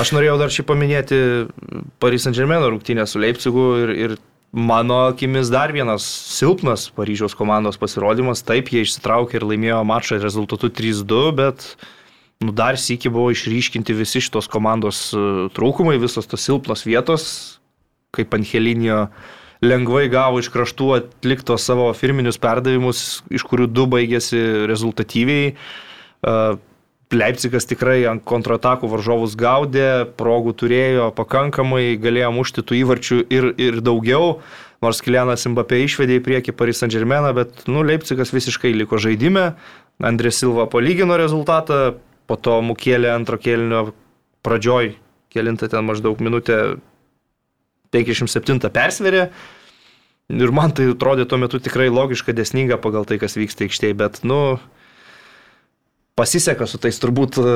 [0.01, 1.19] Aš norėjau dar šį paminėti
[2.03, 4.17] Paris Saint Germain rungtynę su Leipzigu ir, ir
[4.57, 8.43] mano akimis dar vienas silpnas Paryžiaus komandos pasirodymas.
[8.47, 11.69] Taip, jie išsitraukė ir laimėjo mačą rezultatu 3-2, bet
[12.43, 15.23] nu, dar sėki buvo išryškinti visi šitos komandos e,
[15.57, 17.27] trūkumai, visos tos silpnos vietos,
[18.17, 19.07] kaip Angelinio
[19.67, 23.03] lengvai gavo iš kraštų atliktos savo firminius perdavimus,
[23.35, 24.41] iš kurių du baigėsi
[24.71, 25.55] rezultatyviai.
[27.15, 33.79] Leipzigas tikrai ant kontratakų varžovus gaudė, progų turėjo pakankamai, galėjo mušti tų įvarčių ir, ir
[33.85, 34.41] daugiau,
[34.83, 39.53] nors Kilianas Mbappé išvedė į priekį Paris Saint Germain, bet nu, Leipzigas visiškai liko žaidime,
[40.03, 41.95] Andrė Silva palygino rezultatą,
[42.27, 43.93] po to Mukėlė antro kėlinio
[44.45, 44.97] pradžioj,
[45.31, 46.81] kėlinta ten maždaug minutė
[47.95, 49.29] 57 persverė.
[50.27, 54.25] Ir man tai atrodė tuo metu tikrai logiška, desninga pagal tai, kas vyksta aikštėje, bet,
[54.27, 54.59] nu,
[56.19, 57.55] pasiseka su tais turbūt e,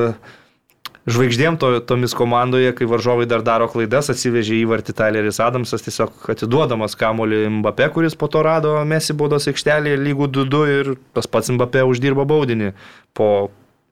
[1.11, 6.95] žvaigždėm to, tomis komandoje, kai varžovai dar daro klaidas, atsivežė įvartį Tyleris Adamsas, tiesiog atiduodamas
[7.01, 11.83] kamolį Mbappé, kuris po to rado Mesi baudos aikštelėje lygų 2-2 ir tas pats Mbappé
[11.89, 12.71] uždirba baudinį
[13.19, 13.51] po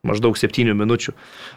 [0.09, 1.15] maždaug 7 minučių.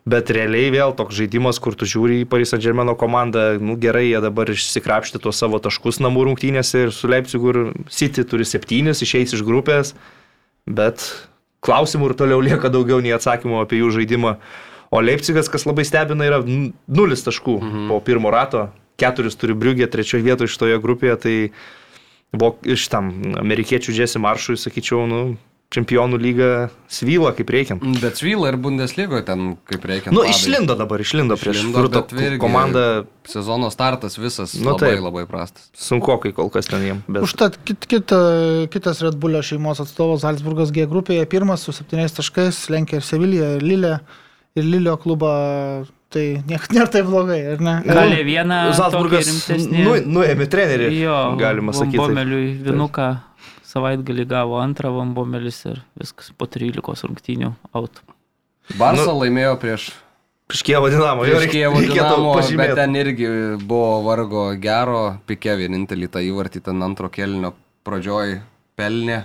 [0.09, 4.21] Bet realiai vėl toks žaidimas, kur tu žiūri į Paris Saint-Germain komandą, nu gerai, jie
[4.23, 9.35] dabar išsikrapštė tuos savo taškus namų rungtynėse ir su Leipzigu ir City turi 7, išeis
[9.37, 9.95] iš grupės,
[10.67, 11.07] bet
[11.65, 14.35] klausimų ir toliau lieka daugiau nei atsakymų apie jų žaidimą.
[14.91, 17.85] O Leipzigas, kas labai stebina, yra nulis taškų mhm.
[17.93, 18.67] po pirmo rato,
[18.99, 21.35] keturis turi briugė trečioje vietoje šitoje grupėje, tai
[22.35, 25.21] buvo iš tam amerikiečių Jesse Maršui, sakyčiau, nu,
[25.71, 26.49] čempionų lyga
[26.91, 27.77] svyla kaip reikia.
[28.01, 30.13] Bet svyla ir Bundeslygoje ten kaip reikia.
[30.15, 32.03] Nu, išlindo dabar, išlindo prieš Furto
[32.41, 32.85] komandą.
[33.31, 35.69] Sezono startas visas nu, labai, tai, labai prastas.
[35.77, 37.03] Sunku, kai kol kas ten jiem.
[37.05, 37.21] Bet...
[37.27, 38.11] Užtat kit, kit,
[38.73, 43.53] kitas Red Bullio šeimos atstovas Salzburgas G grupėje, pirmas su septyniais taškais, lenkia ir Sevilija,
[43.59, 43.95] ir Lilė
[44.57, 45.31] ir Lilio klubą,
[46.11, 47.75] tai niek, nėra taip blogai, ar ne?
[47.87, 48.61] Gali vieną.
[48.75, 49.29] Zalzburgas
[49.71, 50.89] nu, nuėmė trenerį.
[50.99, 52.01] Jo, galima sakyti.
[52.01, 53.11] Bomeliui vienuką
[53.71, 58.03] savaitgalį gavo antrą Vambomelis ir viskas po 13 rungtynių out.
[58.77, 59.91] Barsa nu, laimėjo prieš
[60.51, 61.23] Prieš Kievo Dinamo.
[61.23, 63.27] Prieš Kievo Dinamo, bet ten irgi
[63.63, 67.53] buvo vargo gero, pikė vienintelį tą įvartį ten antro kelnio
[67.87, 68.41] pradžioj
[68.75, 69.21] pelnė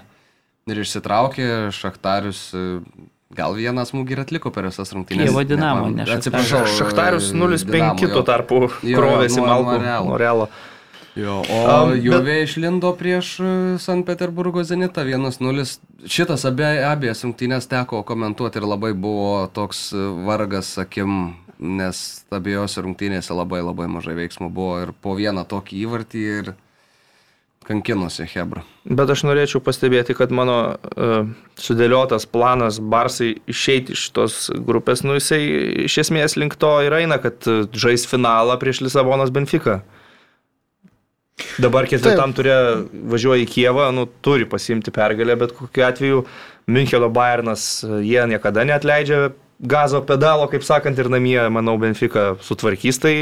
[0.70, 2.47] ir išsitraukė, Šachtarius
[3.34, 5.26] Gal vieną smūgį ir atliko per visas rungtynės.
[5.26, 10.47] Jie vadinamo, ne Atsiprašau, Šachtarius 0-5 tuo tarpu krovėsi Malko Morelo.
[11.17, 12.45] Jo, o um, Juve bet...
[12.45, 13.45] išlindo prieš e,
[13.81, 14.05] St.
[14.05, 15.64] Peterburgo Zenitą 1-0.
[16.05, 22.85] Šitas abie, abiejas rungtynės teko komentuoti ir labai buvo toks e, vargas, sakim, nes abiejose
[22.85, 26.53] rungtynėse labai labai mažai veiksmų buvo ir po vieną tokį įvartį ir
[27.64, 28.67] kankinosi Hebra.
[28.85, 31.25] Bet aš norėčiau pastebėti, kad mano uh,
[31.59, 35.41] sudėliotas planas Barsai išeiti iš tos grupės, nu jisai
[35.89, 37.43] iš esmės link to ir eina, kad
[37.75, 39.81] žais finalą prieš Lisabonos Benfica.
[41.61, 42.55] Dabar ketvirtam turė
[43.12, 46.22] važiuoja į Kievą, nu, turi pasiimti pergalę, bet kokiu atveju
[46.72, 53.14] Müncheno Bayernas jie niekada neatleidžia gazo pedalo, kaip sakant, ir namie, manau, Benfica sutvarkys, tai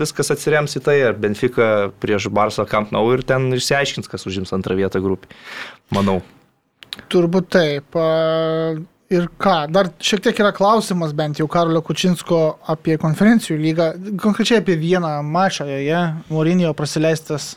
[0.00, 4.52] viskas atsirems į tai, ar Benfica prieš Barsą Camp Nou ir ten išsiaiškins, kas užims
[4.56, 5.32] antrą vietą grupį.
[5.96, 6.20] Manau.
[7.12, 7.96] Turbūt taip.
[9.08, 13.86] Ir ką, dar šiek tiek yra klausimas bent jau Karolio Kučinsko apie konferencijų lygą,
[14.20, 17.54] konkrečiai apie vieną mačą joje, Morinio prasileistas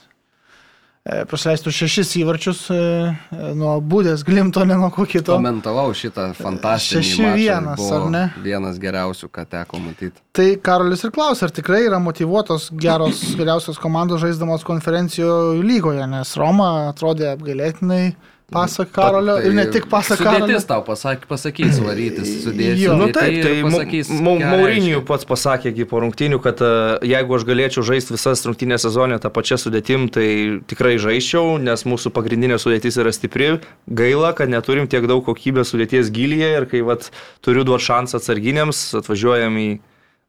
[1.02, 5.34] E, prasileistų šešis įvarčius e, e, nuo būdės glimto, ne nuo ko kito.
[5.34, 7.02] Komentavau šitą fantastišką.
[7.02, 8.22] Šeši vienas, ar ne?
[8.46, 10.22] Vienas geriausių, ką teko matyti.
[10.38, 15.34] Tai Karolis ir klausė, ar tikrai yra motivuotos geros geriausios komandos žaisdamos konferencijų
[15.66, 18.04] lygoje, nes Roma atrodė apgailėtinai
[18.52, 20.44] Pasak Karolio tai ir ne tik pasak Karolio.
[20.44, 22.84] Sudėtis tau pasak, pasakys varytis, sudėtis.
[23.00, 24.10] Nu taip, tai, tai pasakys.
[24.12, 29.32] Maurinijų pats pasakė po rungtinių, kad uh, jeigu aš galėčiau žaisti visas rungtinės sezonė tą
[29.32, 30.26] pačią sudėtim, tai
[30.68, 33.54] tikrai žaisčiau, nes mūsų pagrindinė sudėtis yra stipri.
[33.88, 37.08] Gaila, kad neturim tiek daug kokybės sudėties gilyje ir kai vat,
[37.40, 39.70] turiu duoti šansą atsarginiams, atvažiuojam į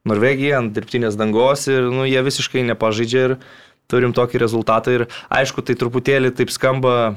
[0.07, 3.37] Norvegiją ant dirbtinės dangos ir nu, jie visiškai nepažaidžia ir
[3.91, 4.95] turim tokį rezultatą.
[4.95, 7.15] Ir aišku, tai truputėlį taip skamba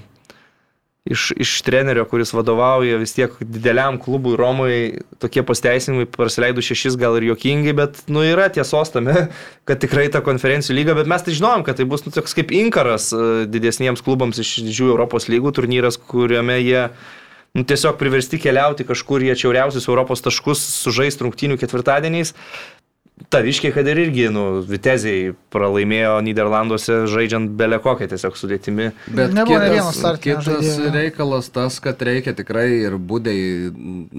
[1.07, 4.79] iš, iš trenerio, kuris vadovauja vis tiek dideliam klubui Romui,
[5.23, 9.29] tokie pasteisinimai prasileidų šešis gal ir jokingi, bet nu yra tiesos tame,
[9.69, 12.51] kad tikrai ta konferencijų lyga, bet mes tai žinom, kad tai bus nu, toks kaip
[12.55, 16.89] inkaras e, didesniems klubams iš didžiųjų Europos lygų turnyras, kuriame jie
[17.57, 22.35] nu, tiesiog priversti keliauti kažkur į atšiauriausius Europos taškus, sužaisti rungtynių ketvirtadieniais.
[23.17, 28.91] Taviškiai, kad ir irgi, nu, Viteziai pralaimėjo Niderlanduose žaidžiant belę kokią tiesiog sudėtimi.
[29.09, 30.45] Bet Nebuvo ne vienas startinis.
[30.45, 33.39] Kitas reikalas tas, kad reikia tikrai ir būdai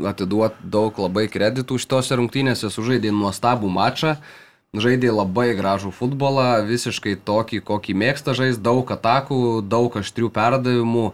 [0.09, 4.17] atiduoti daug labai kreditų šitose rungtynėse, sužaidė nuostabų mačą.
[4.73, 11.11] Žaidė labai gražų futbolą, visiškai tokį, kokį mėgsta žaisti, daug atakų, daug aštrių perdavimų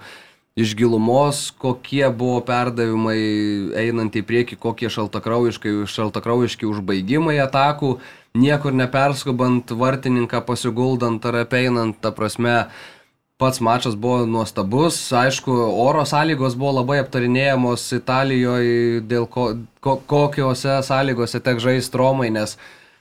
[0.56, 3.18] iš gilumos, kokie buvo perdavimai
[3.80, 7.96] einant į priekį, kokie šaltakraujiški, šaltakraujiški užbaigimai atakų,
[8.38, 12.68] niekur neperskubant vartininką pasiguldant ar apeinant, ta prasme,
[13.42, 19.50] pats mačas buvo nuostabus, aišku, oro sąlygos buvo labai aptarinėjamos Italijoje, dėl ko,
[19.82, 22.60] ko, kokiuose sąlygose tek žaisti Romai, nes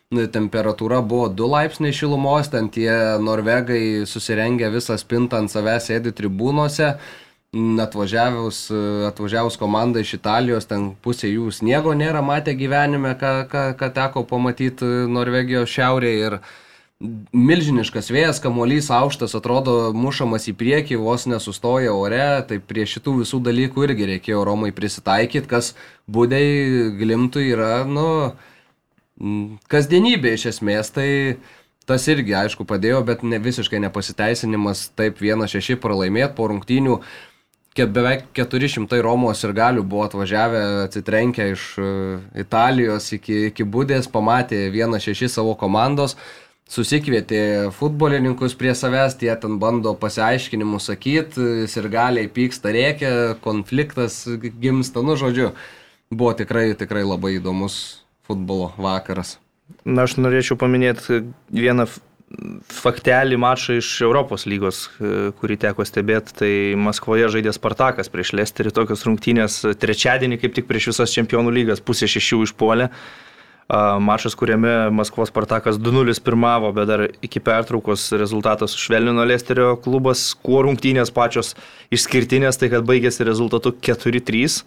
[0.09, 6.14] nu, temperatūra buvo 2 laipsniai šilumos, ten tie norvegai susirengė visą spintą ant savęs sėdi
[6.16, 6.94] tribūnose
[7.53, 8.70] atvažiavus,
[9.09, 14.22] atvažiavus komanda iš Italijos, ten pusė jų sniego nėra matę gyvenime, ką, ką, ką teko
[14.24, 16.38] pamatyti Norvegijos šiaurėje ir
[17.36, 23.42] milžiniškas vėjas, kamuolys aukštas, atrodo mušamas į priekį, vos nesustoja ore, tai prie šitų visų
[23.44, 25.74] dalykų irgi reikėjo Romai prisitaikyti, kas
[26.09, 26.46] būdai
[26.96, 28.07] glimtų yra, nu,
[29.68, 31.11] kasdienybė iš esmės, tai
[31.84, 36.96] tas irgi, aišku, padėjo, bet ne visiškai nepasiteisinimas, taip 1-6 pralaimėti po rungtynių.
[37.03, 37.32] Ket
[37.77, 41.91] beveik 400 Romos ir galių buvo atvažiavę, atsitrenkę iš e,
[42.45, 46.18] Italijos iki, iki Budės, pamatė 1-6 savo komandos
[46.73, 53.12] susikvietė futbolininkus prie savęs, tie ten bando pasiaiškinimus sakyti, ir galiai pyksta rėkia,
[53.45, 54.23] konfliktas
[54.62, 55.53] gimsta, nu žodžiu,
[56.12, 59.37] buvo tikrai, tikrai labai įdomus futbolo vakaras.
[59.85, 61.89] Na, aš norėčiau paminėti vieną
[62.72, 64.87] faktelį mačą iš Europos lygos,
[65.41, 70.93] kurį teko stebėti, tai Maskvoje žaidė Spartakas prieš Lesterį, tokios rungtynės trečiadienį kaip tik prieš
[70.93, 72.89] visas čempionų lygas, pusė šešių išpuolė.
[74.03, 80.61] Mačas, kuriame Maskvos Spartakas 2-0 pirmavo, bet dar iki pertraukos rezultatas švelnino Lesterio klubas, kuo
[80.66, 81.55] rungtynės pačios
[81.95, 84.61] išskirtinės, tai kad baigėsi rezultatu 4-3.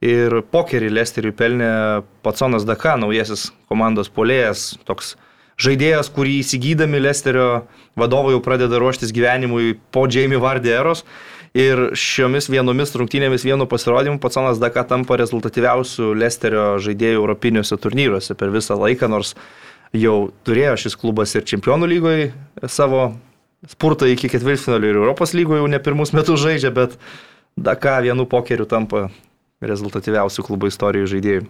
[0.00, 1.70] Ir pokerį Lesteriui pelnė
[2.24, 5.14] Patsonas Daka, naujasis komandos polėjas, toks
[5.60, 7.66] žaidėjas, kurį įsigydami Lesterio
[7.98, 11.04] vadovai jau pradeda ruoštis gyvenimui po Jamie Vardė eros.
[11.50, 18.52] Ir šiomis vienomis rungtynėmis, vienu pasirodymu, Patsonas Daka tampa rezultatyviausių Lesterio žaidėjų europiniuose turnyruose per
[18.54, 19.34] visą laiką, nors
[19.90, 22.28] jau turėjo šis klubas ir Čempionų lygoje
[22.70, 23.08] savo
[23.66, 26.94] spurtą iki ketvirtfinalio ir Europos lygoje jau ne pirmus metus žaidžia, bet
[27.58, 29.08] Daka vienu pokeriu tampa
[29.60, 31.48] rezultatyviausių klubo istorijų žaidėjų.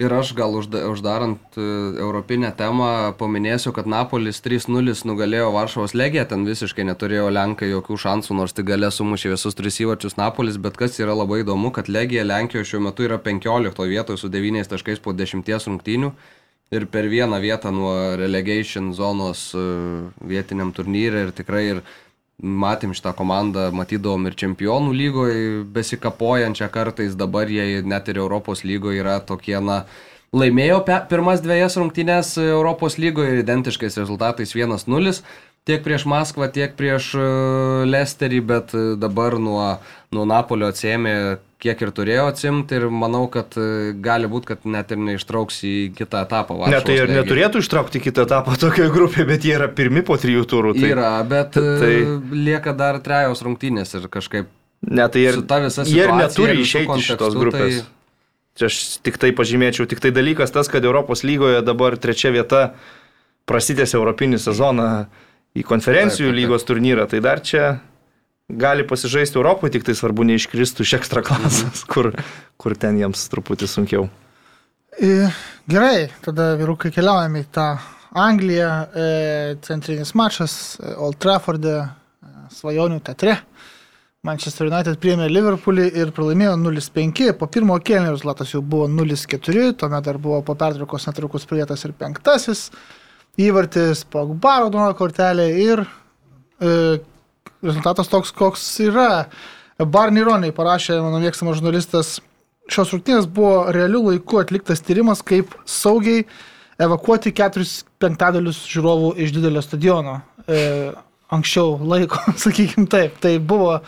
[0.00, 1.64] Ir aš gal užda, uždarant uh,
[2.00, 8.38] europinę temą paminėsiu, kad Napolis 3-0 nugalėjo Varšuvos legiją, ten visiškai neturėjo Lenkai jokių šansų,
[8.38, 12.24] nors tik gale sumušė visus tris įvarčius Napolis, bet kas yra labai įdomu, kad legija
[12.24, 16.14] Lenkijoje šiuo metu yra 15 vietoje su 9 taškais po 10 rungtynių.
[16.72, 21.84] Ir per vieną vietą nuo relegation zonos uh, vietiniam turnyrė ir tikrai ir
[22.42, 29.00] matėm šitą komandą, matydavom ir čempionų lygoje besikapojančią kartais, dabar jie net ir Europos lygoje
[29.04, 29.84] yra tokie, na,
[30.34, 30.80] laimėjo
[31.10, 35.22] pirmas dviejas rungtynės Europos lygoje identiškais rezultatais 1-0,
[35.68, 37.30] tiek prieš Maskvą, tiek prieš e,
[37.88, 39.64] Lesterį, bet dabar nuo,
[40.14, 41.14] nuo Napolio atsėmė
[41.62, 45.74] kiek ir turėjo atsimti ir manau, kad e, gali būti, kad net ir neištrauks į
[45.98, 46.58] kitą etapą.
[46.72, 50.18] Ne, tai ir neturėtų ištraukti į kitą etapą tokioje grupėje, bet jie yra pirmi po
[50.20, 50.74] trijų turų.
[50.78, 51.92] Tai, yra, bet e, tai...
[52.34, 54.50] lieka dar trejos rungtynės ir kažkaip
[54.82, 55.42] ne, tai ir,
[55.86, 57.82] jie ir neturi išeiti iš šitos grupės.
[57.82, 57.98] Tai...
[58.58, 62.74] Čia aš tik tai pažymėčiau, tik tai dalykas tas, kad Europos lygoje dabar trečia vieta
[63.48, 64.88] prasitęs Europinį sezoną
[65.56, 67.64] į konferencijų taip, taip, lygos turnyrą, tai dar čia
[68.52, 72.12] gali pasižaisti Europoje, tik tai svarbu neiškristų iš ekstra klasės, kur,
[72.60, 74.08] kur ten jiems truputį sunkiau.
[75.72, 77.66] Gerai, tada vyrukai keliaujame į tą
[78.12, 79.04] Angliją, e,
[79.64, 83.38] centrinis mačas e, Old Trafford'e, e, svajonių teatre.
[84.22, 87.32] Manchester United priėmė Liverpoolį ir pralaimėjo 0-5.
[87.40, 91.96] Po pirmo kėlinio rezultatas jau buvo 0-4, tuomet dar buvo po pertraukos netrukus pridėtas ir
[91.98, 92.68] penktasis
[93.40, 97.00] įvartis, Pogba raudono kortelė ir e,
[97.64, 99.26] rezultatas toks, koks yra.
[99.82, 102.18] Barney Roney parašė, mano mėgstamas žurnalistas,
[102.70, 106.26] šios rungtynės buvo realių laikų atliktas tyrimas, kaip saugiai
[106.82, 110.20] evakuoti keturis penktadalius žiūrovų iš didelio stadiono.
[110.46, 110.92] E,
[111.32, 113.16] anksčiau laiko, sakykim taip.
[113.22, 113.78] Tai buvo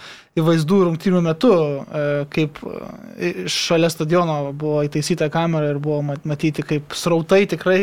[0.41, 6.97] įvaizdų rungtynių metu, e, kaip e, šalia stadiono buvo įtaisyta kamera ir buvo matyti, kaip
[6.97, 7.83] srautai tikrai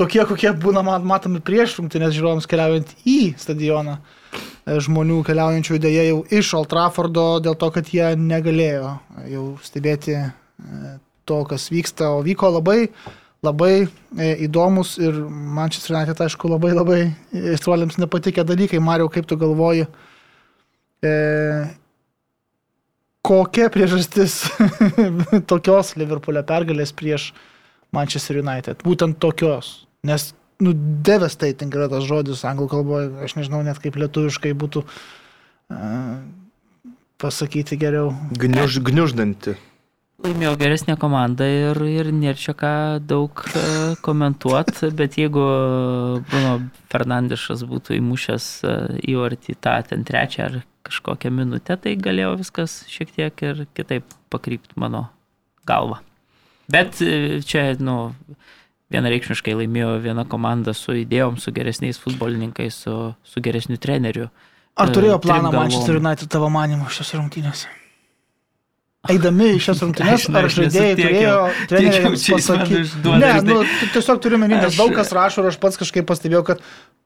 [0.00, 3.98] tokie, kokie būna matomi prieš rungtynės žiūrovams keliaujant į stadioną.
[4.00, 8.94] E, žmonių keliaujančių dėja jau iš Old Traffordo dėl to, kad jie negalėjo
[9.30, 10.28] jau stebėti e,
[11.28, 12.88] to, kas vyksta, o vyko labai,
[13.46, 17.02] labai e, įdomus ir Manchester United, aišku, labai labai
[17.56, 18.80] istruoliams nepatikė dalykai.
[18.82, 19.86] Mario, kaip tu galvoji,
[21.04, 21.12] e,
[23.26, 24.42] kokia priežastis
[25.52, 27.30] tokios Liverpoolio pergalės prieš
[27.94, 28.82] Manchester United?
[28.86, 29.89] Būtent tokios.
[30.06, 30.30] Nes
[30.60, 30.74] nu,
[31.04, 36.14] devastating yra tas žodis anglų kalboje, aš nežinau net kaip lietuviškai būtų uh,
[37.20, 38.12] pasakyti geriau.
[38.40, 39.56] Gniuž, gniuždanti.
[40.20, 42.72] Laimėjo geresnė komanda ir, ir nėra čia ką
[43.08, 45.44] daug uh, komentuoti, bet jeigu
[46.28, 46.56] Bruno
[46.92, 53.12] Fernandešas būtų įmušęs uh, įvartį tą ten trečią ar kažkokią minutę, tai galėjo viskas šiek
[53.16, 55.08] tiek ir kitaip pakrypti mano
[55.68, 56.00] galvą.
[56.70, 57.00] Bet
[57.44, 58.12] čia, nu,
[58.90, 64.30] vienareikšmiškai laimėjo viena komanda su idėjom, su geresniais futbolininkais, su, su geresniu treneriu.
[64.80, 67.66] Ar turėjo planą Manchester United tavo manimu šios rungtynės?
[69.08, 71.38] Eidami į šias rungtynes, Aš- ar žaidėjai turėjo
[71.70, 72.84] treneriams pasakyti.
[73.16, 73.42] Ne, žinai.
[73.48, 73.58] nu,
[73.96, 76.60] tiesiog turiu menį, nes Aš- daug kas rašo ir aš pats kažkaip pastebėjau, kad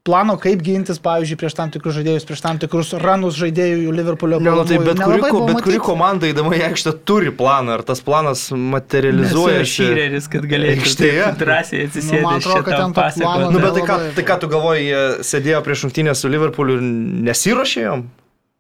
[0.05, 4.51] plano, kaip gintis, pavyzdžiui, prieš tam tikrus žaidėjus, prieš tam tikrus ranus žaidėjų Liverpoolio Ne,
[4.53, 8.03] nu, tai bet, kuri, ko- bet kuri komanda įdama į aikštę turi planą, ar tas
[8.05, 11.23] planas materializuoja Šyreris, kad galėtų aikštėje.
[11.31, 14.37] taip drąsiai Nu, man atrodo, kad ten to plano Nu, bet tai ką, tai ką
[14.45, 16.85] tu galvoji, jie sėdėjo prieš rungtynę su Liverpooliu ir
[17.31, 18.05] nesiuošė jom?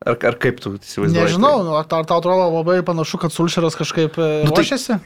[0.05, 1.17] Ar, ar kaip tu įsivaizduoji?
[1.17, 4.99] Nežinau, nu, ar, ar tau atrodo labai panašu, kad Sulšeras kažkaip e, Nu, tai- ruošiasi?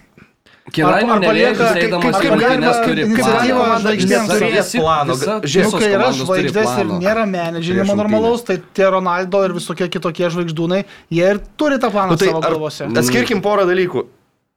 [0.69, 3.77] Nelėžus palieka- eidamas kaip- į rungtynes galima turi iniciatyvą planą.
[3.85, 5.15] žvaigždėms plano.
[5.15, 6.99] visa- Žiūrėk, kai yra turi žvaigždės ir planą.
[7.01, 11.89] nėra menedžerinimo prieš normalaus, tai tie Ronaldo ir visokie kitokie žvaigždūnai, jie ir turi tą
[11.91, 12.85] planą Nu, tai savo galvose.
[12.85, 14.05] Atskirkim porą dalykų.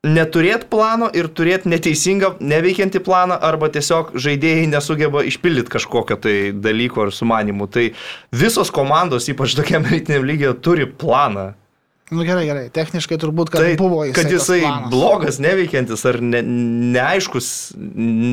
[0.02, 7.04] Neturėti plano ir turėti neteisingą, neveikiantį planą arba tiesiog žaidėjai nesugeba išpildyti kažkokio tai dalyko
[7.04, 7.68] ar sumanimų.
[7.70, 7.84] Tai
[8.34, 11.52] visos komandos, ypač tokiam rytiniam lygiai, turi planą.
[12.12, 14.16] Nu gerai, gerai, techniškai turbūt, kad Tai, buvo jisai.
[14.18, 14.60] kad jisai
[14.92, 16.42] blogas, neveikiantis ar ne,
[16.92, 17.46] neaiškus,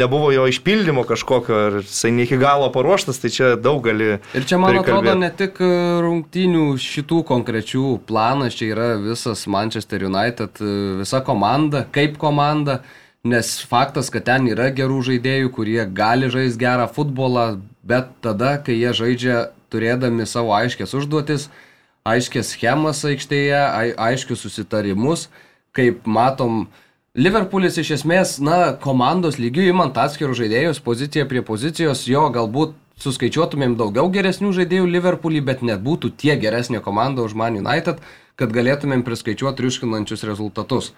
[0.01, 4.17] nebuvo jo išpildymo kažkokio, ar jisai ne iki galo paruoštas, tai čia daug gali.
[4.35, 5.69] Ir čia, man atrodo, ne tik e,
[6.03, 10.75] rungtynių šitų konkrečių planas, čia yra visas Manchester United, e,
[11.05, 12.81] visa komanda, kaip komanda,
[13.23, 17.47] nes faktas, kad ten yra gerų žaidėjų, kurie gali žaisti gerą futbolą,
[17.87, 19.39] bet tada, kai jie žaidžia
[19.71, 21.47] turėdami savo aiškės užduotis,
[22.07, 25.29] aiškės schemas aikštėje, ai, aiškius susitarimus,
[25.77, 26.67] kaip matom,
[27.19, 33.75] Liverpoolis iš esmės, na, komandos lygių įmant atskirus žaidėjus, pozicija prie pozicijos, jo galbūt suskaičiuotumėm
[33.81, 37.99] daugiau geresnių žaidėjų Liverpoolį, bet nebūtų tie geresnė komanda už Man United,
[38.39, 40.93] kad galėtumėm priskaičiuoti triuškinančius rezultatus.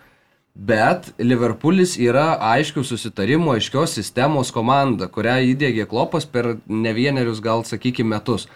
[0.54, 7.64] Bet Liverpoolis yra aiškių susitarimų, aiškios sistemos komanda, kurią įdėgė Klopas per ne vienerius, gal
[7.64, 8.48] sakykime, metus.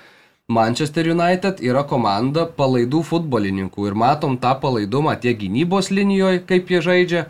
[0.48, 6.80] Manchester United yra komanda palaidų futbolininkų ir matom tą palaidumą tiek gynybos linijoje, kaip jie
[6.84, 7.22] žaidžia,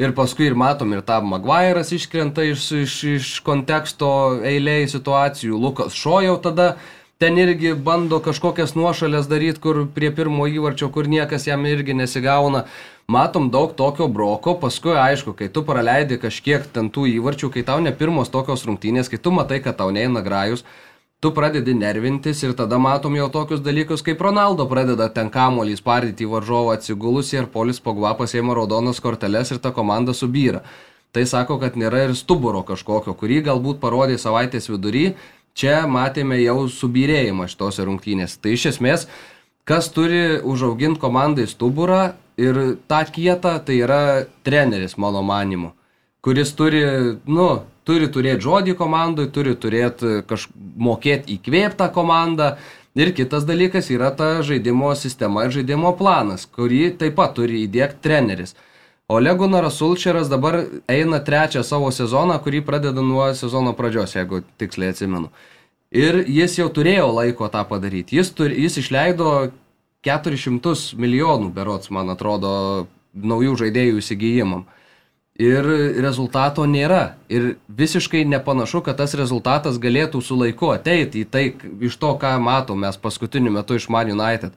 [0.00, 4.08] ir paskui ir matom ir tą Maguire'as iškrenta iš, iš, iš konteksto
[4.40, 6.78] eilėjai situacijų, Lukas Šojau tada
[7.20, 12.64] ten irgi bando kažkokias nuošalės daryti, kur prie pirmo įvarčio, kur niekas jam irgi nesigauna.
[13.12, 17.76] Matom daug tokio broko, paskui aišku, kai tu praleidi kažkiek ten tų įvarčių, kai tau
[17.84, 20.64] ne pirmos tokios rungtynės, kai tu matai, kad tau neina grajus,
[21.24, 26.26] tu pradedi nervintis ir tada matom jau tokius dalykus, kaip Ronaldo pradeda ten kamuolį spardyti
[26.26, 30.60] į varžovą atsigulusi ir polis pogva pasiema raudonas korteles ir ta komanda subyra.
[31.16, 35.06] Tai sako, kad nėra ir stuburo kažkokio, kurį galbūt parodė savaitės vidury,
[35.56, 38.36] čia matėme jau subirėjimą šitose rungtynėse.
[38.44, 39.06] Tai iš esmės,
[39.64, 42.02] kas turi užauginti komandai stuburą
[42.36, 44.02] ir tą kietą, tai yra
[44.44, 45.72] treneris, mano manimu
[46.24, 46.80] kuris turi,
[47.28, 47.48] nu,
[47.88, 50.22] turi turėti žodį komandai, turi turėti
[50.76, 52.56] mokėti įkvėptą komandą.
[52.94, 58.02] Ir kitas dalykas yra ta žaidimo sistema ir žaidimo planas, kurį taip pat turi įdėkti
[58.06, 58.54] treneris.
[59.10, 64.94] Ole Gunaras Sulčeras dabar eina trečią savo sezoną, kurį pradeda nuo sezono pradžios, jeigu tiksliai
[64.94, 65.28] atsimenu.
[65.94, 68.16] Ir jis jau turėjo laiko tą padaryti.
[68.16, 69.50] Jis, turi, jis išleido
[70.06, 72.54] 400 milijonų, berots, man atrodo,
[73.14, 74.64] naujų žaidėjų įsigijimam.
[75.34, 75.66] Ir
[75.98, 77.16] rezultato nėra.
[77.26, 81.42] Ir visiškai nepanašu, kad tas rezultatas galėtų su laiku ateiti į tai,
[81.82, 84.54] iš to, ką matom mes paskutiniu metu iš Man United.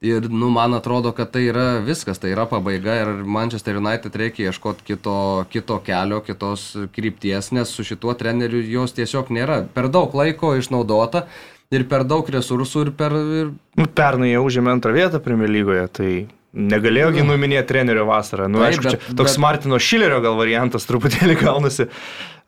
[0.00, 4.48] Ir, nu, man atrodo, kad tai yra viskas, tai yra pabaiga ir Manchester United reikia
[4.48, 6.64] ieškoti kito, kito kelio, kitos
[6.96, 9.60] krypties, nes su šituo treneriu jos tiesiog nėra.
[9.76, 11.26] Per daug laiko išnaudota
[11.70, 13.14] ir per daug resursų ir per...
[13.44, 13.54] Ir...
[13.76, 16.12] Nu, pernai jau užėmė antrą vietą Premier lygoje, tai
[16.56, 18.48] negalėjogi numinėti trenerio vasarą.
[18.50, 21.86] Nu, Taip, aišku, bet- čia toks bet- Martino Šilerio gal variantas truputėlį gaunasi,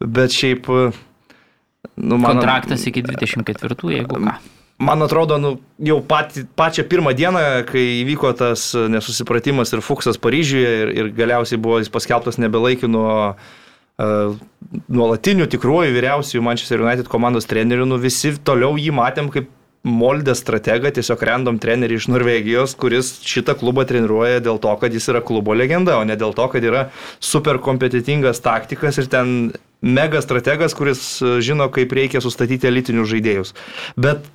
[0.00, 0.66] bet šiaip...
[1.98, 4.34] Nu, man, Kontraktas iki 24, jeigu ką.
[4.82, 5.50] man atrodo, nu,
[5.82, 11.58] jau pati, pačią pirmą dieną, kai įvyko tas nesusipratimas ir Fuksas Paryžiuje ir, ir galiausiai
[11.62, 14.36] buvo jis paskelbtas nebelaikiu nuo uh,
[14.88, 19.50] nuolatinių tikruoju vyriausiųjų Manchester United komandos trenerių, nu visi toliau jį matėm kaip
[19.82, 25.08] Moldė strategą, tiesiog random trenerį iš Norvegijos, kuris šitą klubą treniruoja dėl to, kad jis
[25.10, 26.84] yra klubo legenda, o ne dėl to, kad yra
[27.18, 29.50] super kompetitingas taktikas ir ten
[29.82, 33.54] mega strategas, kuris e, žino, kaip reikia sustatyti elitinius žaidėjus.
[33.98, 34.30] Bet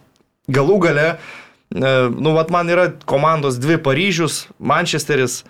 [0.51, 5.45] galų gale, e, nu, vat man yra komandos dvi Paryžius, Manchesteris,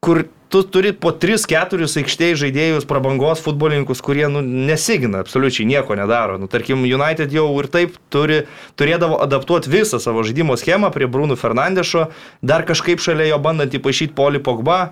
[0.00, 6.40] kur tu turi po 3-4 aikštėje žaidėjus, prabangos futbolininkus, kurie nu, nesigina, absoliučiai nieko nedaro.
[6.40, 8.42] Nu, tarkim, United jau ir taip turi,
[8.80, 12.08] turėdavo adaptuoti visą savo žaidimo schemą prie Bruno Fernandešo,
[12.42, 14.90] dar kažkaip šalia jo bandant įpašyti Poli Pogba.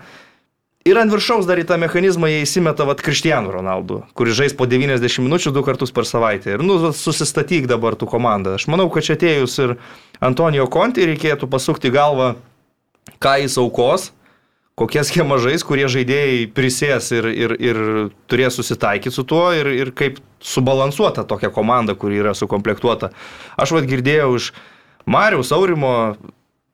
[0.86, 4.68] Ir ant viršaus dar į tą mechanizmą jie įsimeta vat Kristijanų Ronaldų, kuris žais po
[4.70, 6.54] 90 minučių du kartus per savaitę.
[6.54, 8.54] Ir nu, susistatyk dabar tų komandą.
[8.56, 9.74] Aš manau, kad čia atėjus ir
[10.22, 12.36] Antonijo Konti reikėtų pasukti galvą
[13.18, 14.12] ką jis aukos,
[14.78, 17.80] kokie schema žais, kurie žaidėjai prisės ir, ir, ir
[18.30, 23.10] turės susitaikyti su tuo ir, ir kaip subalansuota tokia komanda, kuri yra sukomplektuota.
[23.58, 24.52] Aš vad girdėjau iš
[25.08, 25.92] Mariaus Aurimo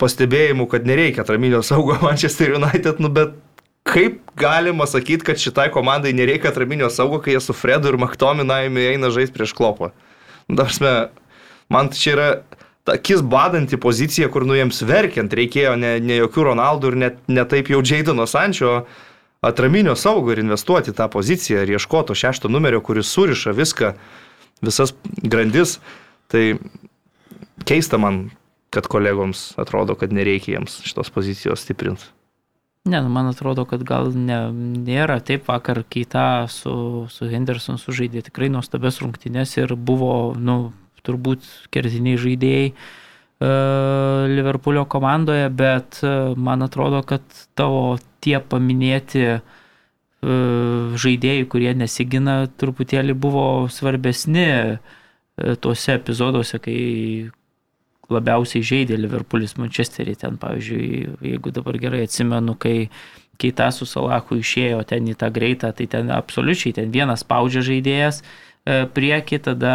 [0.03, 3.37] pastebėjimų, kad nereikia atraminio saugo Manchester United, nu bet
[3.89, 8.89] kaip galima sakyti, kad šitai komandai nereikia atraminio saugo, kai jie su Fredu ir Maktominajumi
[8.95, 9.93] eina žaisti prieš klopą.
[10.49, 10.95] Nu, Darsme,
[11.73, 12.29] man čia yra
[12.93, 17.45] akis badanti pozicija, kur nu jiems verkiant reikėjo ne, ne jokių Ronaldų ir net ne
[17.49, 18.85] taip jau Jadeno Sančio
[19.45, 23.93] atraminio saugo ir investuoti tą poziciją ir ieškoto šešto numerio, kuris suriša viską,
[24.65, 25.79] visas grandis.
[26.33, 26.45] Tai
[27.69, 28.29] keista man,
[28.73, 32.09] kad kolegoms atrodo, kad nereikia jiems šitos pozicijos stiprinti.
[32.85, 34.39] Ne, nu, man atrodo, kad gal ne,
[34.85, 40.75] nėra taip vakar keita su, su Henderson sužaidė tikrai nuostabias rungtynės ir buvo, nu,
[41.05, 42.75] turbūt kertiniai žaidėjai e,
[44.33, 47.25] Liverpoolio komandoje, bet e, man atrodo, kad
[47.59, 49.39] tavo tie paminėti e,
[51.05, 54.49] žaidėjai, kurie nesigina, truputėlį buvo svarbesni
[55.35, 56.79] tuose epizoduose, kai
[58.13, 60.15] labiausiai žaidė Liverpoolis Manchesterį.
[60.21, 62.89] Ten, pavyzdžiui, jeigu dabar gerai atsimenu, kai
[63.41, 68.21] Keita su Salaku išėjo ten į tą greitą, tai ten absoliučiai ten vienas spaudžia žaidėjas
[68.65, 69.75] prieki, tada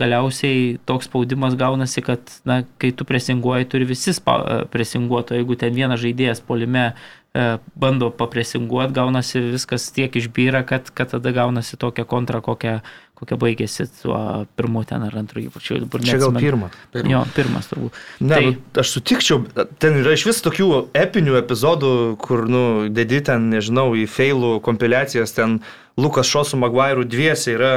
[0.00, 5.58] galiausiai toks spaudimas gaunasi, kad na, kai tu presinguoji, turi visi spa, presinguoti, o jeigu
[5.60, 7.44] ten vienas žaidėjas polime e,
[7.78, 12.80] bando papresinguoti, gaunasi viskas tiek išbyra, kad, kad tada gaunasi tokia kontra, kokia,
[13.20, 14.20] kokia baigėsi tuo
[14.56, 15.82] pirmu ten ar antru įpačiu.
[16.00, 16.80] Čia gal pirmas.
[16.96, 18.00] Jo, pirmas turbūt.
[18.24, 19.44] Ne, tai, nu, aš sutikčiau,
[19.82, 21.94] ten yra iš vis tokių epinių epizodų,
[22.24, 25.60] kur, nu, dedi ten, nežinau, į failų kompiliacijas, ten
[26.00, 27.74] Lukas Šosų Maguire'ų dviesi yra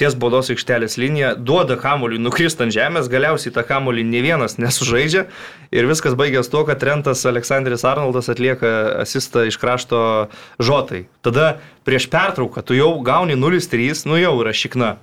[0.00, 5.24] ties baudos aikštelės linija, duoda kamuolį nukrist ant žemės, galiausiai tą kamuolį ne vienas nesužaidžia
[5.72, 10.00] ir viskas baigės tuo, kad Rentas Aleksandris Arnoldas atlieka asistą iš krašto
[10.60, 11.06] žotai.
[11.24, 11.56] Tada
[11.88, 14.96] prieš pertrauką tu jau gauni 0-3, nu jau yra šikna.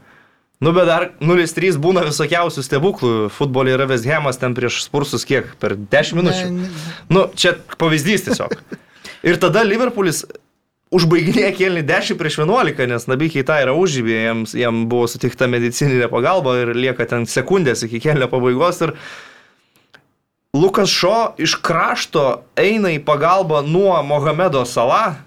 [0.64, 3.12] Nu, bet dar 0-3 būna visokiausių stebuklų.
[3.36, 5.50] Futbolė yra Vesthemas ten prieš spursus kiek?
[5.60, 6.46] Per 10 minučių.
[6.54, 6.86] Ne, ne.
[7.12, 8.56] Nu, čia pavyzdys tiesiog.
[9.28, 10.22] Ir tada Liverpoolis
[10.94, 16.10] užbaiginėja kėlinį 10 prieš 11, nes Nabikiai tą yra užžybė, jiems, jiems buvo sutikta medicininė
[16.12, 18.82] pagalba ir lieka ten sekundės iki kėlinio pabaigos.
[18.86, 18.96] Ir
[20.54, 25.18] Lukas Šo iš krašto eina į pagalbą nuo Mohamedo Salah,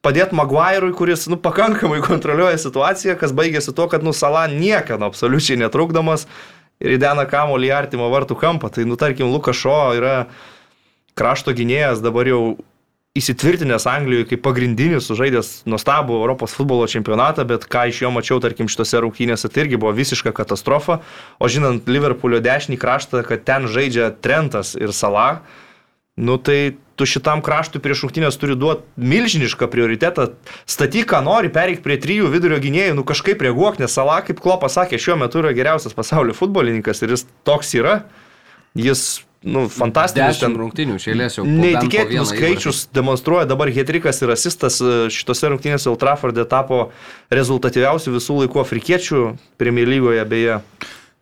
[0.00, 5.60] padėti Maguire'ui, kuris nu, pakankamai kontroliuoja situaciją, kas baigėsi tuo, kad nu, Salah niekada absoliučiai
[5.60, 6.24] netrukdomas
[6.80, 8.72] ir įdena kamolį į artimo vartų kampą.
[8.72, 10.24] Tai, nu, tarkim, Lukas Šo yra
[11.20, 12.42] krašto gynėjas dabar jau
[13.18, 18.68] įsitvirtinęs Anglijoje kaip pagrindinis, sužaidęs nuostabų Europos futbolo čempionatą, bet ką iš jo mačiau, tarkim,
[18.70, 21.00] šitose rungtynėse, tai irgi buvo visiška katastrofa.
[21.42, 25.40] O žinant Liverpoolio dešinį kraštą, kad ten žaidžia Trentas ir Salah,
[26.14, 30.28] nu tai tu šitam kraštui prieš rungtynės turi duoti milžinišką prioritetą.
[30.70, 34.78] Statyk, ką nori, pereik prie trijų vidurio gynėjų, nu kažkaip reaguok, nes Salah, kaip Klopas
[34.78, 38.04] sakė, šiuo metu yra geriausias pasaulio futbolininkas ir jis toks yra.
[38.78, 40.40] Jis nu, fantastinis.
[40.42, 41.46] Ten rungtynių šėlės jau.
[41.48, 42.94] Neįtikėtinus skaičius įvarčių.
[43.00, 46.90] demonstruoja dabar Hetrikas ir asistas e, šitose rungtynėse Ultrafordė tapo
[47.32, 49.24] rezultatyviausių visų laikų afrikiečių
[49.60, 50.60] Premier lygoje beje.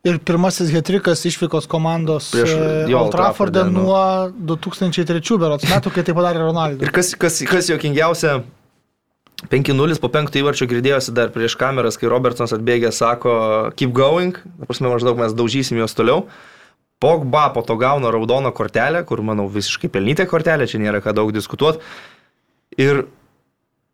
[0.06, 3.86] Ir pirmasis Hetrikas išvykos komandos Prieš, e, jo, Ultrafordė nu.
[3.86, 4.02] nuo
[4.54, 6.86] 2003 berots metų, kai tai padarė Ronaldas.
[6.86, 8.38] Ir kas, kas, kas jokingiausia,
[9.46, 13.34] 5-0 po penkto įvarčio girdėjosi dar prieš kameras, kai Robertsonas atbėgė, sako,
[13.78, 16.24] keep going, prasme, maždaug mes daužysim juos toliau.
[16.98, 21.30] Pogba po to gauna raudoną kortelę, kur, manau, visiškai pelnytė kortelė, čia nėra ką daug
[21.34, 21.78] diskutuoti.
[22.78, 23.04] Ir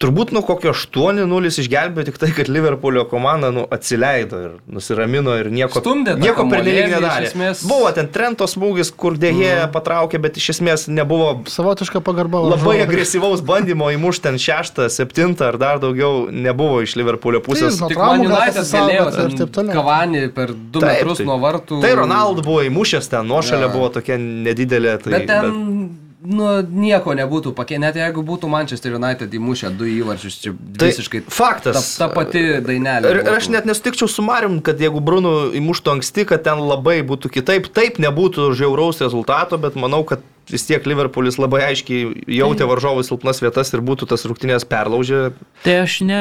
[0.04, 5.50] turbūt nuo kokio 8-0 išgelbėjo tik tai, kad Liverpoolio komanda nu, atsileido ir nusiramino ir
[5.54, 7.30] nieko, Stumdė nieko pernelyg nedarė.
[7.30, 7.64] Esmės...
[7.68, 9.72] Buvo ten Trento smūgis, kur dėje mm.
[9.74, 12.42] patraukė, bet iš esmės nebuvo savotiška pagarba.
[12.54, 17.80] Labai agresyvaus bandymo įmušti ten šeštą, septintą ar dar daugiau nebuvo iš Liverpoolio pusės.
[17.80, 19.76] Taip, Tik Man United galėjo ir taip toliau.
[19.80, 21.82] Kavanį per 2 taip, metrus tai, nuo vartų.
[21.84, 23.74] Tai Ronaldo buvo įmušęs ten, nuošalė ja.
[23.74, 24.98] buvo tokia nedidelė.
[25.04, 25.54] Tai, bet ten...
[25.54, 30.90] Bet nu, nieko nebūtų pakeitę, net jeigu būtų Manchester United įmušę du įvarčius, čia tai
[30.92, 31.94] visiškai faktas.
[31.94, 33.12] Ta, ta pati dainelė.
[33.12, 37.02] Ir, ir aš net nesutikčiau su Marium, kad jeigu Brunu įmuštų anksti, kad ten labai
[37.06, 42.66] būtų kitaip, taip nebūtų žiauraus rezultato, bet manau, kad vis tiek Liverpoolis labai aiškiai jautė
[42.68, 45.22] varžovų silpnas vietas ir būtų tas rungtynės perlaužę.
[45.64, 46.20] Tai aš ne,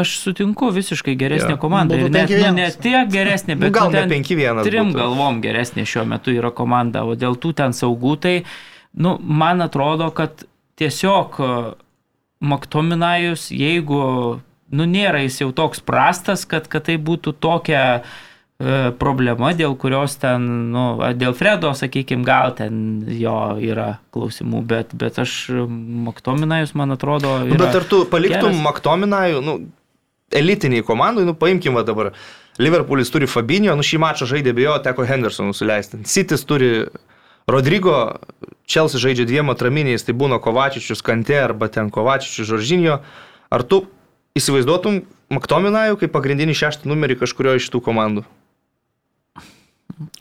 [0.00, 1.60] aš sutinku visiškai geresnė ja.
[1.60, 1.98] komanda.
[1.98, 4.62] Ir net, nu, ne tiek geresnė, bet nu, gal ne 5-1.
[4.68, 5.00] Trim būtų.
[5.02, 8.36] galvom geresnė šiuo metu yra komanda, o dėl tų ten saugų tai
[8.92, 10.44] nu, man atrodo, kad
[10.78, 11.52] tiesiog e,
[12.38, 14.00] Maktominajus, jeigu,
[14.70, 20.14] nu, nėra jis jau toks prastas, kad, kad tai būtų tokia, e, problema, dėl kurios
[20.22, 20.84] ten, nu,
[21.18, 25.40] dėl Fredo, sakykime, gal ten jo yra klausimų, bet, bet aš
[26.08, 28.62] Maktominajus, man atrodo, Nu, bet ar tu paliktum geras.
[28.68, 29.58] Maktominajų, nu,
[30.30, 32.12] elitiniai komandai, nu, paimkim va dabar.
[32.58, 36.00] Liverpoolis turi Fabinio, nu šį mačą žaidė be jo, teko Hendersonų suleisti.
[36.10, 36.88] Citis turi
[37.48, 38.20] Rodrygo,
[38.68, 42.98] Chelsea žaidžia dviem atraminiais, tai būna Kovačičius Kante arba ten Kovačičius Žoržinio.
[43.48, 43.86] Ar tu
[44.36, 48.22] įsivaizduotum Maktominajų kaip pagrindinį šeštą numerį kažkurio iš tų komandų?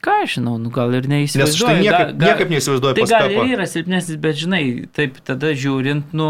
[0.01, 1.81] Ką aš žinau, nu, gal ir Nes štai neįsivaizduoju.
[1.83, 4.63] niekaip, Ga- ga- niekaip neįsivaizduoju Tai gal ir yra silpnesnis, bet žinai,
[4.95, 6.29] taip tada žiūrint, nu,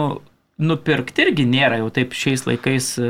[0.59, 3.07] nupirkti irgi nėra jau taip šiais laikais e,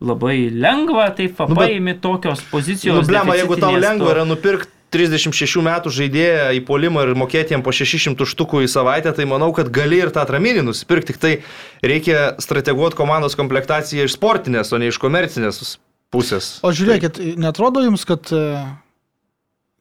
[0.00, 3.02] labai lengva, taip Nu, papaimi tokios pozicijos.
[3.02, 7.64] Nu, blema, jeigu tau lengva yra nupirkti 36 metų žaidėją į polimą ir mokėti jam
[7.64, 11.34] po 600 štukų į savaitę, tai manau, kad gali ir tą atraminį nusipirkti, tik tai
[11.84, 15.78] reikia strateguoti komandos komplektaciją iš sportinės, o ne iš komercinės
[16.12, 16.58] pusės.
[16.64, 18.32] O žiūrėkit, netrodo jums, kad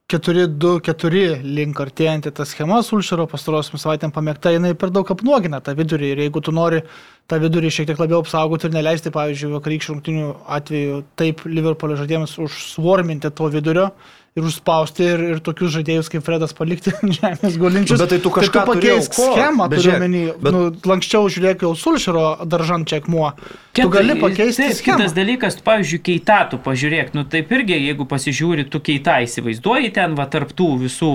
[0.08, 6.14] 4-2-4 link artėjantį tą schemą Sulšero pastarosiam savaitėm pamėgta, jinai per daug apnuogina tą vidurį
[6.14, 6.80] ir jeigu tu nori
[7.28, 10.30] tą vidurį šiek tiek labiau apsaugoti ir neleisti, pavyzdžiui, vakarykščių rungtinių
[10.60, 13.90] atveju taip Liverpoolio žaidėjams užsvorminti to vidurio
[14.38, 18.00] ir užspausti ir, ir tokius žaidėjus kaip Fredas palikti ant žemės gulinčius.
[18.04, 20.62] Bet tai tu kažką tu turi pakeisk schemą, turiu omeny, bet- nu,
[20.94, 23.32] lankščiau žiūrėk jau Sulšero daržant čia akmuo.
[23.78, 24.98] Tu gali pakeisti taip, schemą.
[25.02, 29.92] Kitas dalykas, tu, pavyzdžiui, keitą tu pažiūrėk, nu taip irgi, jeigu pasižiūri, tu keitą įsivaizduoji
[29.94, 31.12] ten, va, tarptų visų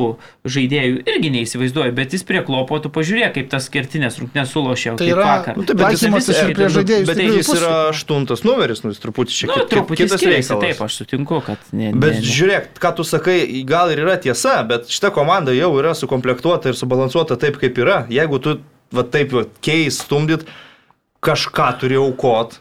[0.46, 4.94] žaidėjų irgi neįsivaizduoji, bet jis prie klopo, tu pažiūrėk, kaip tas kertinės rungtynės sulošė.
[4.98, 5.56] Tai kaip yra- vakar.
[5.58, 9.02] nu, taip, bet jis visiškai ir prie žaidėjų Bet jis yra aštuntas numeris, nu jis
[9.02, 10.62] truputį šiek Nu, tiek truputį kitas reikalas.
[10.62, 11.90] taip, aš sutinku, kad ne.
[11.98, 13.38] Bet žiūrėk, ką tu sakai,
[13.68, 18.02] gal ir yra tiesa, bet šita komanda jau yra sukomplektuota ir subalansuota taip, kaip yra.
[18.12, 18.56] Jeigu tu
[18.94, 20.46] va, taip va, keis, stumdyt,
[21.24, 22.58] kažką turi aukot.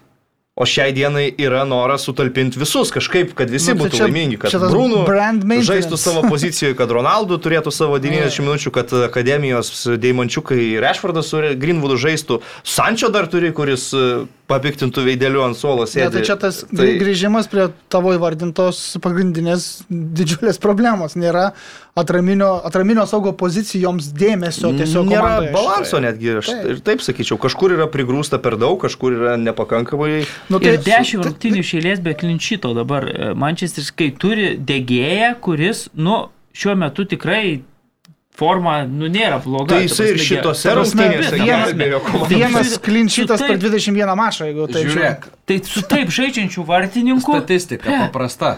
[0.59, 4.37] O šiai dienai yra noras sutalpinti visus kažkaip, kad visi Nu, tai būtų čia- laimingi,
[4.37, 5.05] kad Brūnų
[5.63, 11.95] žaistų savo pozicijoje, kad Ronaldo turėtų savo 90 minučių, kad akademijos Deimančiukai Rešvardas su Greenwoodu
[11.95, 12.41] žaistų.
[12.67, 16.97] Sančio dar turi, kuris e, papiktintų veideliu ant suolo Ne, tai čia tas tai...
[16.99, 21.15] grįžimas prie tavo įvardintos pagrindinės didžiulės problemos.
[21.15, 21.53] Nėra
[21.95, 25.07] atraminio, atraminio saugo pozicijoms dėmesio tiesiog.
[25.11, 26.05] Nėra balanso šitoje.
[26.09, 26.69] netgi, aš Taip.
[26.73, 30.25] ir taip sakyčiau, kažkur yra prigrūsta per daug, kažkur yra nepakankamai.
[30.49, 33.03] Nu, Ir tai- dešimt tai- rungtynių išėlės be klinčito dabar.
[33.07, 37.61] e, Manchester, kai turi degėją, kuris, nu, šiuo metu tikrai
[38.35, 39.67] forma, nu, nėra bloga.
[39.67, 42.27] Tai ta jisai ir šitose rungtynėse vienas-.
[42.29, 47.31] Vienas klinčytas su per taip- 21 mačą, jeigu taip Žiūrėk, Tai su taip žaidžiančių vartininkų.
[47.41, 48.57] statistika paprasta.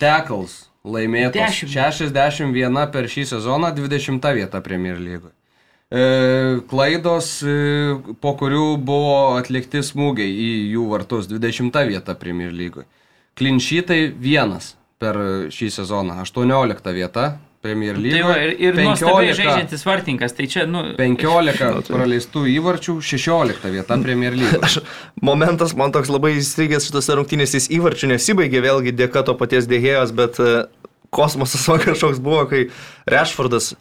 [0.00, 1.70] Tekals laimėtas Dešimt.
[1.70, 5.32] 61 per šį sezoną, 20 vieta Premier lygoje.
[5.94, 7.54] E, klaidos, e,
[8.18, 12.88] po kurių buvo atlikti smūgiai į jų vartus, 20 vieta Premier lygoje.
[13.38, 15.18] Klinšytai vienas per
[15.54, 18.42] šį sezoną, 18 vieta Premier Tai va, lygoje.
[18.44, 20.34] ir, ir nuostabiai žaidžiantis vartininkas.
[20.36, 24.82] Tai čia, nu, 15 praleistų įvarčių, 16 vieta Premier lygoje.
[25.30, 30.12] Momentas man toks labai įstrigęs šitose rungtynėse, jis įvarčių nesibaigė vėlgi dėka to paties dėhėjos,
[30.18, 30.66] bet e,
[31.14, 32.66] kosmosas kažkoks buvo, kai
[33.08, 33.76] Rešfordas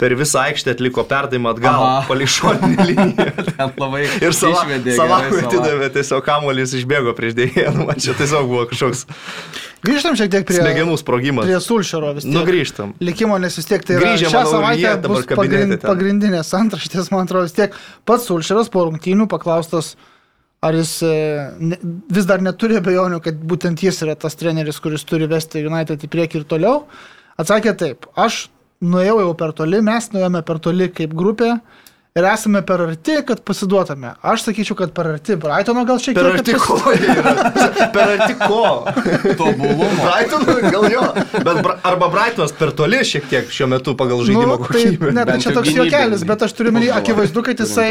[0.00, 3.26] per visą aikštę atliko perdavimą atgal, pališoninį liniją.
[3.46, 5.44] Ten labai Ir išvedė gerai Salavui Salah.
[5.52, 9.04] atidavė tiesiog kamuolys išbėgo prieš dėhėją, nu, man čia tiesiog buvo kažkoks
[9.84, 11.44] Grįžtam šiek tiek prie, smegenų sprogimas.
[11.46, 12.32] prie Sulšero vis tiek.
[12.34, 12.94] Nugrįžtam.
[13.04, 15.84] Likimo, nes vis tiek tai yra Grįžę, šią manau, savaitę bus pagrind, ten.
[15.90, 17.76] pagrindinės antraštės, man atrodo, vis tiek
[18.08, 19.92] pats Sulšeras po rungtynių paklaustas,
[20.64, 21.12] ar jis e,
[22.16, 26.10] vis dar neturi abejonių, kad būtent jis yra tas treneris, kuris turi vesti United į
[26.16, 26.78] priekį ir toliau.
[27.36, 28.46] Atsakė taip, aš
[28.84, 31.56] nuėjau jau per toli, mes nuėjome per toli kaip grupė.
[32.14, 34.12] Ir esame per arti, kad pasiduotume.
[34.22, 36.20] Aš sakyčiau, kad per arti Brightono gal šiek tiek.
[36.22, 37.32] Per arti ko yra?
[37.90, 38.60] Per arti ko?
[39.40, 39.88] Tobulumo.
[39.98, 41.02] Brightonui gal jo,
[41.34, 45.10] bet Bra- arba Brightonas per toli šiek tiek šiuo metu pagal žaidimo Nu, tai, kokybę.
[45.18, 47.90] ne, tai čia toks juokelis, bet aš turiu menį, akivaizdu, kad jisai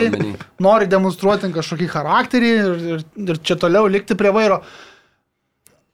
[0.63, 4.61] nori demonstruoti kažkokį charakterį ir, ir, ir čia toliau likti prie vairo.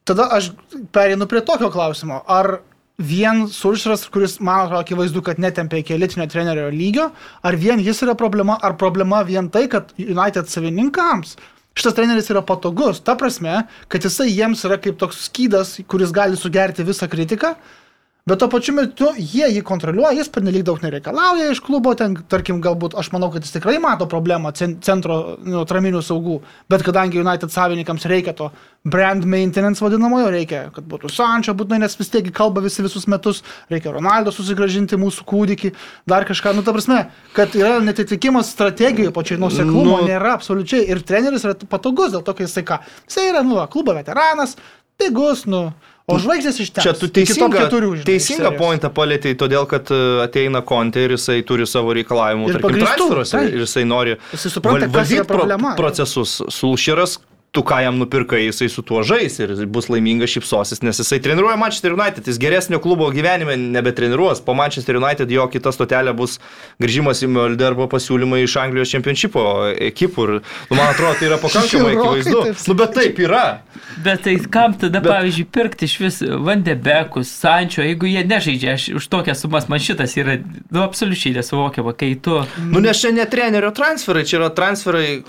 [0.06, 0.52] Tada aš
[0.93, 2.22] perinu prie tokio klausimo.
[2.30, 2.60] Ar
[3.00, 7.10] vien Sulšras, kuris, man atrodo, akivaizdu, kad netempia iki elitinio trenerio lygio,
[7.41, 11.38] ar vien jis yra problema, ar problema vien tai, kad United savininkams
[11.80, 16.36] šitas treneris yra patogus, ta prasme, kad jisai jiems yra kaip toks skydas, kuris gali
[16.39, 17.54] sugerti visą kritiką,
[18.28, 22.60] Bet tuo pačiu metu jie jį kontroliuoja, jis pernelyg daug nereikalauja iš klubo, ten, tarkim,
[22.62, 26.36] galbūt aš manau, kad jis tikrai mato problemą cen- centro nu, traminių saugų,
[26.70, 28.52] bet kadangi United savininkams reikia to
[28.86, 33.42] brand maintenance vadinamojo, reikia, kad būtų Sančio būtinai, nes vis tiek kalba visi visus metus,
[33.72, 35.74] reikia Ronaldo susigražinti mūsų kūdikį,
[36.06, 40.08] dar kažką, nu ta prasme, kad yra netitikimas strategijoje pačiai nuseklumo, Nu.
[40.12, 43.96] nėra absoliučiai ir treneris yra patogus dėl to, kad jisai ką, jisai yra, nu, klubo
[43.98, 44.58] veteranas,
[45.00, 45.72] pigus, nu.
[46.10, 46.84] O žvaigždės iš ten.
[46.84, 47.68] Čia tu teisingą,
[48.07, 52.82] teisingą pointą palėtėjai, todėl kad e, ateina kontė ir jisai turi savo reikalavimų, Ir tarkim,
[52.84, 56.39] transferuose ir jisai nori Jisai supranta, val- kas yra valdyt pro- procesus.
[56.49, 57.20] Sulšeras,
[57.52, 61.58] tu ką jam nupirkai, jisai su tuo žais ir bus laimingas šipsosis, nes jisai treniruoja
[61.58, 64.43] Manchester United, jis geresnio klubo gyvenime nebetreniruos.
[64.45, 66.38] Po Manchester United jo kita stotelė bus
[66.82, 69.45] grįžimas į Möldę arba pasiūlymai iš Anglijos čempionšipo
[69.89, 70.28] ekipų.
[70.28, 70.36] Ir,
[70.70, 72.43] nu, man atrodo, tai yra pakankamai akivaizdu.
[72.70, 73.43] Nu, bet taip yra.
[74.06, 75.10] Bet tai kam tada, Bet...
[75.10, 80.14] pavyzdžiui, pirkti iš vis Vandebekus, Sančio, jeigu jie nežaidžia, aš už tokias sumas man šitas
[80.22, 80.38] yra,
[80.70, 82.38] nu, absoliučiai nesuvokiama, kai tu...
[82.70, 85.22] Nu, nes čia ne trenerio transferai, čia yra transferai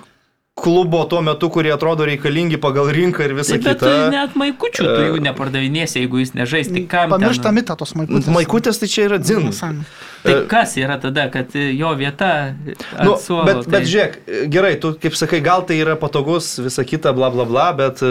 [0.60, 3.88] klubo tuo metu, kurie atrodo reikalingi pagal rinką ir visą Tai, bet kitą.
[3.90, 7.14] tu net maikučių tu jų nepardavinėsi, jeigu jis nežais, tai kam...
[7.16, 8.30] Pamiršta ten- mitą tos maikutės.
[8.36, 9.48] Maikutės tai čia yra dzin.
[9.48, 9.88] Nesąmonė.
[10.20, 12.30] Tai kas yra tada, kad jo vieta...
[13.00, 13.72] Nu, suolo, bet, tai...
[13.78, 14.18] bet žiūrėk,
[14.52, 18.10] gerai, tu kaip sakai, gal tai yra patogus, visa kita, bla bla bla, bet e,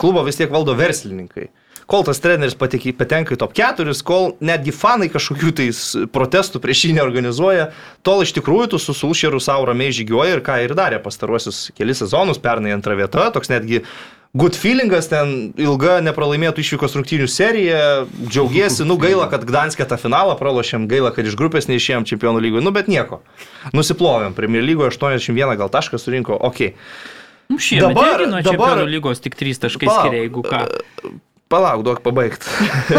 [0.00, 1.50] klubo vis tiek valdo verslininkai.
[1.90, 5.80] Kol tas treneris pateki- patenka į top 4, kol netgi fanai kažkokių tais
[6.14, 7.72] protestų prieš jį neorganizuoja,
[8.06, 11.98] tol iš tikrųjų tu su Sulšeru savo ramiai žygiuoji ir ką ir darė pastaruosius kelis
[12.04, 13.82] sezonus, pernai antra vieta, toks netgi
[14.38, 17.80] good feelingas, ten ilga nepralaimėtų išvykos rungtynių serija,
[18.22, 22.62] džiaugiesi, nu gaila, kad Gdanskė tą finalą pralošėm, gaila, kad iš grupės neišėjom čempionų lygoje,
[22.62, 23.18] nu bet nieko.
[23.74, 26.76] Nusiplovėm, Premier lygoje 81 gal taškas surinko, okei.
[27.50, 30.62] Nu, šiemet dabar- irgi nuo dabar- čempionų lygos tik 3 taškai skiria, jeigu ką.
[31.50, 32.46] Palauk, duok pabaigti.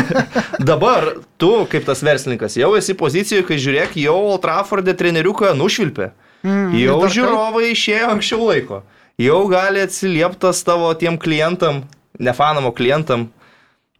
[0.71, 6.09] Dabar tu, kaip tas verslininkas, jau esi pozicijoje, kai žiūrėk, jau Old Trafford'e treneriuką nušvilpė.
[6.43, 8.81] Mm, Jau žiūrovai išėjo anksčiau laiko.
[9.21, 11.83] Jau gali atsilieptas tavo tiem klientam,
[12.19, 13.29] nefanamo klientam,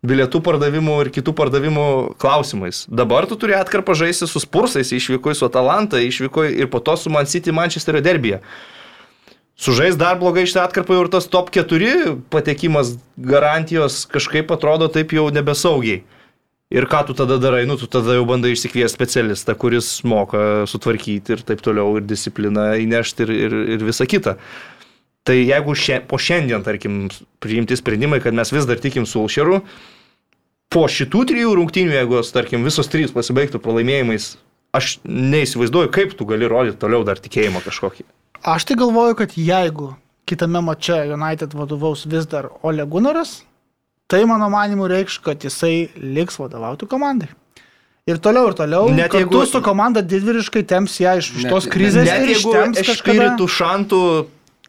[0.03, 1.87] bilietų pardavimų ir kitų pardavimų
[2.21, 2.83] klausimais.
[2.89, 7.13] Dabar tu turi atkarpą žaisti su Spursais, išvyko su Atalanta, išvyko ir po to su
[7.13, 8.41] Man City Manchesterio derbyje.
[9.61, 15.27] Sužais dar blogai iš atkarpą ir tas top 4 patekimas garantijos kažkaip atrodo taip jau
[15.29, 16.01] nebesaugiai.
[16.71, 17.65] Ir ką tu tada darai?
[17.69, 22.71] Nu, tu tada jau bandai išsikviesti specialistą, kuris moka sutvarkyti ir taip toliau, ir discipliną
[22.81, 24.37] įnešti ir, ir, ir visa kita.
[25.27, 26.95] Tai jeigu šia, po šiandien, tarkim,
[27.43, 29.59] priimti sprendimai, kad mes vis dar tikim su Ulšeru,
[30.73, 34.31] po šitų trijų rungtynių, jeigu, tarkim, visos trys pasibaigtų pralaimėjimais,
[34.73, 38.07] aš neįsivaizduoju, kaip tu gali rodyti toliau dar tikėjimą kažkokį.
[38.43, 39.93] Aš tai galvoju, kad jeigu
[40.25, 43.41] kitame mače United vadovaus vis dar Ole Gunaras,
[44.07, 47.27] tai mano manimu reikš, kad jisai liks vadovauti komandai.
[48.09, 48.87] Ir toliau, ir toliau.
[48.89, 52.31] Net Net jeigu su komanda didvyriškai temps ją iš Net- tos net- krizės Net ir
[52.33, 53.99] jeigu Ešpiritų šantų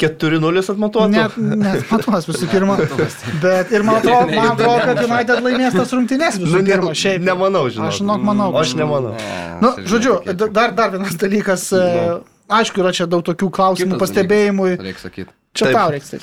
[0.03, 1.09] 4-0 atmatuotų.
[1.13, 2.77] Net, net matuos visų pirma.
[3.45, 6.93] Bet ir man atrodo, man atrodo kad United laimės tas rungtynės visų Nu, ne- pirma.
[6.97, 7.25] Šiaip.
[7.25, 7.89] Nemanau, žinau.
[7.89, 8.51] Aš žinok, manau.
[8.61, 9.15] Aš nemanau.
[9.63, 11.69] Nu, žodžiu, da- dar, dar vienas dalykas.
[11.73, 12.21] e,
[12.53, 14.75] Aišku, yra čia daug tokių klausimų, pastebėjimų.
[14.81, 15.33] Reikia sakyti.
[15.53, 15.77] Čia Taip.
[15.77, 16.13] tau reiks.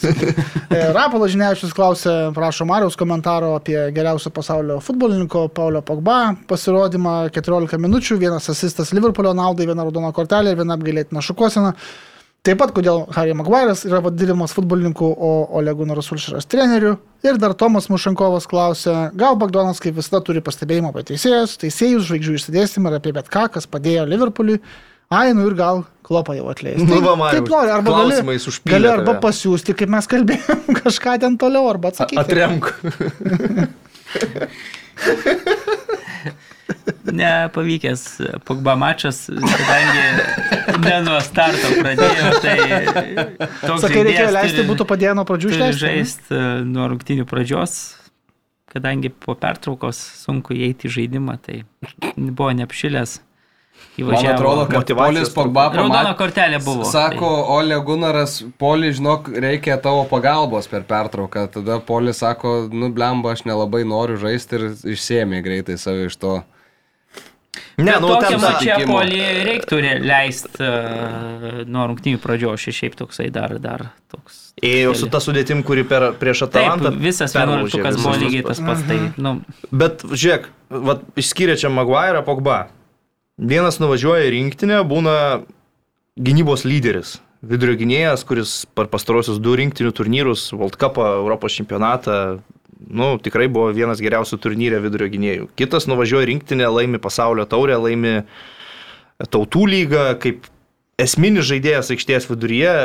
[0.70, 7.80] E, Rapolas Žiniavičius klausė, prašo Mariaus komentaro apie geriausio pasaulio futbolininko Paulio Pogba pasirodymą 14
[7.82, 11.74] minučių, vienas asistas Liverpoolio naudai, viena raudona kortelė ir viena apgailėtina šukosena.
[12.46, 16.94] Taip pat, kodėl Harry Maguire'as yra vadinamas futbolininku, o Ole Gunaras Ulšeras treneriu.
[17.26, 22.38] Ir dar Tomas Mušankovas klausė, gal Bagdonas kaip visada turi pastebėjimą apie teisėjus, teisėjus, žvaigždžių
[22.38, 24.62] išsidėstymą ir apie bet ką, kas padėjo Liverpooliui.
[25.10, 26.78] Ai, nu ir gal klopą jau atleis.
[26.78, 28.38] Nu, va, Mariau, kaip nori, arba gali,
[28.70, 29.22] gali arba tave.
[29.24, 32.22] pasiūsti, kaip mes kalbėjom, kažką ten toliau, arba atsakyti.
[32.22, 32.70] Atremk.
[37.10, 38.04] Nepavykęs
[38.46, 40.04] Pogba mačas, kadangi
[40.84, 42.58] ne nuo starto pradėjo, tai
[43.64, 45.82] toks Sakai, reikėjo leisti, būtų padėję nuo pradžių išleisti.
[45.82, 47.80] žaisti nuo rungtinių pradžios,
[48.70, 51.64] kadangi po pertraukos sunku įeiti į žaidimą, tai
[52.14, 53.18] buvo neapšilęs.
[53.98, 54.36] Man Įvažiavo.
[54.36, 56.18] atrodo, kad Polis Pogba Raudona pamatė.
[56.22, 56.86] kortelė buvo.
[56.88, 57.28] Sako,
[57.58, 61.50] Ole Gunaras, Poli, žinok, reikia tavo pagalbos per pertrauką.
[61.52, 66.38] Tada Poli sako, nu, blemba, aš nelabai noriu žaisti ir išsėmė greitai save iš to.
[67.80, 68.94] Ne, Bet nu mače sutikimo.
[69.00, 74.54] polį reiktų leisti uh, nuo rungtinių pradžios, šis šiaip toksai dar, dar toks.
[74.64, 76.92] Ėjo su ta sudėtim, kuri per, prieš Taip, Atalantą.
[77.00, 78.84] visas perlaužė vienuoliktukas buvo lygiai tas pats.
[78.88, 79.42] Tai, nu,
[79.72, 82.68] Bet žiūrėk, vat, išskyrė čia Maguire, Pogba.
[83.40, 85.16] Vienas nuvažiuoja į rinktinę, būna
[86.20, 87.20] gynybos lyderis.
[87.40, 92.42] Vidurio gynėjas, kuris per pastarosius du rinktinių turnyrus, World Cup, Europos čempionatą,
[92.84, 95.48] nu, tikrai buvo vienas geriausių turnyrė vidurio gynėjų.
[95.56, 98.18] Kitas nuvažiuoja į rinktinę, laimi pasaulio taurę, laimi
[99.32, 100.52] tautų lygą, kaip
[101.00, 102.76] esminis žaidėjas aikštės viduryje,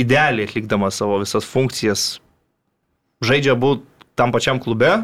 [0.00, 2.22] idealiai atlikdamas savo visas funkcijas,
[3.20, 3.84] žaidžia būt
[4.16, 5.02] tam pačiam klube,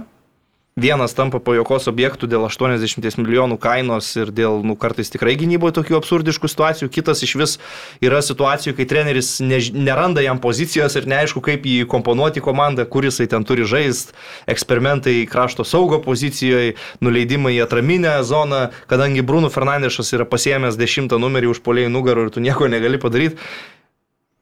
[0.79, 5.99] vienas tampa pajokos objektų dėl 80 milijonų kainos ir dėl, nu, kartais tikrai gynyboje tokių
[5.99, 7.57] absurdiškų situacijų, kitas iš vis
[8.05, 13.19] yra situacijų, kai treneris ne, neranda jam pozicijos ir neaišku, kaip jį komponuoti komandą, kuris
[13.19, 14.15] jisai ten turi žaisti,
[14.47, 21.51] eksperimentai krašto saugo pozicijoje, nuleidimai į atraminę zoną, kadangi Bruno Fernandešas yra pasiemęs dešimtą numerį
[21.55, 23.41] už poliai nugarų ir tu nieko negali padaryti.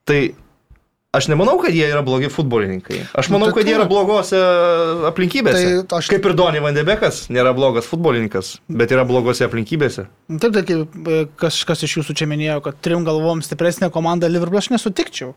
[0.07, 0.21] Tai
[1.17, 3.01] Aš nemanau, kad jie yra blogi futbolininkai.
[3.17, 3.81] Aš manau, Nu, tai kad jie taip.
[3.81, 4.41] yra blogose
[5.11, 5.87] aplinkybėse.
[5.89, 10.07] Tai aš- Kaip ir Doni Vandebekas nėra blogas futbolininkas, bet yra blogose aplinkybėse.
[10.41, 14.59] Taip, tai kaip e, kažkas iš jūsų čia minėjo, kad trim galvom stipresnė komanda Liverpool,
[14.61, 15.35] aš nesutikčiau.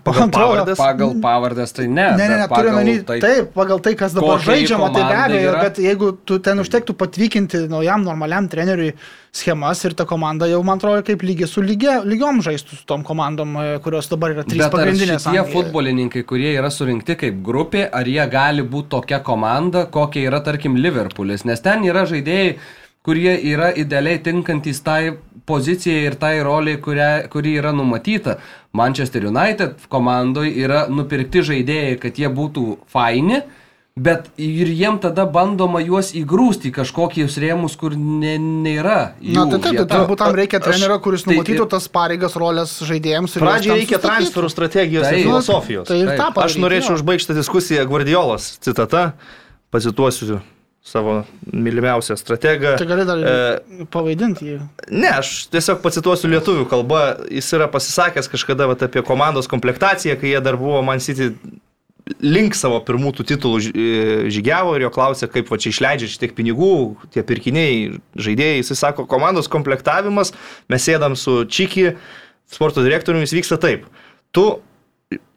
[0.00, 0.78] Pagal pavardes.
[0.80, 2.06] Pagal pavardės tai ne.
[2.16, 5.50] Ne, ne, ne, turiu menį, tai- taip, pagal tai, kas dabar žaidžiama, tai be abejo,
[5.50, 5.60] yra.
[5.66, 8.94] bet jeigu tu ten užtektų patvykinti naujam normaliam treneriui
[9.36, 13.04] schemas ir ta komanda jau, man atrodo, kaip lygiai su lygia, lygiom žaistų su tom
[13.04, 15.26] komandom, e, kurios dabar yra trys Bet pagrindinės.
[15.28, 15.52] Anglijoje.
[15.52, 20.74] futbolininkai, kurie yra surinkti kaip grupė, ar jie gali būti tokia komanda, kokia yra, tarkim,
[20.74, 21.44] Liverpoolis?
[21.44, 22.56] Nes ten yra žaidėjai,
[23.02, 25.16] kurie yra idealiai tinkantys tai
[25.46, 28.36] pozicijai ir tai roliai, kuria, kuri yra numatyta.
[28.72, 33.42] Manchester United komandoje yra nupirkti žaidėjai, kad jie būtų faini.
[33.92, 39.12] Bet ir jiem tada bandoma juos įgrūsti kažkokius rėmus, kur ne, nėra.
[39.20, 41.88] Na, jų tai taip, tai turbūt tam reikia Aš- trenerio, kuris tai numatytų ir- tas
[41.92, 43.36] pareigas, rolės žaidėjams.
[43.36, 45.26] ir ten reikia transferų strategijos ir Taip.
[45.26, 45.86] filosofijos.
[45.88, 46.22] Tai ir Taip.
[46.34, 49.12] tą Aš norėčiau užbaigti diskusiją Guardiolos citata,
[49.70, 50.40] pacituosiu
[50.82, 51.22] savo
[51.52, 52.76] mylimiausią strategą.
[52.78, 54.56] Tai gali dar E, pavaidinti jį.
[54.90, 57.02] Ne, aš tiesiog pacituosiu lietuvių kalbą.
[57.30, 61.30] Jis yra pasisakęs kažkada vat, apie komandos komplektaciją, kai jie dar buvo Man City
[62.18, 63.84] link savo pirmų tų titulų e,
[64.34, 66.72] žygiavo ir jo klausė, kaip va čia išleidžia šitiek pinigų,
[67.14, 68.58] tie pirkiniai, žaidėjai.
[68.64, 70.34] Jis sako, komandos komplektavimas,
[70.72, 71.92] mes sėdam su Čiki,
[72.50, 73.86] sporto direktoriumi, jis vyksta taip.
[74.34, 74.48] Tu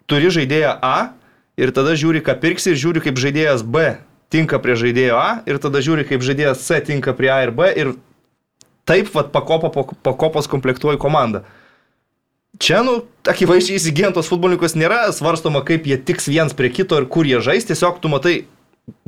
[0.10, 0.98] turi žaidėją A
[1.62, 3.94] ir tada žiūri, ką pirksi ir žiūri, kaip žaidėjas B
[4.36, 7.72] tinka prie žaidėjo A ir tada žiūri, kaip žaidėjas C tinka prie A ir B
[7.72, 7.96] ir
[8.86, 11.46] taip vat pakopa po pakopos komplektuoji komandą.
[12.62, 17.08] Čia, nu, akivaizdžiai įsigijant tos futbolininkus nėra svarstoma, kaip jie tiks viens prie kito ir
[17.12, 18.36] kur jie žais, tiesiog tu matai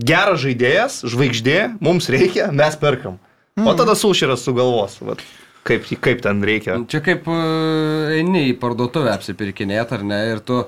[0.02, 3.22] geras žaidėjas, žvaigždė, mums reikia, mes perkam.
[3.58, 5.24] O tada sulšyras sugalvos, vat,
[5.66, 6.76] kaip, kaip ten reikia.
[6.91, 7.38] Čia kaip e,
[8.20, 10.66] eini į parduotuvę apsipirkinėti, ar ne, ir tu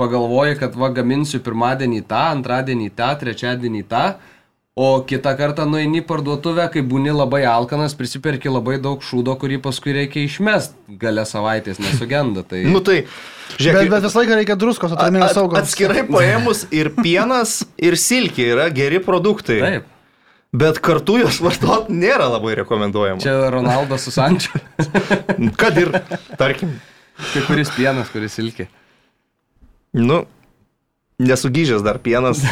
[0.00, 4.04] pagalvoji, kad va gaminsiu pirmadienį tą, antradienį tą, trečiadienį tą,
[4.74, 9.60] o kitą kartą nueini į parduotuvę, kai būni labai alkanas, prisiperki labai daug šūdo, kurį
[9.62, 12.42] paskui reikia išmest gale savaitės, nesugenda.
[12.42, 12.64] Tai...
[12.66, 13.04] Nu tai,
[13.44, 15.60] Bet, žiūrėk, bet visą laiką reikia druskos, at, atraminės at, saugos.
[15.60, 19.60] atskirai paėmus ir pienas, ir silkė yra geri produktai.
[19.62, 19.92] Taip.
[20.54, 23.22] Bet kartu juos vartoti nėra labai rekomenduojama.
[23.22, 23.36] Čia...
[23.54, 24.58] Ronaldas su Sančiu.
[25.60, 25.90] Kad ir,
[26.38, 26.76] tarkim,
[27.14, 28.66] Tai kuris pienas, kuris ilki.
[29.94, 30.24] Nu,
[31.22, 32.42] nesugyžęs dar pienas.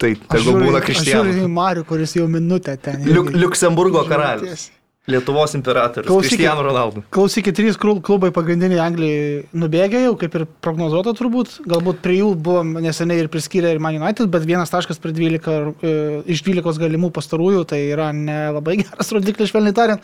[0.00, 1.36] Tai, tai žiūriu- būna Aš žiūriu Kristijanas.
[1.44, 3.02] į Marių, kuris jau minutę ten.
[3.04, 4.70] Liuk, Liuksemburgo karalius.
[5.10, 6.06] Lietuvos imperatorius.
[6.06, 6.38] Klausykit.
[6.38, 7.02] Kristijanų Ronaldų.
[7.10, 11.56] Klausykit, trys klu- klubai pagrindiniai Anglijai nubėgė jau, kaip ir prognozuota turbūt.
[11.66, 15.74] Galbūt prie jų buvo neseniai ir priskyrę ir Man United, bet vienas taškas prie 12,
[15.82, 20.00] e, iš 12 galimų pastarųjų, tai yra nelabai geras rodiklis, švelniai tariant.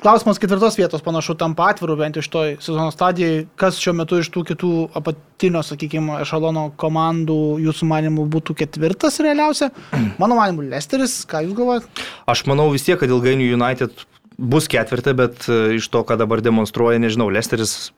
[0.00, 3.44] Klausimas ketvirtos vietos panašu tampa atviru, bent iš toj sezono stadijai.
[3.60, 9.68] Kas šiuo metu iš tų kitų apatinio, sakykime, ešalono komandų jūsų manimų būtų ketvirtas realiausia?
[10.22, 12.08] Mano manimu, Lesteris, ką jūs galvojate?
[12.24, 14.06] Aš manau vis tiek, kad ilgainiui United
[14.40, 17.92] bus ketvirtė, bet e, iš to, ką dabar demonstruoja, nežinau, Lesteris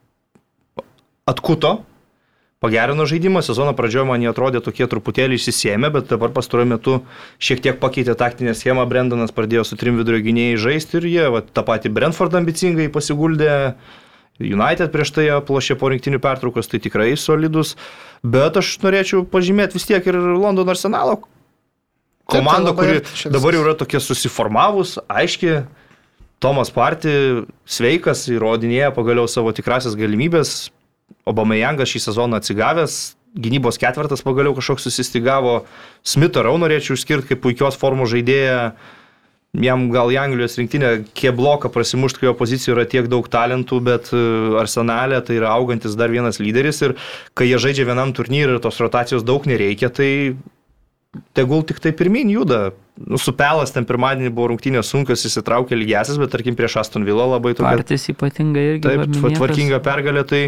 [1.31, 1.79] atkuto,
[2.65, 6.95] pagerino žaidimą, sezono pradžioje man jie atrodė tokie truputėlį išsisėmę, bet dabar pastaruoju metu
[7.37, 11.45] šiek tiek pakeitė taktinę schemą, Brendanas pradėjo su trim vidurio gynėjai žaisti ir jie va,
[11.45, 13.53] tą patį Brentford ambicingai pasiguldė.
[14.41, 17.77] United prieš tai aplošė po rinktinių pertraukos, tai tikrai solidus,
[18.25, 21.21] bet aš norėčiau pažymėti vis tiek ir Londono arsenalo
[22.25, 25.65] tai komanda, labai kuri dabar jau yra tokia susiformavus, aiški.
[26.43, 27.13] Tomas Parti
[27.65, 30.73] sveikas, įrodinėja pagaliau savo tikrasias galimybės.
[31.29, 35.63] Obamejangas šį sezoną atsigavęs, gynybos ketvirtas pagaliau kažkoks susistigavo.
[36.07, 38.75] Smith Rau norėčiau išskirti kaip puikios formos žaidėją.
[39.63, 44.09] Jam gal į Anglijos rinktinę kiebloką prasimušti, kai jo pozicijoje yra tiek daug talentų, bet
[44.11, 44.19] e,
[44.59, 46.97] arsenalė tai yra augantis dar vienas lyderis ir
[47.39, 50.35] kai jie žaidžia vienam turnyrui ir tos rotacijos daug nereikia, tai
[51.39, 52.73] tegul tik tai pirmin juda.
[52.99, 57.55] Nu, supelas ten pirmadienį buvo rungtynės sunkios, įsitraukė lygiasis, bet tarkim prieš Aston Villa labai
[57.55, 58.85] tokia Partijas ypatingai irgi.
[58.87, 60.43] taip, tvarkinga pergalė, tai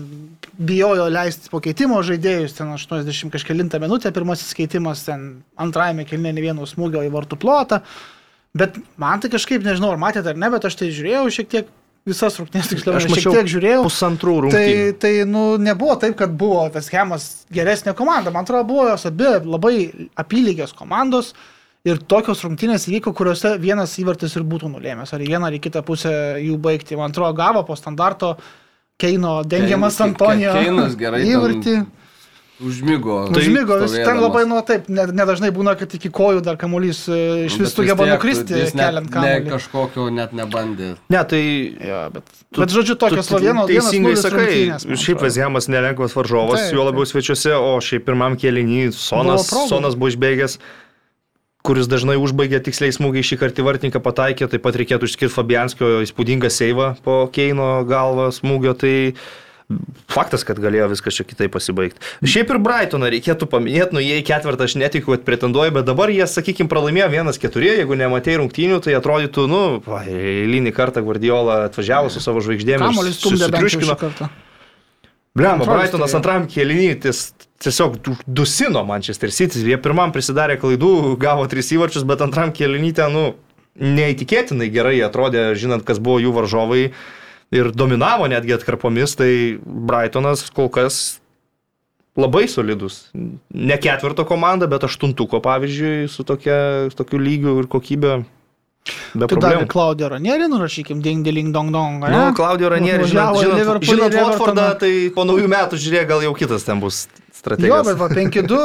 [0.60, 6.44] bijojo leisti po keitimo žaidėjus, ten 80 kažkelintą minutę, pirmasis keitimas, ten antrajame kelnė ne
[6.44, 7.80] vieno smūgio į vartų plotą,
[8.58, 11.70] bet man tai kažkaip, nežinau, ar matėte ar ne, bet aš tai žiūrėjau šiek tiek
[12.08, 13.82] visas rungtynės, tiksliau, Aš mačiau tiek žiūrėjau.
[13.86, 14.94] Pusantrų Tai, rungtynių.
[15.04, 18.32] tai nu, nebuvo taip, kad buvo tas schemas geresnė komanda.
[18.34, 19.76] Man atrodo, buvo jos abi labai
[20.18, 21.32] apylygės komandos.
[21.86, 25.14] Ir tokios rungtynės įvyko, kuriuose vienas įvartis ir būtų nulėmęs.
[25.14, 26.12] Ar į vieną, ar į kitą pusę
[26.42, 26.94] jų baigti.
[26.98, 28.36] Man atrodo, gavo po standarto
[29.02, 31.86] Keino dengiamas Kein- Antonijo Keinas gerai ten
[32.60, 33.14] Užmygo.
[33.32, 37.46] Užmygo, vis ten labai, nu taip, ne- nedažnai būna, kad iki kojų dar kamuolys e,
[37.48, 39.48] iš Nu, vis bet sugeba nukristi jis keliant Ne, kamuolį.
[39.54, 40.92] kažkokio net nebandė.
[41.10, 41.42] Ne, tai
[41.88, 47.56] Jo, bet, bet žodžiu, tokios Slovėnų Teisingai sakai, šiaip Vezjamas nelengvas varžovas, juo labiau svečiuose,
[47.56, 49.48] o šiaip pirmam kėlinį Sonas.
[49.72, 50.58] Sonas buvo išbėgęs
[51.62, 56.50] kuris dažnai užbaigė tiksliai smūgiai šį kartą vartininką pataikė, taip pat reikėtų išskirti Fabianskio įspūdingą
[56.50, 59.14] seivą po Keino galvą smūgio, tai
[60.12, 62.00] faktas, kad galėjo viskas čia kitaip pasibaigti.
[62.24, 66.12] Šiaip ir Brightoną reikėtų paminėti, nu jie į ketvirtą aš netikiu, kad pretenduoja, bet dabar
[66.12, 69.62] jie, sakykime, pralaimėjo 1-4, jeigu nematėjai rungtynių, tai atrodytų, nu,
[70.04, 72.84] eilinį kartą Guardiola atvažiavo su savo žvaigždėmis.
[72.88, 74.28] Kamuolį stumdė šį kartą.
[75.32, 77.30] Bliam, Atrodo, Brightonas antram kėlinį ties-
[77.64, 79.62] tiesiog du- dusino Manchester City.
[79.64, 83.34] Jie pirmam prisidarė klaidų, gavo tris įvarčius, bet antram kėlinį ten, nu,
[83.80, 86.92] neįtikėtinai gerai atrodė, žinant, kas buvo jų varžovai
[87.52, 91.18] ir dominavo netgi atkarpomis, tai Brightonas kol kas
[92.18, 93.06] labai solidus.
[93.52, 98.22] Ne ketvirto komanda, bet aštuntuko, pavyzdžiui, su, tokia, tokiu lygiu ir kokybė.
[98.82, 99.66] Be Tu dar problemų.
[99.70, 102.02] Klaudiją Ranierį nurašykim, ding, ding, dong, dong.
[102.02, 106.66] Nu, Klaudijo Ranieri, žinot, žinot, žinot Watfordą, tai po naujų metų žiūrėk, gal jau kitas
[106.66, 107.86] ten bus Jo, strategas.
[107.86, 108.58] bet va 5-2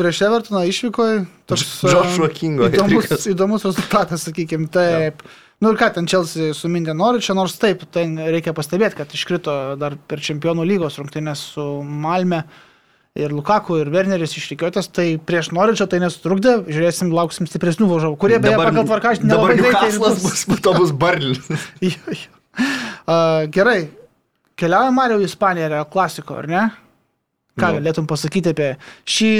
[0.00, 1.06] prieš Evertoną išvyko.
[1.50, 3.28] Toks, Joshua Kingo Įdomus, hat-trikas.
[3.34, 4.70] įdomus rezultatas, sakykime.
[4.72, 5.20] Taip.
[5.60, 9.98] Nu ir ką ten Chelsea sumindė Noričą, nors taip, ten reikia pastebėti, kad iškrito dar
[10.08, 12.46] per čempionų lygos rungtynės su Malme.
[13.18, 18.38] Ir Lukaku, ir Werneris išrikiuotas, tai prieš Noričą tai nesutrukdė, žiūrėsim, lauksim stipresnių varžovų, kurie
[18.40, 21.42] beje pagal tvarkaštį dabar nelabai greitai bus, po to bus Barlis.
[23.56, 23.80] Gerai,
[24.62, 26.68] keliaujam Mario į Ispaniją, Real klasiko, ar ne?
[27.60, 28.70] Ką galėtum pasakyti apie
[29.10, 29.32] šį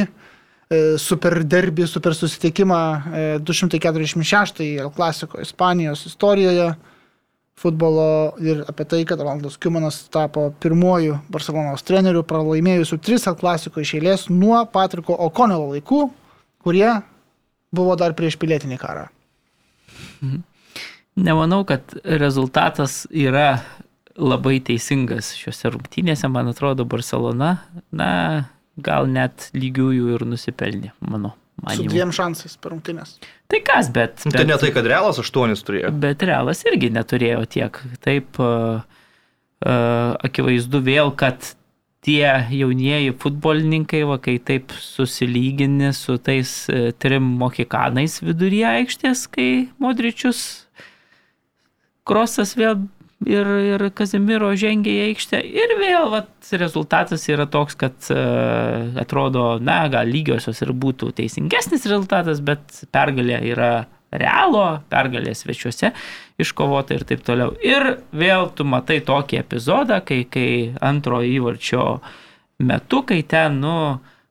[1.03, 6.69] super derbį, super susitikimą e, 246 Real klasiko Ispanijos istorijoje
[7.61, 13.83] futbolo ir apie tai, kad Ronaldas Kiumanas tapo pirmuoju Barcelonos treneriu, pralaimėjusiu tris Real klasiko
[13.83, 16.05] iš eilės nuo Patriko Okonelo laikų,
[16.63, 16.93] kurie
[17.75, 19.09] buvo dar prieš pilietinį karą.
[21.21, 23.61] Nemanau, kad rezultatas yra
[24.17, 26.31] labai teisingas šiuose rungtynėse.
[26.31, 27.57] Man atrodo, Barcelona,
[27.91, 28.11] na,
[28.85, 31.93] gal net lygiųjų ir nusipelnė, mano Su manimu.
[31.93, 33.19] dviem šansais per rungtynės.
[33.51, 34.23] Tai kas, bet...
[34.25, 35.91] Tai ne tai, kad Realas aštuonis turėjo.
[36.01, 37.81] Bet realas irgi neturėjo tiek.
[38.01, 41.53] Taip, uh, uh, akivaizdu vėl, kad
[42.07, 42.25] tie
[42.57, 49.51] jaunieji futbolininkai, va, kai taip susilygini su tais uh, trim mokikanais viduryje aikštės, kai
[49.83, 50.47] Modričius,
[52.09, 52.81] Krosas vėl
[53.27, 55.41] ir, ir Kazimiro žengia į aikštę.
[55.45, 61.89] Ir vėl vat, rezultatas yra toks, kad uh, atrodo, na, gal lygiosios ir būtų teisingesnis
[61.91, 63.73] rezultatas, bet pergalė yra
[64.11, 65.93] realo, pergalė svečiuose
[66.41, 67.55] iškovota ir taip toliau.
[67.63, 70.51] Ir vėl tu matai tokį epizodą, kai, kai
[70.83, 72.01] antro įvarčio
[72.67, 73.77] metu, kai ten, nu,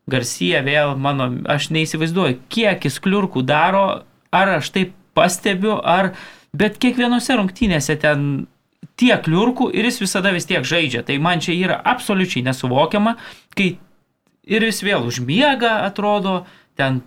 [0.09, 4.01] Garcija vėl mano, aš neįsivaizduoju, kiek jis kliurkų daro,
[4.33, 6.15] ar aš taip pastebiu, ar,
[6.57, 8.47] bet kiekvienose rungtynėse ten
[8.99, 11.03] tiek kliurkų ir jis visada vis tiek žaidžia.
[11.07, 13.15] Tai man čia yra absoliučiai nesuvokiama,
[13.55, 13.77] kai
[14.49, 16.43] ir jis vėl užmiega, atrodo,
[16.79, 17.01] ten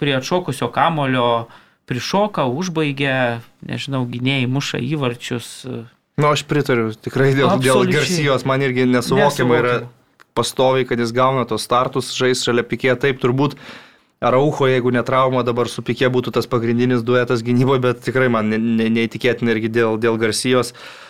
[0.00, 1.48] prie atšokusio kamulio
[1.88, 5.48] prišoka, užbaigia, nežinau, gynėjai muša įvarčius.
[5.64, 5.86] Na,
[6.20, 7.94] nu, aš pritariu, tikrai dėl, dėl Absoliučiai.
[7.96, 10.32] Garsijos man irgi nesuvokiama yra Nesuvokiama.
[10.36, 13.56] pastoviai, kad jis gauna tos startus, žais šalia pikė, taip turbūt.
[14.18, 18.58] Araucho, jeigu netrauma, dabar su pikė būtų tas pagrindinis duetas gynyboje, bet tikrai man ne,
[18.58, 20.74] ne, neįtikėtina irgi dėl, dėl Garsijos.
[20.74, 21.07] Uh,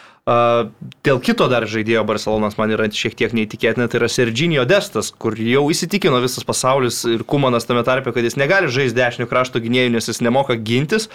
[1.07, 5.37] dėl kito dar žaidėjo Barcelonas man yra šiek tiek neįtikėtina, tai yra Serginio Destas, kur
[5.41, 9.95] jau įsitikino visas pasaulis ir Kumanas tame tarpe, kad jis negali žaisti dešinio krašto gynėjų,
[9.97, 11.09] nes jis nemoka gintis.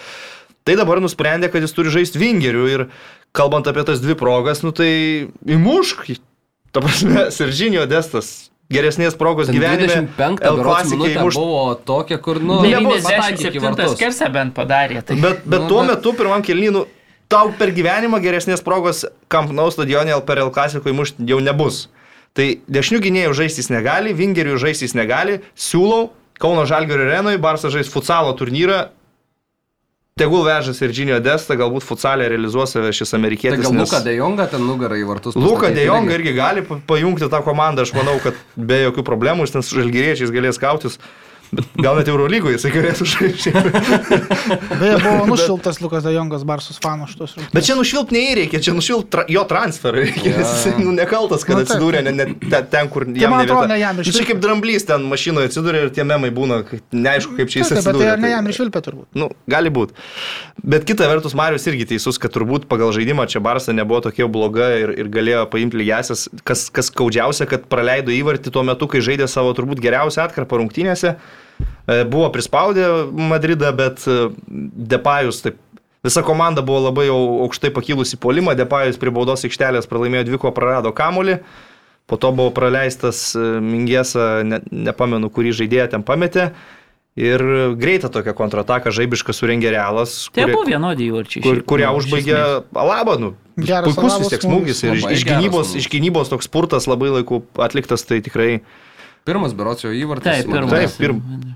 [0.64, 2.86] Tai dabar nusprendė, kad jis turi žaisti vingerių ir
[3.36, 4.90] kalbant apie tas dvi progas, nu tai
[5.44, 6.08] įmušk.
[6.74, 10.08] Ta prasme, Serginio Destas geresnės progos Ten gyvenime.
[10.16, 11.36] 25 El berods Clasico minutė įmušt.
[11.38, 13.92] buvo tokia, kur, nu, Nebuvo pataikė iki 97 vartus.
[13.98, 15.02] skersą bent padarė.
[15.06, 15.18] Tai...
[15.20, 16.86] Bet, bet Nu, tuo bet- metu pirmam kelnynų
[17.28, 21.88] tau per gyvenimą geresnės progos Camp Nou stadione per El Clasico įmušti jau nebus.
[22.34, 25.40] Tai dešinių gynėjų žaisti jis negali, vingerių žaisti jis negali.
[25.56, 26.10] Siūlau
[26.42, 28.88] Kauno Žalgirio arenui, Barsas žais futsalo turnyrą.
[30.16, 33.62] tegul vežas ir Džinio Desta, galbūt futsalė realizuos save šis Tai amerikietis.
[33.64, 35.34] gal nes- Luka Dejonga ten nugarą į vartus.
[35.34, 36.34] Luka Dejonga irgi.
[36.34, 40.98] gali pa- pajungti tą komandą, aš manau, kad be jokių problemų su žalgyriečiais galės kautis.
[41.54, 43.52] Bet Gal net Eurolygoje jisai galėtų žaisti.
[44.80, 47.52] Beje, buvo nušiltas Lukas Dajongas Barsus fanų šitos rungtynės.
[47.54, 50.02] Bet čia nušvilp neįreikia, čia nušvilp tra jo transferą.
[50.08, 50.32] jo.
[50.34, 51.70] Jis nu, nekaltas, kad Nu, taip.
[51.76, 53.72] atsidūrė ne, ne, te- ten, kur jam man ne atrodo, vieta.
[53.74, 54.28] ne jam Nu, Čia išvilpė.
[54.32, 57.84] kaip dramblys ten mašinoje atsidūrė ir tie memai būna, neaišku, kaip čia jis taip, bet
[57.84, 58.08] atsidūrė.
[58.10, 59.06] tai ne tai- jam išvilpė turbūt.
[59.14, 59.94] Nu, gali būti.
[60.64, 64.72] Bet kita vertus, Marius irgi teisus, kad turbūt pagal žaidimą čia Barsa nebuvo tokia bloga
[64.80, 66.26] ir, ir galėjo paimti lygiasias.
[66.44, 71.14] Kas, kas skaudžiausia, kad praleido įvartį tuo metu, kai žaidė savo turbūt geriausią atkarpą rungtynėse.
[71.86, 74.30] E, Buvo prispaudę Madridą, bet e,
[74.94, 75.60] Depajus taip.
[76.04, 77.16] Visa komanda buvo labai jau
[77.46, 81.38] aukštai pakilusi polimą, Depajus prie baudos aikštelės pralaimėjo dviko, prarado kamolį.
[82.04, 86.50] Po to buvo praleistas e, Mingėsa, ne, nepamenu, kurį žaidėją ten pametė.
[87.14, 87.40] Ir
[87.78, 90.26] greitą tokią kontrataką žaibišką surengė Realas.
[90.34, 91.44] Tai buvo vienodi įvarčiai.
[91.44, 92.64] kur, kurią užbaigė esmės.
[92.74, 93.14] Alaba.
[93.22, 97.44] Nu, puikus vis tiek smūgis ir iš, iš, gynybos, iš gynybos toks spurtas labai laiku
[97.54, 98.64] atliktas, tai tikrai
[99.24, 100.24] Pirmas berocio įvartis.
[100.44, 100.70] Taip, pirmas.
[100.70, 101.54] Taip, pirm-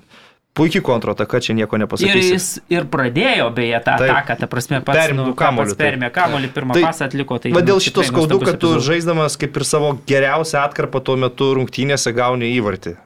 [0.59, 2.31] puikiai kontrataka, čia nieko Ir nepasakysi.
[2.33, 4.11] jis ir pradėjo beje tą Taip.
[4.11, 7.39] ataką, ta prasme, pats Perimtų nu, ką kamuolį, perėmė kamuolį, pirmą Tai- pasą atliko.
[7.39, 8.83] Tai, Va nu, dėl šito skaudu, kad tu epizodas.
[8.89, 12.97] žaisdamas kaip ir savo geriausią atkarpą tuo metu rungtynėse gauni įvartį.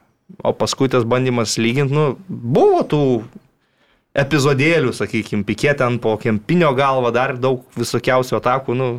[0.43, 3.23] O paskui tas bandymas lyginti, nu, buvo tų
[4.15, 8.89] epizodėlių, sakykime, pikė ten po kempinio galvą, dar daug visokiausių atakų, nu,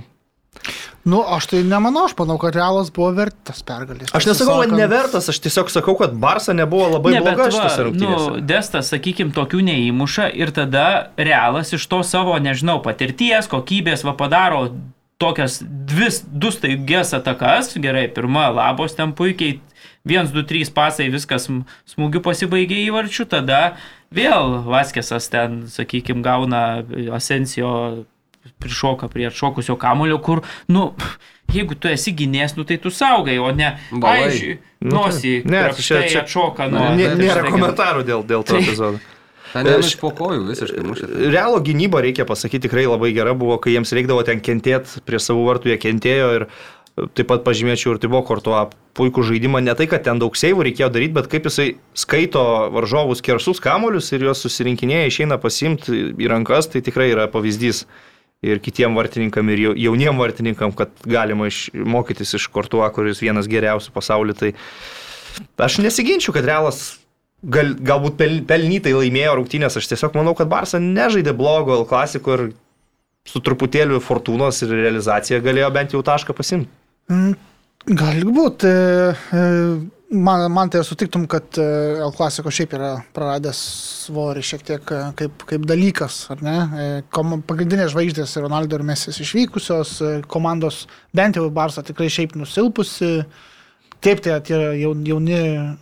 [1.05, 4.09] Nu, aš tai nemanau, aš manau, kad Realas buvo vertas pergalės.
[4.17, 7.85] Aš nesakau, kad nevertas, aš tiesiog sakau, kad Barsa nebuvo labai Ne, bloga va, šitose
[7.93, 8.41] nu.
[8.49, 10.87] Destas, sakykim, tokių neįmuša ir tada
[11.21, 14.71] realas iš to savo, nežinau, patirties, kokybės, va padaro
[15.21, 17.75] tokias dvi, du staigias atakas.
[17.77, 19.61] Gerai, pirma, labos ten puikiai,
[20.09, 23.61] 1, 2, 3 pasai, viskas sm- smūgiu pasibaigė įvarčių, tada
[24.15, 26.81] vėl Vaskesas ten, sakykim, gauna
[27.13, 28.05] Asensijo
[28.63, 30.91] prišoka prie atšokusio kamulio, kur, nu,
[31.53, 34.29] jeigu tu esi gynės, nu tai tu saugai, o ne, Balai.
[34.31, 36.91] aiškiai, Nu, nosį, tai- ne, ne, čia- čia- atšoka nuo...
[36.99, 39.01] Nė, taip, nėra komentarų dėl, dėl to Tai- epizodo.
[39.55, 41.09] Ten jam iš po kojų visiškai mušė.
[41.31, 45.45] Realo gynyba, reikia pasakyti, tikrai labai gera buvo, kai jiems reikdavo ten kentėti prie savų
[45.47, 48.65] vartų, jie kentėjo ir e, taip pat pažymėčiau ir tai buvo kortuo
[48.99, 52.43] puikų žaidimą, ne tai, kad ten daug seivų reikėjo daryti, bet kaip jisai skaito
[52.75, 57.85] varžovus kersus kamolius ir juos susirinkinėja, išeina pasimti į rankas, tai tikrai yra pavyzdys
[58.53, 63.49] ir kitiem vartininkam, ir jau- jauniem vartininkam, kad galima iš, mokytis iš kortuo, kuris vienas
[63.51, 64.37] geriausių pasaulyje.
[64.45, 66.83] Tai aš nesiginčiu, kad realas
[67.43, 69.79] gal, galbūt pel, pelnytai laimėjo rungtynės.
[69.81, 72.45] Aš tiesiog manau, kad Barsa nežaidė blogo L klasiko ir
[73.25, 76.69] su truputėliu fortūnos ir realizacija galėjo bent jau tašką pasimti.
[77.09, 77.35] Mm,
[77.85, 78.71] Gali būti.
[80.15, 81.65] Man, man tai sutiktum, kad e,
[82.05, 83.59] L klasiko šiaip yra praradęs
[84.05, 86.55] svorį šiek tiek e, kaip, kaip dalykas, ar ne?
[86.79, 90.85] E, kom- Pagrindinės žvaigždės Ronaldo ir Mesis išvykusios, e, komandos
[91.17, 93.25] bent jau Barsa tikrai šiaip nusilpusi.
[94.05, 95.37] Taip, tai tie jaun- jauni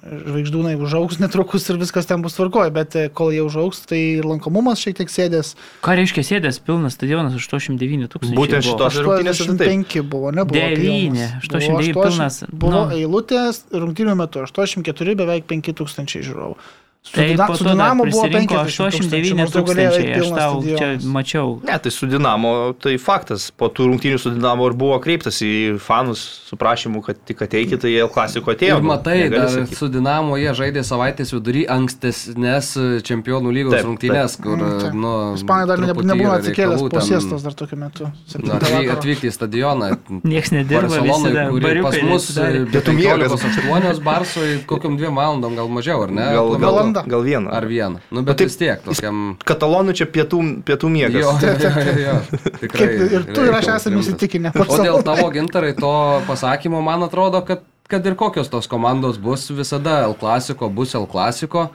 [0.07, 4.79] žvaigždūnai užaugs netrukus ir viskas ten bus tvarkoje, bet e, kol jie užaugs, tai lankomumas
[4.79, 5.55] šiek tiek sėdės.
[5.83, 8.39] Ką reiškia sėdės pilnas stadionas 89 tūkstančių?
[8.39, 9.67] Būtent šitos rungtynės ir taip.
[9.67, 10.55] 85 buvo, nebuvo.
[10.55, 11.35] Devyni, pilnas.
[11.51, 12.97] 89 Buvo pilnas, Buvo nu.
[13.01, 16.57] eilutės rungtynių metu 84 beveik 5 tūkstančiai žiūrovų.
[17.05, 20.61] Su, Tai Dina, su Dinamo buvo prisirinko 50 89 maždaug galėjo eit tūkstančiai, aš tau
[20.63, 21.07] čia stadionas.
[21.17, 21.49] mačiau.
[21.67, 23.49] Ne, tai su Dinamo, tai faktas.
[23.51, 27.83] Po tų rungtynių su Dinamo ir buvo kreiptas į fanus su prašymu, kad tik ateikit,
[27.83, 28.77] tai L klasiko atėjo.
[28.79, 29.75] Ir nu, matai, dar sakyt.
[29.81, 32.71] su Dinamo jie žaidė savaitės vidury ankstesnės
[33.03, 34.95] čempionų lygos Taip, rungtynės, kur, Mm, taip.
[34.95, 35.13] nu...
[35.35, 38.07] Ispanai dar ne- yra atsikėlęs po ten, siestos dar tokiu metu.
[38.39, 38.91] nu, atvyk-.
[38.95, 39.91] Atvykti į stadioną.
[40.23, 42.65] Niekas nedirba, visi Barcelonai, kuri pas mus neatsidarė.
[42.73, 43.37] Pietų miegas.
[43.43, 46.31] 8 Barsui kokiam dviem valandom, gal mažiau, ar ne?
[46.33, 47.03] Gal, Tuo gal, metu.
[47.03, 47.11] Valanda.
[47.11, 47.51] gal vieną.
[47.51, 48.01] Ar vieną.
[48.11, 49.37] Nu, Bet bet taip, vis tiek, tokiam...
[49.45, 51.23] Katalonų čia pietų, pietų miegas.
[51.23, 52.17] Jo, jo, jo, jo,
[52.63, 52.87] tikrai.
[52.87, 54.53] Kaip ir tu ir aš esame įsitikinę.
[54.63, 55.95] O dėl tavo gintarai to
[56.29, 61.09] pasakymo, man atrodo, kad, kad ir kokios tos komandos bus, visada L klasiko bus L
[61.11, 61.71] klasiko.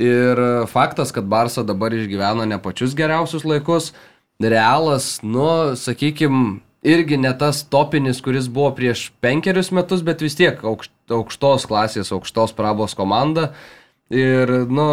[0.00, 0.38] Ir
[0.70, 3.92] faktas, kad Barsa dabar išgyvena ne pačius geriausius laikus,
[4.40, 10.62] Realas, nu, sakykim, irgi ne tas topinis, kuris buvo prieš penkerius metus, bet vis tiek
[10.64, 13.50] aukšt, aukštos klasės, aukštos prabos komanda.
[14.10, 14.86] Ir, nu,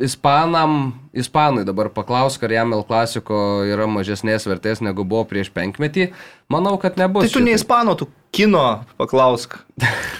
[0.00, 3.36] Ispanam, Ispanui dabar paklausk, ar jam L klasiko
[3.68, 6.06] yra mažesnės vertės negu buvo prieš penkmetį.
[6.50, 7.26] Manau, kad nebus.
[7.26, 7.60] Tai tu ne šitaip.
[7.60, 9.58] ispano, tu kino paklausk.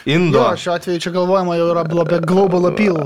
[0.04, 0.42] Indo.
[0.42, 3.00] Jo, šiuo atveju čia galvojama jau yra apie global appeal.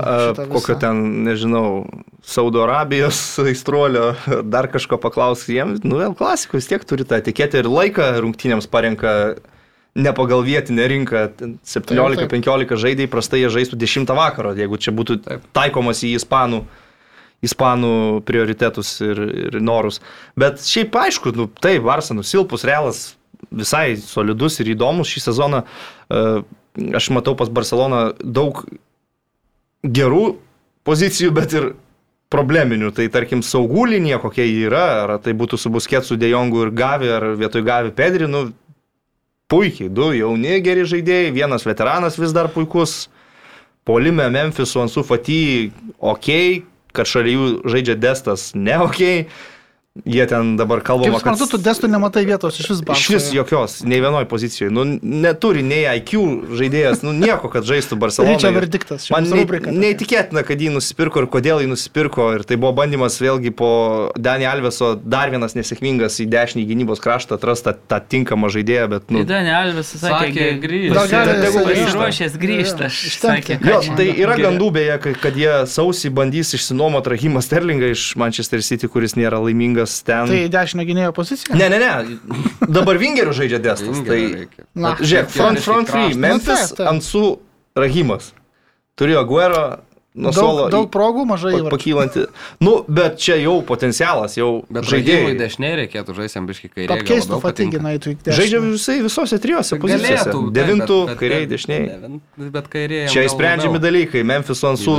[0.51, 1.85] Kokio ten, nežinau,
[2.25, 4.11] Saudo Arabijos aistruolio,
[4.43, 8.67] dar kažko paklausk jiems, nu vėl klasikų vis tiek turi tą etiketę ir laiką rungtynėms
[8.71, 9.35] parenka
[9.95, 11.27] ne pagal vietinę rinką.
[11.37, 11.97] Ten Taip, taip.
[12.31, 15.45] 17-15 žaidėjai prastai jie žaistų 10 vakaro, jeigu čia būtų Taip.
[15.55, 16.65] taikomas į ispanų,
[17.45, 17.93] ispanų
[18.27, 20.01] prioritetus ir, ir norus.
[20.35, 23.15] Bet šiaip aišku, nu, tai Varsa nusilpus, realas
[23.51, 25.65] visai solidus ir įdomus šį sezoną.
[26.09, 26.27] E,
[26.75, 28.65] Aš matau pas Barceloną daug
[29.79, 30.35] gerų
[30.83, 31.69] pozicijų, bet ir
[32.33, 32.89] probleminių.
[32.95, 37.11] Tai tarkim, saugų linija, kokia ji yra, ar tai būtų su Busketsu, Dejongu ir Gavi,
[37.15, 38.49] ar vietoj Gavi Pedri, nu,
[39.51, 43.05] puikiai, du jauni geri žaidėjai, vienas veteranas vis dar puikus,
[43.85, 46.29] polime Memphis su Ansu Fati, ok,
[46.95, 49.03] kad šalia jų žaidžia Destas, ne ok.
[50.03, 51.37] Jie ten dabar kalbama, kad...
[51.39, 53.15] suprantu, tu destų nematai vietos iš vis Iš Barsoje.
[53.15, 54.67] vis jokios, nei vienoj pozicijoje.
[54.75, 56.19] Nu, neturi nei IQ
[56.51, 58.33] žaidėjas, nu nieko, kad žaistų Barcelona.
[58.35, 59.05] Ryčio verdiktas.
[59.13, 59.71] Man tokia.
[59.71, 62.25] neįtikėtina, kad jį nusipirko ir kodėl jį nusipirko.
[62.35, 63.69] Ir tai buvo bandymas vėlgi po
[64.19, 69.23] Dani Alveso dar vienas nesėkmingas į dešinį gynybos kraštą atrasti tą, tinkamą žaidėją, bet nu...
[69.23, 70.91] Tai Dani Alvis Sakė, sakė, grįš.
[70.91, 72.91] Gal jisai- grįžta.
[72.91, 74.43] sakė, Jo, tai yra Gerai.
[74.49, 79.39] gandų beje, kad, kad jie sausį bandys išsinuomoti Rahimą Sterlingą iš Manchester City, kuris nėra
[79.39, 80.27] laimingas ten.
[80.29, 81.55] Tai dešinio gynėjo pozicija?
[81.57, 82.17] Ne, ne, ne.
[82.67, 84.01] Dabar Vingerių žaidžia Destas.
[84.07, 84.19] Tai...
[84.75, 86.21] Na, Žiūrėk, front, front free, kraštą.
[86.25, 86.87] Memphis, Nu.
[86.91, 87.23] Ansu,
[87.77, 88.31] Rahimas.
[88.99, 89.63] Turėjo Guero,
[90.15, 91.71] nuo suolo daug, daug progų, mažai įvarčių.
[91.75, 92.23] pakylanti.
[92.63, 95.39] Nu, bet čia jau potencialas, jau Bet žaidėjai žaidėjai.
[95.41, 96.95] dešiniai reikėtų žaisti ambiškai kairė.
[96.95, 100.35] Apkeistų fatigina į tų Žaidžia visai visose trijose pozicijose.
[100.55, 102.19] Devintų, kairiai, dešiniai.
[102.55, 103.03] Bet kairė.
[103.11, 104.23] Čia įsprendžiami dalykai.
[104.23, 104.97] Memphis su Ansu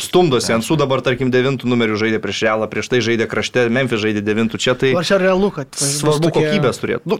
[0.00, 0.52] stumdosi.
[0.56, 4.58] Ansu dabar, tarkim, devintų numerių žaidė prieš Realą, prieš tai žaidė krašte, Memphis žaidė devintų.
[4.64, 5.68] Čia tai Ar čia realu, kad...
[5.76, 7.04] bus svarbu tokie- kokybės turėti.
[7.10, 7.18] Nu,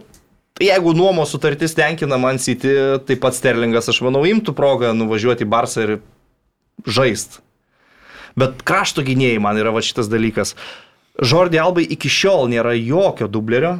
[0.61, 2.71] jeigu nuomos sutartis tenkina man City,
[3.05, 5.95] taip pat Sterlingas, aš manau, imtų progą nuvažiuoti į Barsą ir
[6.85, 7.41] žaist.
[8.35, 10.55] Bet krašto gynėjai man yra va šitas dalykas.
[11.23, 13.77] Žordį Albai iki šiol nėra jokio dublerio.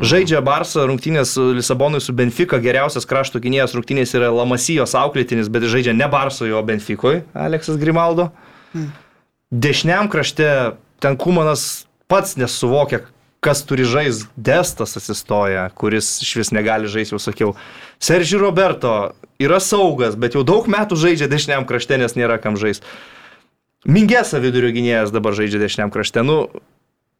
[0.00, 5.92] Žaidžia Barsą rungtynės Lisabonui su Benfica, geriausias krašto gynėjas rungtynės yra Lamasijos auklėtinis, bet žaidžia
[5.96, 8.30] ne Barsoje, o Benficoje, Aleksas Grimaldo.
[9.52, 10.48] Dešiniam krašte
[11.04, 13.02] ten Kumanas pats nesuvokia,
[13.44, 17.54] kas turi žais, Destas atsistoja, kuris iš vis negali žaisti, jau sakiau.
[18.02, 19.12] Sergi Roberto
[19.42, 22.86] yra saugas, bet jau daug metų žaidžia dešiniam krašte, nes nėra kam žaisti.
[23.86, 26.24] Mingesa vidurio gynėjas dabar žaidžia dešiniam krašte.
[26.26, 26.48] Nu,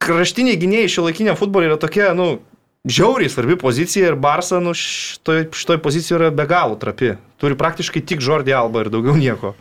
[0.02, 2.40] kraštiniai gynėjai šio laikinio futbolo yra tokia, nu,
[2.88, 7.14] žiauriai svarbi pozicija ir Barsa, nu, šitoj, šitoj pozicijoje yra be galo trapi.
[7.38, 9.54] Turi praktiškai tik Žordį Alba ir daugiau nieko.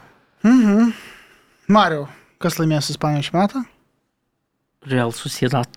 [1.69, 2.07] Mariau,
[2.41, 3.63] kas laimės Ispaniją šį metą?
[4.88, 5.69] Real Sociedad.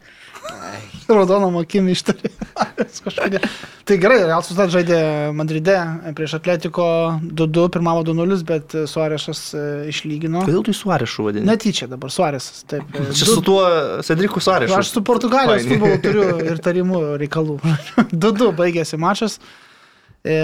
[1.10, 2.30] Raudonom akim ištarė.
[3.04, 3.42] Kažkodėl.
[3.88, 4.98] tai gerai, Real Sociedad žaidė
[5.36, 5.74] Madride
[6.16, 6.84] prieš Atletiko
[7.22, 10.44] 2-2, pirmavo 2-0, bet Suarešas e, išlygino.
[10.46, 11.46] Kodėl tu Suarešu vadini?
[11.48, 12.62] Netyčia dabar Suarešas.
[12.70, 12.86] Taip.
[13.16, 13.64] Čia du- su tuo
[14.06, 14.76] Cedriku Suarešu.
[14.78, 17.58] Aš su Portugalijos futbolu turiu ir tarimų reikalų.
[18.14, 19.40] 2-2 baigėsi mačas.
[20.22, 20.38] E,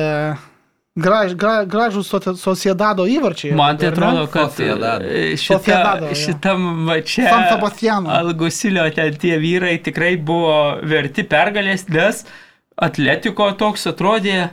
[0.97, 2.09] graž, gra, gražus
[2.41, 3.55] Sociedado įvarčiai.
[3.57, 4.07] Man tai ar ne?
[4.07, 5.03] atrodo, kad Sociedad.
[5.05, 6.21] e, Sociedado, šita, jo.
[6.25, 8.11] šitam mače San Sebastiano.
[8.17, 12.25] Algusilio ten tie vyrai tikrai buvo verti pergalės, nes
[12.77, 14.49] Atletiko toks atrodė.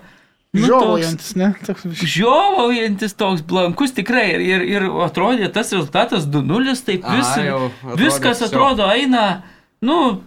[0.53, 1.53] nu, toks- Žiovaujantis, ne?
[1.65, 1.83] Toks,
[2.15, 7.61] Žiovaujantis toks blankus tikrai ir, ir, ir atrodė tas rezultatas 2-0, taip vis, Aha, jau
[7.71, 9.43] atrodė viskas atrodo eina,
[9.81, 10.21] nu,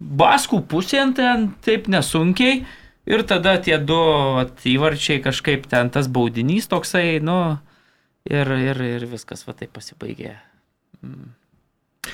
[0.00, 2.62] baskų pusėn ten taip nesunkiai
[3.10, 3.98] ir tada tie du
[4.36, 7.36] vat, įvarčiai kažkaip ten tas baudinys toksai, nu,
[8.28, 10.36] ir, ir, ir viskas va taip pasibaigė.
[11.02, 11.34] Mm.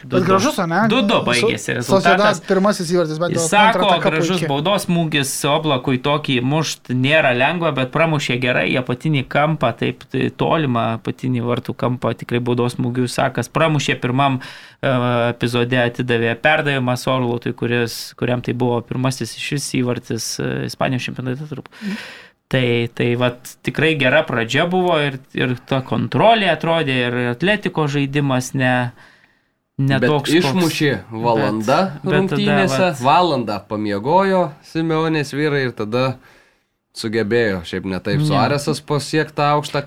[0.04, 0.82] Bet gražus, ne?
[0.92, 1.88] 2-2 baigėsi rezultatas.
[1.88, 4.50] Sociedas pirmasis įvartis, bet Jis sako, gražus puiki.
[4.50, 10.28] baudos smūgis oblakui tokį mušt nėra lengva, bet pramušė gerai, jie patinį kampą, taip tai
[10.30, 17.54] tolimą patinį vartų kampą, tikrai baudos smūgių sakas, pramušė pirmam uh, epizode, atidavė perdavimą Sorlotui,
[17.56, 21.72] kuris, kuriam tai buvo pirmasis iš vis įvartis uh, Ispanijos čempionate turbūt.
[22.46, 28.52] Tai, tai vat, tikrai gera pradžia buvo ir, ir ta kontrolė atrodė, ir atletiko žaidimas
[28.54, 29.15] ne, ne
[29.78, 30.30] Bet toks.
[30.30, 36.16] koks- išmušė valanda bet- bet tada rungtynėse, valandą pamiegojo Simeonės vyrai ir tada
[36.96, 38.24] sugebėjo, šiaip netaip, Ne.
[38.24, 39.84] Suarėsas pasiekti aukštą.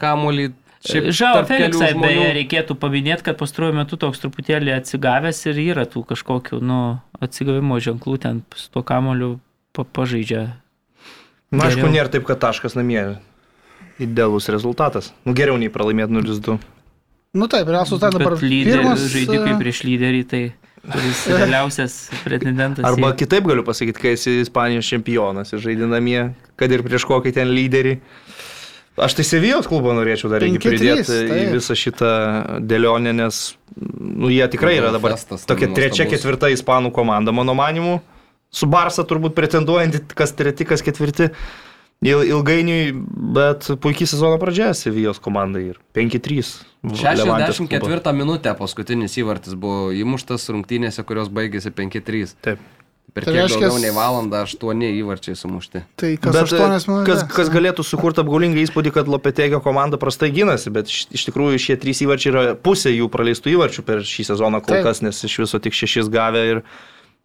[0.79, 6.05] Šiaip Žao Feliksai, beje, reikėtų paminėti, kad pastaruoju metu toks truputėlį atsigavęs ir yra tų
[6.07, 9.39] kažkokių, nu, atsigavimo ženklų ten su tuo kamoliu
[9.73, 10.53] pa pažaidžia.
[11.51, 11.91] Na, aišku, Geriau.
[11.91, 13.17] nėra taip, kad taškas namie.
[13.99, 15.11] Idealus rezultatas.
[15.25, 16.59] Nu, geriau nei pralaimėti 0-2.
[17.33, 19.03] Nu taip, Real Sociedad dabar Bet lyder, pirmas.
[19.13, 20.41] žaidži kaip e, prieš lyderį, tai
[20.81, 22.81] kuris realiausias pretendentas.
[22.89, 26.23] Arba į- kitaip galiu pasakyti, kai esi Ispanijos čempionas ir žaidži namie,
[26.57, 27.99] kad ir prieš kokį ten lyderį.
[28.99, 31.53] Aš tai Sevijos klubą norėčiau dar irgi 5-3, pridėti į taip.
[31.55, 32.09] visą šitą
[32.67, 33.37] dėlionę, nes
[33.79, 37.99] nu, jie tikrai yra dabar Festas tokia trečia, ketvirta ispanų komanda, mano manimu.
[38.51, 41.29] Su Barsa turbūt pretenduojanti, kas treti, kas ketvirti.
[41.99, 42.93] Il, ilgainiui,
[43.35, 46.53] bet puikiai sezono pradžia Sevijos komandai ir 5-3.
[46.87, 47.59] Levantės klubas.
[47.59, 52.35] 64 minutę paskutinis įvartis buvo įmuštas rungtynėse, kurios baigėsi 5-3.
[52.45, 52.61] Taip.
[53.09, 55.81] Per Tai kiek reiškias- daugiau nei valandą aštuoni įvarčiai sumušti.
[55.97, 57.05] Tai kas Bet, 8 minutės.
[57.09, 61.57] kas, kas galėtų sukurti apgaulingą įspūdį, kad Lopetegio komanda prastai gynasi, bet iš, iš tikrųjų
[61.59, 64.85] šie trys įvarčiai yra pusė jų praleistų įvarčių per šį sezoną kol Taip.
[64.85, 66.61] kas, nes iš viso tik šešis gavę ir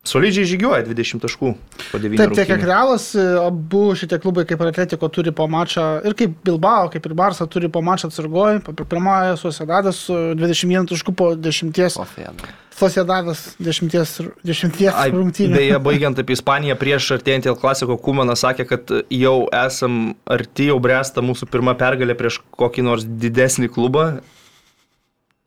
[0.08, 1.52] solidžiai žygiuoja 20 taškų
[1.90, 2.20] po 9.
[2.20, 6.16] Taip, tiek kiek Realas, e, abu šitie klubai kaip ir Atletiko turi po mačą, ir
[6.18, 11.32] kaip Bilbao, kaip ir Barsa turi po mačą atsargoj, pirmoje Sociedadas su 21 taškų po
[11.38, 12.52] 10, Sofėda.
[12.74, 13.92] Sociedadas 10,
[14.42, 15.54] 10 Ai, rungtynių.
[15.54, 20.80] Beje, baigiant apie Ispaniją prieš artėjantį El Klasiko Kumanas sakė, kad jau esam arti, jau
[20.82, 24.08] bręsta mūsų pirma pergalė prieš kokį nors didesnį klubą,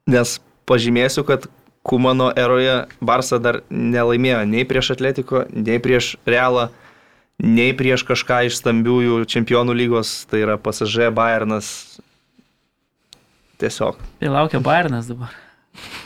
[0.08, 1.50] nes pažymėsiu, kad
[1.88, 6.68] Kumano eroje Barsa dar nelaimėjo nei prieš Atletiko, nei prieš Realą,
[7.40, 11.70] nei prieš kažką iš stambiųjų čempionų lygos, tai yra PSG Bayernas.
[13.58, 14.04] Tiesiog.
[14.20, 15.32] Tai laukia Bairnas dabar.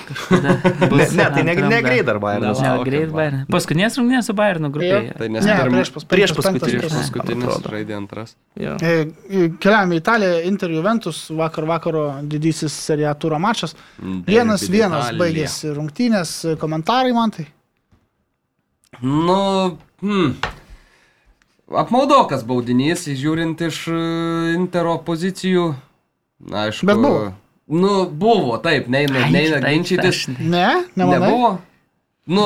[0.07, 2.59] Kažkada Ne, bus ne tai ne, ne dar Bayernas.
[2.61, 3.15] Ne, Laukia greit Bayern.
[3.15, 3.45] Bayern.
[3.51, 5.13] Paskutinės rungtynės su Bayernu grupėje.
[5.19, 6.81] Tai nes Ne, prieš, pas, prieš paskutinį.
[6.81, 6.97] prieš
[7.37, 7.73] atrodo.
[7.75, 8.35] žaidė antras.
[8.59, 8.75] Jo.
[8.81, 13.75] E, Keliam į Italiją, Inter Juventus, vakar vakaro didysis serijų turo mačas.
[13.99, 15.19] Vienas Derby vienas d'Italia.
[15.23, 17.47] baigėsi rungtynės, komentarai man tai.
[19.01, 20.33] Nu, hmm.
[21.71, 23.99] Apmaudokas baudinys, žiūrint iš e,
[24.57, 25.69] Intero pozicijų.
[26.51, 26.87] Na, aišku.
[26.89, 27.29] Bet buvo.
[27.71, 30.25] Nu, buvo, taip, neina, Ai, neina taip, ginčytis.
[30.39, 31.19] Ne, nemanai.
[31.29, 31.51] Nebuvo.
[32.27, 32.43] Nu,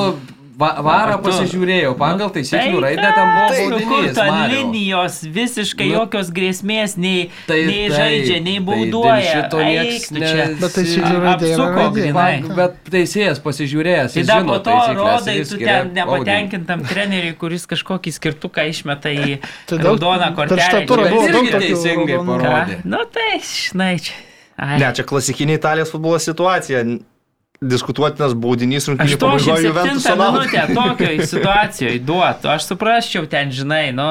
[0.56, 4.14] va, varą pasižiūrėjau, pagal taisyklių Tai raidę ten buvo kas, nu, kur baudinys.
[4.16, 4.52] ta Mariau.
[4.70, 9.32] linijos visiškai Nu, jokios grėsmės nei, Tai nei taip, žaidžia, nei tai bauduoja.
[9.34, 10.30] šito nieks Eik tu čia.
[10.46, 12.14] ne- Bet taisyklių raidė yra.
[12.14, 14.14] Va, Bet teisėjas pasižiūrėjęs.
[14.14, 19.10] Tai jis dar žino po to rodai, tu ten nepatenkintam treneriui, kuris kažkokį skirtuką išmeta
[19.12, 20.62] į Tai raudoną kortelę.
[20.70, 22.78] šitą turą Bet buvo teisingai parodė.
[22.84, 24.14] Nu tai, žinai, čia.
[24.56, 24.78] Ai.
[24.80, 26.84] Ne, čia klasikinė Italijos futbolo situacija.
[27.56, 32.50] Diskutuotinas baudinys rungtynių pabaigoje 87 Juventus minutę tokioj situacijoje duotų.
[32.52, 34.08] Aš suprasčiau ten, žinai, nu.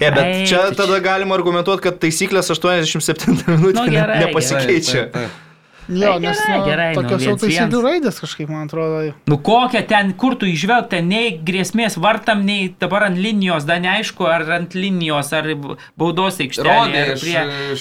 [0.00, 0.76] E, bet Eik, čia čia.
[0.78, 5.02] tada galima argumentuoti, kad taisyklės 87 minutę Nu, ne- gerai, nepasikeičia.
[5.04, 5.42] Taip, taip, taip.
[5.86, 7.58] Jo, Tai nes gerai, nu, gerai, nu, tokios jau viens, viens.
[7.60, 9.02] taisyklių raidės kažkaip, man atrodo.
[9.30, 13.78] Nu kokia ten, kur tu išvelg, ten nei grėsmės vartam, nei dabar ant linijos, dar
[13.84, 15.46] neaišku, ar ant linijos, ar
[15.94, 16.80] baudos aikštelėje.
[16.80, 17.76] Rodė ar iš, prie-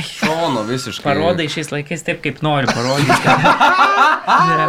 [0.00, 1.04] iš šono visiškai.
[1.04, 3.36] Parodai šiais laikais taip, kaip nori parodyti.
[4.50, 4.66] Ne.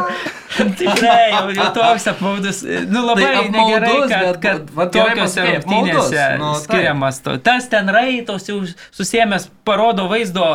[0.80, 2.62] Tikrai, jau, jau toks apmaudus.
[2.92, 7.36] Nu labai Tai tai negerai, apmaudus, kad, kad gerai tokiuose rungtynėse apmaudus, nu, skiriamas to.
[7.44, 8.60] Tas ten raitos jau
[8.92, 10.48] susiemęs parodo vaizdo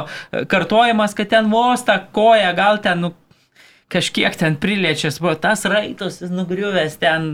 [0.52, 3.12] kartojimas, kad ten vos tą koją gal ten nu,
[3.92, 7.28] kažkiek ten priliečęs, buvo tas raitos jis nugriuvęs ten,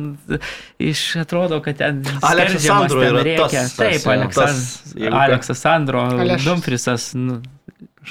[0.82, 3.62] iš atrodo, kad ten Aleksas Sandro ten yra rėkia.
[3.62, 5.22] tas, Taip, tas, jo, Aleksas, tas.
[5.22, 6.44] Aleksas Sandro, Alešas.
[6.44, 7.38] Dumfrisas nu,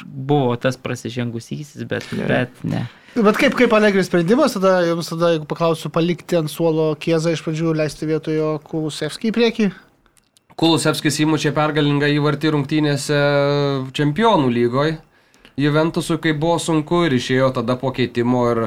[0.05, 2.25] buvo tas prasižengusysis, bet, Ne.
[2.27, 2.87] bet ne.
[3.11, 7.41] Bet kaip, kaip Alegris sprendimas, tada jums tada, jeigu paklausiu, palikti ant suolo kiezą iš
[7.43, 9.65] pradžių, leisti vietojo Kulusevskį į priekį.
[10.61, 13.19] Kulusevskis įmušė pergalingą įvartį rungtynėse
[13.97, 14.97] čempionų lygoje.
[15.57, 18.61] Juventusui, kai buvo sunku ir išėjo tada po keitimo ir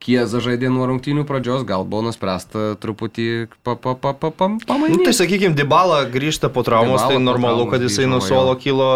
[0.00, 4.96] Kieza žaidė nuo rungtynių pradžios, gal buvo nuspręsta truputį pa, pa, pa, pa, pa, Nu,
[5.04, 8.54] tai sakykime, Dybala grįžta po traumos, Dybala tai normalu, kad jisai grįžo, nuo jo.
[8.62, 8.86] kilo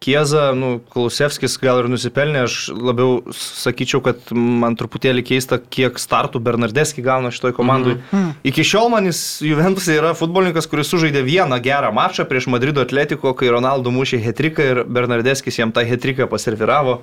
[0.00, 6.40] Kieza, nu, Kulusevskis gal ir nusipelnė, aš labiau sakyčiau, kad man truputėlį keista, kiek startų
[6.44, 7.98] Bernardeski gauna šitoj komandai.
[8.00, 8.32] Mhm.
[8.48, 13.34] Iki šiol man jis Juventus yra futbolininkas, kuris sužaidė vieną gerą mačą prieš Madrido Atletiko,
[13.36, 17.02] kai Ronaldo mušė hetriką ir Bernardeskis jam tą hetriką paserviravo.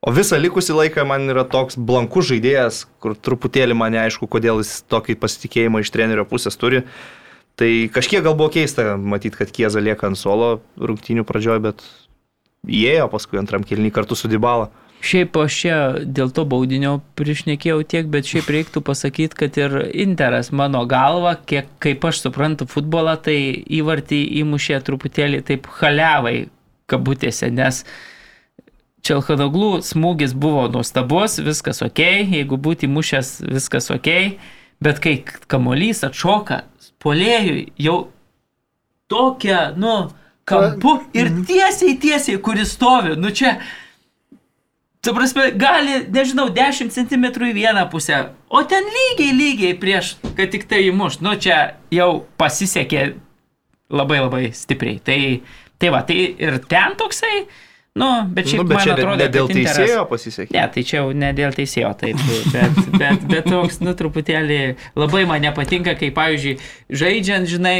[0.00, 4.78] O visą likusį laiką man yra toks blankus žaidėjas, kur truputėlį man neaišku, kodėl jis
[4.88, 6.86] tokį pasitikėjimą iš trenerio pusės turi.
[7.60, 11.84] Tai kažkiek gal buvo keista matyti, kad Kieza lieka ant suolo rungtynių pradžioje, bet
[12.64, 14.70] įėjo paskui antram kilnį kartu su Dybala.
[15.04, 20.48] Šiaip aš čia dėl to baudinio priešnekėjau tiek, bet šiaip reiktų pasakyti, kad ir Interas
[20.52, 23.36] mano galva, kiek kaip aš suprantu futbolą, tai
[23.80, 26.48] įvartį įmušė truputėlį taip haliavai
[26.88, 27.84] kabutėse, nes
[29.06, 32.00] Čelhanoglų smūgis buvo nuostabus, viskas ok,
[32.36, 34.10] jeigu būti mušęs, viskas ok,
[34.84, 35.20] bet kai
[35.50, 36.64] kamolys atšoka
[37.00, 37.98] polėjui, jau
[39.10, 40.10] tokia, nu,
[40.48, 43.56] kampu ir tiesiai, tiesiai, kuris stovi, nu čia,
[45.00, 50.52] tu prasme, gali, nežinau, 10 cm į vieną pusę, o ten lygiai, lygiai prieš, kad
[50.52, 51.60] tik tai įmuš, nu čia
[51.94, 53.08] jau pasisekė
[53.90, 55.00] labai labai stipriai.
[55.04, 55.18] Tai,
[55.80, 57.46] tai va, tai ir ten toksai,
[58.00, 60.56] nu, bet šiaip Nu, bet man atrodo, ne dėl kad Interas- teisėjo pasisekė.
[60.56, 64.60] Ne, tai čia jau ne dėl teisėjo, taip, bet, bet, bet toks, nu, truputėlį
[64.98, 66.58] labai man nepatinka, kai, pavyzdžiui,
[67.02, 67.78] žaidžiant, žinai,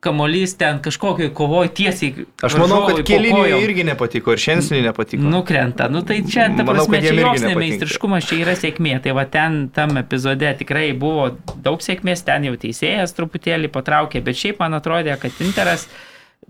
[0.00, 2.26] kamolys ten kažkokioj kovoj tiesiai.
[2.46, 5.24] Aš manau, kad keliniui irgi nepatiko ir šiandien nepatiko.
[5.26, 5.88] Nukrenta.
[5.90, 8.94] Nu tai čia, ta Manau, prasme, kad čia joks nemeistriškumas, čia yra sėkmė.
[9.02, 11.32] Tai va ten tam epizode tikrai buvo
[11.66, 15.88] daug sėkmės, ten jau teisėjas truputėlį patraukė, bet šiaip man atrodė, kad Interas,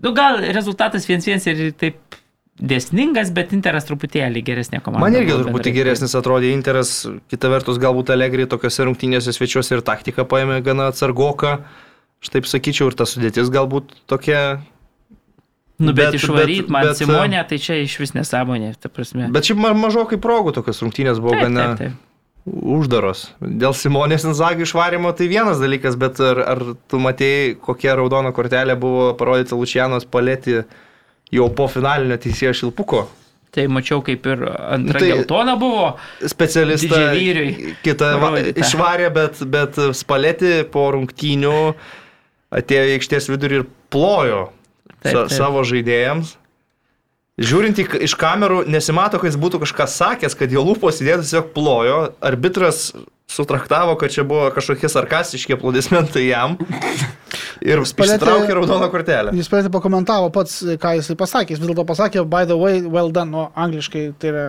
[0.03, 2.19] nu gal rezultatas 1-1 ir taip
[2.61, 5.03] dėsningas, bet Interas truputėlį geresnė komanda.
[5.05, 10.25] Man irgi truputį geresnis atrodė Interas, kita vertus galbūt Allegri tokiuose rungtynėse svečiuose ir taktiką
[10.29, 11.59] paėmė gana atsargoką.
[12.19, 14.59] Aš taip sakyčiau, ir ta sudėtis galbūt tokia.
[15.79, 19.29] Nu, bet, Bet- išvaryti bet- man bet, Simonę, tai čia iš vis nesąmonė, ta prasme.
[19.31, 22.51] Bet šiaip ma- mažokai progų tokios rungtynės buvo Taip, gana taip, taip.
[22.51, 23.29] uždaros.
[23.39, 26.59] Dėl Simonės Inzagį išvarimo tai vienas dalykas, bet ar, ar
[26.91, 30.65] tu matėjai, kokia raudona kortelė buvo parodyta Lučianos palėti
[31.31, 33.05] jau po finalinio teisėjo šilpuko?
[33.49, 35.95] Tai mačiau, kaip ir antra Tai- geltona buvo.
[36.21, 36.99] specialistą
[37.83, 41.73] kitą va- išvarė, bet, bet spalėti po rungtynių
[42.53, 44.51] atėjo į aikštės vidurį ir plojo
[45.01, 45.33] Taip, taip.
[45.33, 46.35] savo žaidėjams.
[47.39, 51.53] Žiūrint į, iš kamerų, nesimato, kad jis būtų kažką sakęs, kad jo lūpos įdėtas tiesiog
[51.55, 51.99] plojo.
[52.21, 52.91] Arbitras
[53.31, 56.57] sutraktavo, kad čia buvo kažkokie sarkastiški aplodismentai jam.
[57.65, 59.33] Ir ištraukė raudoną kortelę.
[59.35, 61.55] Jis pradėti pakomentavo pats, ką jisai pasakė.
[61.55, 64.03] Jis vis dėlto pasakė, by the way, well done, nu, angliškai.
[64.19, 64.45] Tai, yra,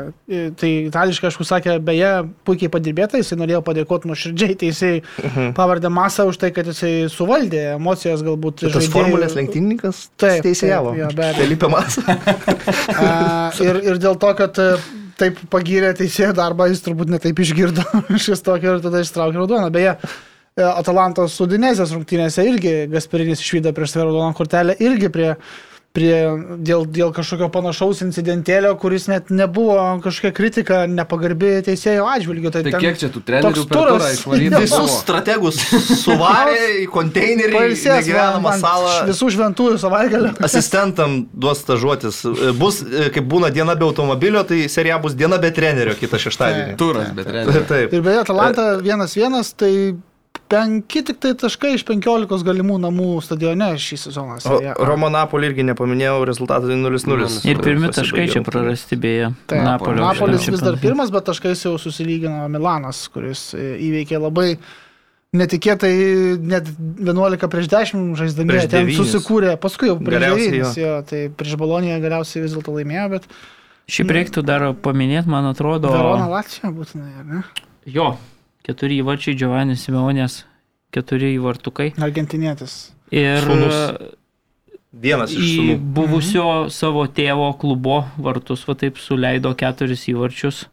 [0.61, 2.11] tai itališkai, aišku, sakė, beje,
[2.47, 5.51] puikiai padirbėta, jisai norėjo padėkoti nuoširdžiai teisėjai Mhm.
[5.59, 8.63] pavardė Masą už tai, kad jisai suvaldė emocijas galbūt.
[8.67, 8.93] Tas žaidėjų.
[8.95, 10.95] formulės lenktynininkas teisėjavo.
[11.37, 12.03] Felipe Masa.
[13.61, 14.69] Ir, ir dėl to, kad e,
[15.21, 17.85] taip pagyrė teisėjo darbą, jis turbūt netaip išgirdo
[18.25, 19.71] šis tokio ir tada ištraukė raudoną.
[19.75, 19.97] Beje,
[20.69, 25.35] Atalantos sudinezės rungtynėse irgi Gasperinis išvydo prieš save raudoną kortelę, irgi prie,
[25.97, 26.15] prie
[26.63, 29.75] dėl, dėl kažkokio panašaus incidentėlio, kuris net nebuvo
[30.05, 32.53] kažkokia kritika nepagarbi teisėjo atžvilgiu.
[32.55, 34.19] Tai ten kiek čia tų trenerių toks per turą turas.
[34.19, 34.61] išvaryti?
[34.63, 35.59] Visus strategus
[36.05, 38.93] suvarė į konteinerį, į man salą.
[39.11, 40.35] visų šventųjų savaitgalio.
[40.47, 42.23] Asistentam duos stažuotis.
[42.61, 46.79] Bus, e, kaip būna diena be automobilio, tai serija bus diena be trenerio kitą šeštadienį.
[46.79, 47.67] Turas, bet trenerių.
[47.71, 47.99] Taip.
[47.99, 49.73] Ir beje, Atalanta 1-1, tai
[50.51, 54.39] penki tik tai taškai iš 15 galimų namų stadione šį sezoną.
[54.89, 57.31] Romo Napolį irgi nepaminėjau, rezultatai 0-0.
[57.51, 59.31] Ir pirmi taškai čia prarasti beje.
[59.51, 64.49] Taip, Napolio Napolis vis dar pirmas, bet taškais jau susilygino Milanas, kuris e, įveikė labai
[65.37, 65.93] netikėtai
[66.43, 66.67] net
[66.99, 71.55] 11 prieš 10 žaisdami, Prieš ten susikūrė, paskui jau prieš Galiausiai 9, jo, tai prieš
[71.61, 73.31] Baloniją galiausiai vis dėlto laimėjo, bet
[73.91, 75.91] Šiaip reiktų dar paminėti, man atrodo.
[75.91, 77.41] Verona Latvija būtinai, ar ne?
[77.91, 78.13] Jo,
[78.67, 80.45] keturi įvarčiai Giovannis Simeonės,
[80.95, 81.93] keturi įvartukai.
[82.03, 82.91] Argentinietis.
[83.15, 84.17] Ir Sūnus.
[84.91, 85.75] Vienas iš sūnų.
[85.95, 90.65] buvusio savo tėvo klubo vartus, va taip suleido keturis įvarčius.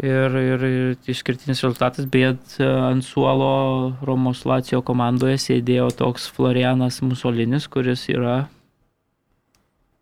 [0.00, 7.68] Ir, ir, ir išskirtinis rezultatas, bet ant suolo Romos Lacijo komandoje sėdėjo toks Florianas Musolinis,
[7.68, 8.46] kuris yra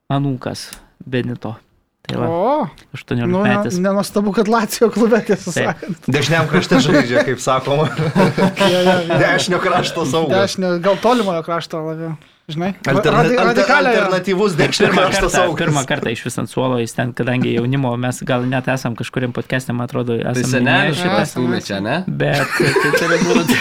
[0.07, 0.69] anūkas
[1.03, 1.57] Benito.
[2.09, 2.67] Tai va, O,
[2.97, 3.75] 18 nu, metais.
[3.77, 6.09] ne- nenuostabu, kad Latvija klube, tiesą sakant.
[6.09, 7.89] Dešiniam krašte žaidžia, kaip sakoma.
[8.65, 9.19] Jo, jo, jo.
[9.21, 10.39] Dešinio krašto saugas.
[10.47, 12.15] Dešinio, gal tolimojo krašto labiau.
[12.49, 12.71] Žinai?
[12.89, 13.99] Alterna Radi- alter radikaliojo.
[13.99, 15.59] alternatyvus Pirmą krašto kartą, saugas.
[15.61, 19.33] pirmą kartą iš vis ant suolo jis ten, kadangi jaunimo, mes gal net esam kažkuriam
[19.37, 21.11] podcast'e, man atrodo, Tai esame senelis šitą.
[21.13, 21.97] šitas stumė čia, ne?
[22.09, 23.59] Bet tai turi būti.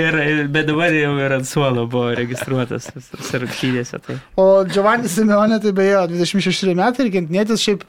[0.00, 2.88] Ir, bet dabar jau ir ant suolo buvo registruotas
[3.36, 4.00] rungtynėse.
[4.06, 4.16] Tai.
[4.40, 7.84] O Giovanni Simeonė, tai beje, 26 metai ir gentnietis šiaip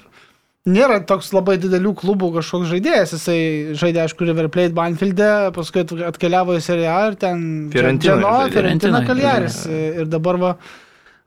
[0.68, 3.14] nėra toks labai didelių klubų kažkoks žaidėjas.
[3.16, 3.38] Jisai
[3.80, 7.40] žaidė, aišku, River Plate Banfield'e, paskui at- atkeliavo į Seriją A ir ten.
[7.74, 9.62] Fiorentina Fiorentinoje, Kaljaris.
[9.72, 10.52] Ir dabar va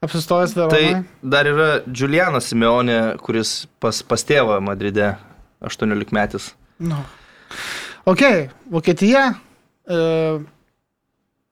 [0.04, 1.04] apsistojęs Tai Veronoje.
[1.22, 5.16] dar yra Giulianas Simeonė, kuris pas, pas tėvą Madride,
[5.64, 6.52] 18 metis.
[6.78, 6.96] Nu.
[8.08, 8.22] Ok,
[8.70, 9.34] Vokietija.
[9.90, 10.40] E,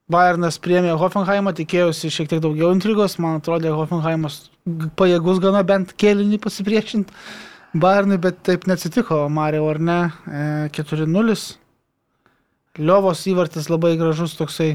[0.08, 4.46] Bayernas priemė Hoffenheimą, tikėjausi šiek tiek daugiau intrigos, man atrodė Hoffenheimas
[4.96, 7.12] pajėgus gana bent kėlinį pasipriešinti
[7.76, 11.36] Bayernui, bet taip neatsitiko, Mario ar ne, e, 4-0.
[12.78, 14.70] Liovos įvartis labai gražus toksai,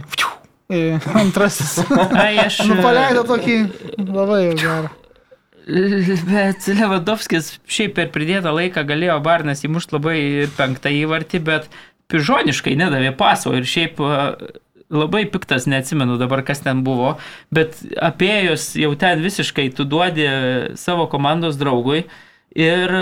[0.69, 0.81] e,
[1.17, 1.79] antrasis.
[2.23, 2.63] Ai, aš.
[2.69, 3.57] nu, paleido tokį
[4.03, 4.91] labai gerą.
[6.27, 10.17] Bet Levadovskis šiaip per pridėtą laiką galėjo Barnas įmušti labai
[10.57, 11.69] penktą įvartį, bet
[12.11, 14.01] pižoniškai nedavė paso ir šiaip
[14.93, 17.15] labai piktas, neatsimenu dabar, kas ten buvo,
[17.55, 20.27] bet apėjus jau ten visiškai tu duodi
[20.77, 22.03] savo komandos draugui
[22.55, 22.93] ir,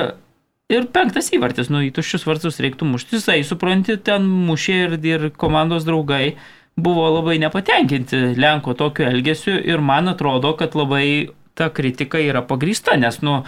[0.71, 3.19] ir penktas įvartis, nu į tuščius vartus reiktų mušti.
[3.19, 6.35] Jisai, supranti, ten mušė ir, ir komandos draugai
[6.81, 12.95] buvo labai nepatenkinti Lenko tokiu elgesiu ir man atrodo, kad labai ta kritika yra pagrįsta,
[12.99, 13.41] nes, nu,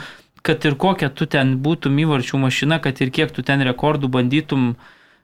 [0.43, 4.73] kad ir kokia tu ten būtum įvarčių mašina, kad ir kiek tu ten rekordų bandytum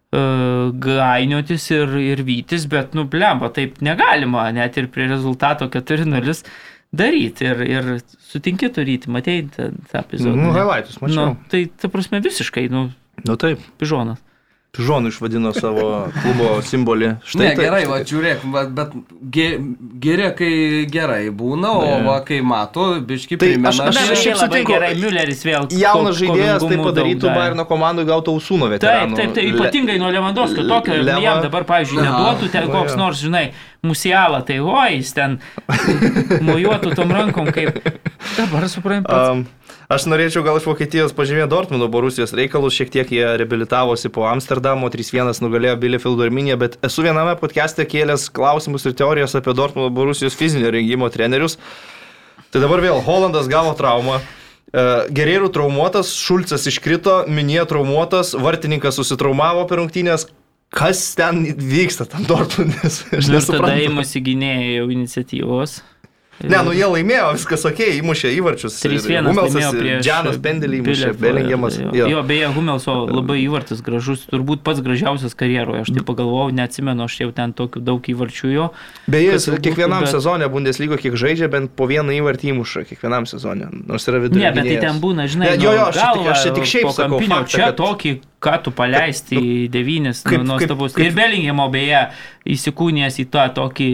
[0.10, 6.40] gainiotis ir, ir vytis, bet, nu, blemba, taip negalima, net ir prie rezultato 4-0
[6.96, 7.90] daryti ir, ir
[8.32, 10.36] sutinki turėti, matėjai tą, tą epizodą.
[10.40, 11.34] Nu, highlightus, mačiau.
[11.36, 12.90] Nu, tai, ta prasme, visiškai, nu,
[13.28, 13.60] Nu taip.
[13.78, 14.22] pižonas.
[14.70, 17.08] Pižonų išvadino savo klubo simbolį.
[17.26, 18.10] Štai ne, taip, gerai, štai va, taip.
[18.12, 18.92] žiūrėk, bet, bet
[19.34, 19.46] ge,
[20.04, 20.52] geri, kai
[20.94, 22.04] gerai būna, o Ne.
[22.06, 23.72] va, kai mato, biški Tai primena.
[23.74, 24.72] aš- Na, aš bet šiaip sutinku.
[24.72, 25.66] gerai, Mülleris vėl.
[25.74, 27.34] Jaunas žaidėjas tai padarytų.
[27.34, 29.16] Bayerno komandai gautų ausūno Taip, veteranų.
[29.18, 33.24] taip, taip, Le- ypatingai nuo Lewandowskio tokio, Leva- jam dabar, pavyzdžiui, neduotų ten koks nors,
[33.26, 33.52] žinai,
[33.84, 35.40] musialą, tai oi, jis ten
[36.46, 37.82] mojuotų tom rankom, kaip
[38.38, 39.46] dabar suprantu.
[39.90, 44.86] Aš norėčiau gal iš Vokietijos pažymėti Dortmundo Borusijos reikalus, šiek tiek jie reabilitavosi po Amsterdamo,
[44.94, 50.38] 3-1 nugalėjo Bielefeldo Arminė, bet esu viename podcast'e kėlęs klausimus ir teorijas apie Dortmundo Borusijos
[50.38, 51.58] fizinio rengimo trenerius.
[52.54, 54.20] Tai dabar vėl Holandas gavo traumą.
[54.70, 60.28] E, Gerėrų traumuotas, Šulcas iškrito, Minė traumuotas, Vartininkas susitraumavo per rungtynės.
[60.70, 63.08] Kas ten vyksta tam Dortmundės?
[63.10, 63.86] Aš Ir tada nesuprantu.
[63.90, 65.80] įmusi gynėjai jau iniciatyvos.
[66.40, 68.78] Ne, nu jie laimėjo, viskas ok, įmušė įvarčius.
[68.80, 69.74] 3-1 Humelsas.
[70.06, 71.10] Džianas Pendelį įmušė.
[71.20, 71.80] Belingiamas.
[71.92, 75.82] Jo, jo, beje, Humelso labai įvartis gražus, turbūt pats gražiausias karjeroje.
[75.84, 78.70] Aš tai pagalvojau, neatsimenu, aš jau ten tokių daug įvarčių jo.
[79.12, 83.68] Beje, jis kiekvienam bet- sezonė Bundeslygo kiek žaidžia, bent po vieną įvartį įmuša, kiekvienam sezonė.
[83.90, 84.44] Nors yra viduje.
[84.46, 86.56] Ne, bet tai ten būna, žinai, Ne, jo, jo, nu, aš čia tik- aš galva,
[86.56, 90.70] tik šiaip sakau faktą, Čia kad- tokį, ką tu paleisti į devynis, kaip- nu, kaip-
[90.70, 90.94] nuostabus.
[90.96, 92.06] kaip- Ir Belingemo beje
[92.48, 93.88] įsikūnijęs į tą tokį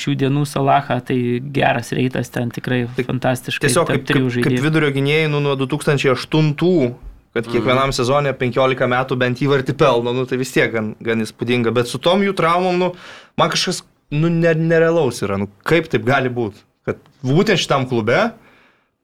[0.00, 1.18] šių dienų salachą, tai
[1.52, 3.66] geras reitas ten tikrai fantastiškai.
[3.66, 4.62] Tiesiog tarp kaip, kaip, trijų kaip žaidėjų.
[4.68, 6.94] vidurio gynėjai nu, nuo 2008,
[7.34, 11.72] kad kiekvienam sezonė 15 metų bent įvartį pelno, nu, tai vis tiek gan, gan įspūdinga.
[11.74, 12.92] Bet su tom jų traumom, nu,
[13.38, 15.36] man kažkas nu, ne, nerealaus yra.
[15.38, 16.62] Nu, kaip taip gali būti?
[16.88, 18.30] Kad būtent šitam klube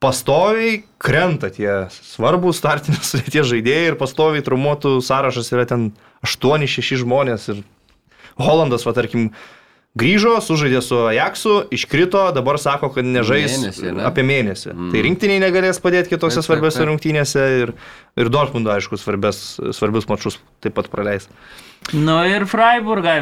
[0.03, 5.91] pastoviai krenta tie svarbus startinės sudėties žaidėjai ir pastoviai traumuotų sąrašas yra ten
[6.25, 7.49] 8-6 žmonės.
[7.53, 7.63] Ir
[8.35, 9.29] Holandas, va tarkim,
[9.95, 14.03] grįžo, sužaidė su Ajaxu, iškrito, dabar sako, kad nežais Mėnesį, ne?
[14.09, 14.73] apie mėnesį.
[14.73, 14.89] Mm.
[14.91, 16.89] Tai rinktiniai negalės padėti kitose Taip, taip, svarbiose taip.
[16.89, 17.71] rungtynėse ir,
[18.19, 19.39] ir Dortmundo, aišku, svarbės,
[19.77, 21.29] svarbius mačius taip pat praleis.
[21.95, 23.21] Nu ir Freiburgą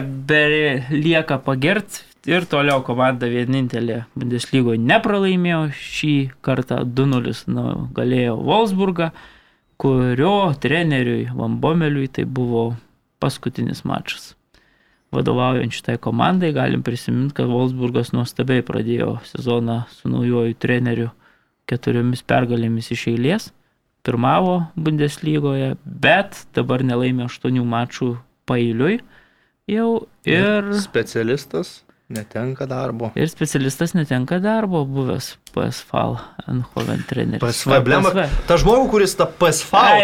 [0.90, 2.02] lieka pagert.
[2.24, 6.14] Ir toliau komanda vienintelė Bundeslygoje nepralaimėjo šį
[6.46, 9.10] kartą 2-0 nugalėjo Wolfsburgą,
[9.76, 12.78] kurio treneriui Vambomeliui tai buvo
[13.20, 14.38] paskutinis mačas.
[15.12, 21.12] Vadovaujant šitai komandai galim prisiminti, kad Wolfsburgas nuostabiai pradėjo sezoną su naujoju treneriu
[21.68, 23.52] keturiomis pergalėmis iš eilės.
[24.08, 28.14] Pirmavo Bundeslygoje, bet dabar nelaimė aštuonių mačų
[28.48, 29.02] pailiui
[29.68, 31.82] jau ir, Specialistas
[32.14, 33.12] netenka darbo.
[33.16, 35.94] ir specialistas netenka darbo, buvęs PSV
[36.48, 37.44] Eindhoven treneris.
[37.44, 38.12] PSV, blema.
[38.48, 39.52] Ta žmogų, kuris tą o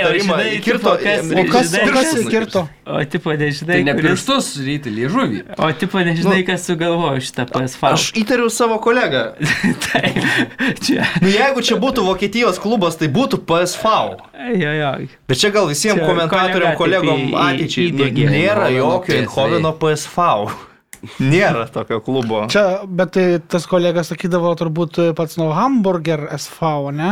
[0.06, 0.94] tarimą žinai, įkirto.
[0.94, 2.64] O kas, o kas Žinai, įkirto?
[2.90, 5.41] O tipo nežinai, Tai ne pirštus ryti liežuvį.
[5.57, 7.90] O tipo nežinai, Nu, kas sugalvojo šitą PSV.
[7.90, 9.23] Aš įtariu savo kolegą.
[9.88, 10.14] tai,
[10.86, 11.10] čia.
[11.23, 13.94] Nu, jeigu čia būtų Vokietijos klubas, tai būtų PSV.
[14.53, 14.94] Jo, jo.
[15.30, 19.18] Bet čia gal visiems komentatoriam, kolegom ateičiai nu, nėra jokio.
[19.19, 20.69] Eindhoveno PSV.
[21.20, 22.46] Nėra tokio klubo.
[22.52, 27.12] Čia, bet tai tas kolegas sakydavo turbūt pats nuo Hamburger SV, ne?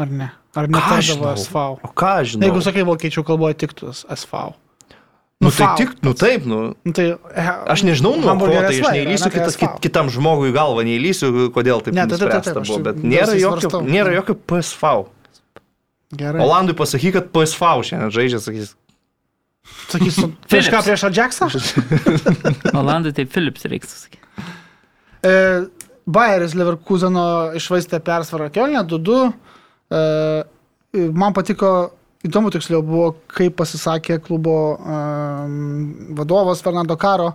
[0.00, 0.30] Ar ne?
[0.56, 1.36] Ar netardavo?
[1.38, 1.62] SV?
[1.86, 2.48] O ką aš žinau?
[2.48, 4.42] Jeigu sakai vokiečių kalboje tiktų SV.
[5.40, 5.76] nu, tai FAU.
[5.78, 6.58] tik, nu taip, nu.
[6.84, 10.10] Nu, tai, eh, Aš nežinau, nu, ko tai aš neįlysiu ne, tai kitas, kit, kitam
[10.12, 14.12] žmogui galvą, neįlysiu, kodėl taip Ne, taip, taip, taip, aš buvo, bet nėra jokio, nėra
[14.18, 14.92] jokio PSV.
[16.18, 16.42] Gerai.
[16.42, 18.74] Olandui pasakyk, kad PSV šiandien žaidžia, sakys.
[19.90, 21.50] Sakysiu, prieš ką, prieš Adžeksą?
[22.80, 24.48] Olandai tai Philips reiks sakyti.
[25.26, 25.32] E,
[26.10, 29.22] Bayeris Leverkuseno išvaistė persvarą Kelne 2-2.
[29.90, 30.02] E,
[31.12, 31.72] man patiko,
[32.26, 35.00] įdomu tiksliau buvo, kaip pasisakė klubo e,
[36.18, 37.34] vadovas Fernando Karo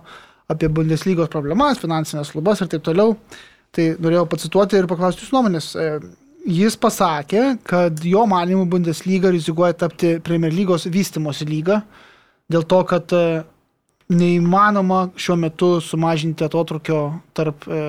[0.52, 3.16] apie Bundeslygos problemas, finansinės lubas ir taip toliau.
[3.74, 5.74] Tai norėjau pacituoti ir paklausti jūsų nuomonės.
[5.76, 5.90] E,
[6.46, 11.80] Jis pasakė, kad jo manimų Bundeslyga rizikuoja tapti Premier lygos vystimosi lyga
[12.52, 13.42] dėl to, kad e,
[14.12, 17.00] neįmanoma šiuo metu sumažinti atotrukio
[17.36, 17.80] tarp e,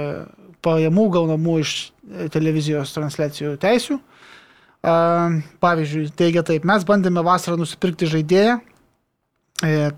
[0.66, 4.02] pajamų gaunamų iš e, televizijos transliacijų teisių.
[4.88, 8.54] Pavyzdžiui, teigia taip, mes bandėme vasarą nusipirkti žaidėją,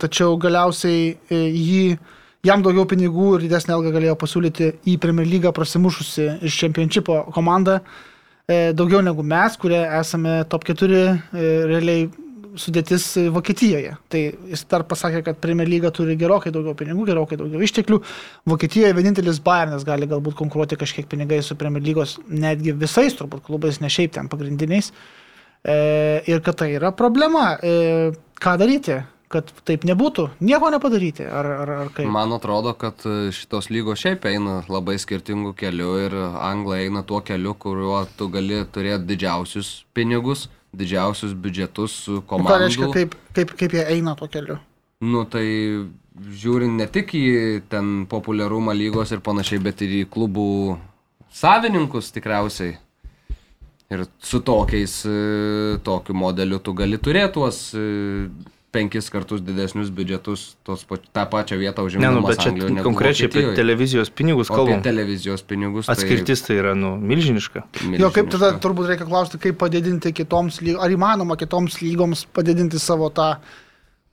[0.01, 1.97] tačiau galiausiai jį,
[2.47, 7.81] jam daugiau pinigų ir didesnį algą galėjo pasiūlyti į Premier lygą prasimušusi iš čempionšipo komandą
[8.49, 11.11] daugiau negu mes, kurie esame top 4 e,
[11.69, 12.07] realiai
[12.57, 13.93] sudėtis Vokietijoje.
[14.09, 14.21] Tai
[14.51, 18.01] jis dar pasakė, kad Premier lyga turi gerokai daugiau pinigų, gerokai daugiau išteklių.
[18.49, 23.81] Vokietijoje vienintelis Bayernas gali galbūt konkuruoti kažkiek pinigais su Premier lygos, netgi visais turbūt klubais,
[23.83, 24.91] ne šiaip ten pagrindiniais.
[25.61, 25.77] E,
[26.31, 27.53] ir kad tai yra problema.
[27.61, 29.01] E, ką daryti?
[29.29, 32.07] kad taip nebūtų, nieko nepadaryti, ar, ar, ar kaip?
[32.09, 37.21] Man atrodo, kad e, šitos lygos šiaip eina labai skirtingų kelių ir Anglai eina tuo
[37.25, 43.55] keliu, kuriuo tu gali turėti didžiausius pinigus, didžiausius biudžetus su Nu, Ką reiškia, kaip, kaip,
[43.57, 44.59] kaip jie eina tuo keliu?
[44.99, 45.45] Nu tai
[46.19, 47.25] žiūrint ne tik į
[47.71, 50.77] ten populiarumą lygos ir panašiai, bet ir į klubų
[51.31, 52.77] savininkus tikriausiai.
[53.89, 58.27] Ir su tokiais, e, tokiu modeliu tu gali turėti tuos e,
[58.71, 62.09] penkis kartus didesnius biudžetus, tos, tą pačią vietą Ne, užimti.
[62.13, 64.83] nu, bet čia konkrečiai apie televizijos pinigus Apie kalbam.
[64.85, 65.89] televizijos pinigus.
[65.89, 67.63] Atskirtis tai yra, nu, milžiniška.
[67.97, 72.77] Jo, kaip tada turbūt reikia klausti, kaip padidinti kitoms lygoms, ar įmanoma kitoms lygoms padidinti
[72.79, 73.31] savo tą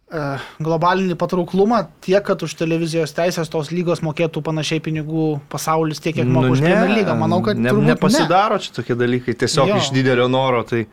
[0.08, 0.22] e,
[0.62, 6.24] globalinį patrauklumą tiek, kad už televizijos teisės tos lygos mokėtų panašiai pinigų pasaulis tiek, kiek
[6.32, 7.18] moka už Premier lygą.
[7.18, 9.76] Manau, kad ne, nepasidaro čia tokie dalykai, tiesiog Jo.
[9.82, 10.86] iš didelio noro, tai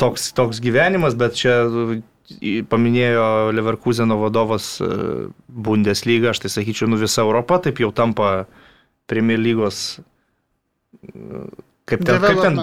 [0.00, 1.64] toks, toks gyvenimas, bet čia
[2.70, 3.24] paminėjo
[3.56, 4.88] Leverkuseno vadovas e,
[5.48, 8.46] Bundesliga, aš tai sakyčiau, nu visa Europa taip jau tampa
[9.10, 9.98] Premier lygos,
[11.02, 11.40] e,
[11.90, 12.60] kaip ten, kaip ten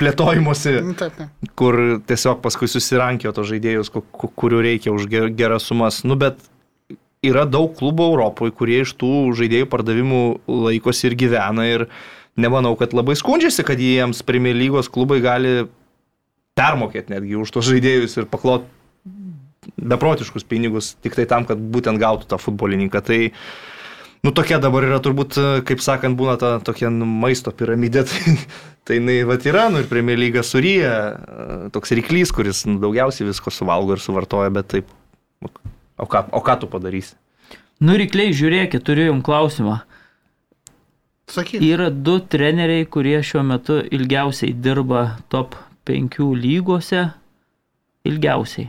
[0.00, 0.76] plėtojimuose.
[0.84, 1.50] Nu, taip, taip.
[1.58, 1.76] kur
[2.08, 6.00] tiesiog paskui susirankėjo tos žaidėjus, ku- ku- kurių reikia už ger- geras sumas.
[6.08, 6.40] Nu, bet
[7.26, 11.86] yra daug klubų Europoje, kurie iš tų žaidėjų pardavimų laikosi ir gyvena ir
[12.40, 15.66] nemanau, kad labai skundžiasi, kad jiems Premier lygos klubai gali
[16.56, 18.64] permokėti netgi už tos žaidėjus ir paklot
[19.76, 23.04] beprotiškus pinigus tik tai tam, kad būtent gautų tą futbolininką.
[23.04, 23.20] Tai
[24.20, 28.04] Nu, tokia dabar yra turbūt, e, kaip sakant, būna ta tokia nu, maisto piramidė.
[28.10, 28.34] Tai,
[28.84, 33.28] tai jinai vat yra, nu ir Premier lyga suryja, e, toks ryklys, kuris nu, daugiausiai
[33.28, 34.90] visko suvalgo ir suvartoja, bet taip.
[36.00, 37.14] O ką, o ką tu padarysi?
[37.80, 39.78] Nu, rykliai, žiūrėkit, turiu jums klausimą.
[41.30, 41.62] Sakyk.
[41.62, 45.54] Yra du treneriai, kurie šiuo metu ilgiausiai dirba top
[45.88, 47.06] 5 lygose.
[48.08, 48.68] Ilgiausiai.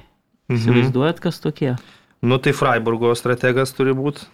[0.51, 0.59] Mhm.
[0.59, 1.75] Įsivaizduojat, kas tokie?
[2.21, 4.27] Nu, tai Freiburgo strategas turi būti.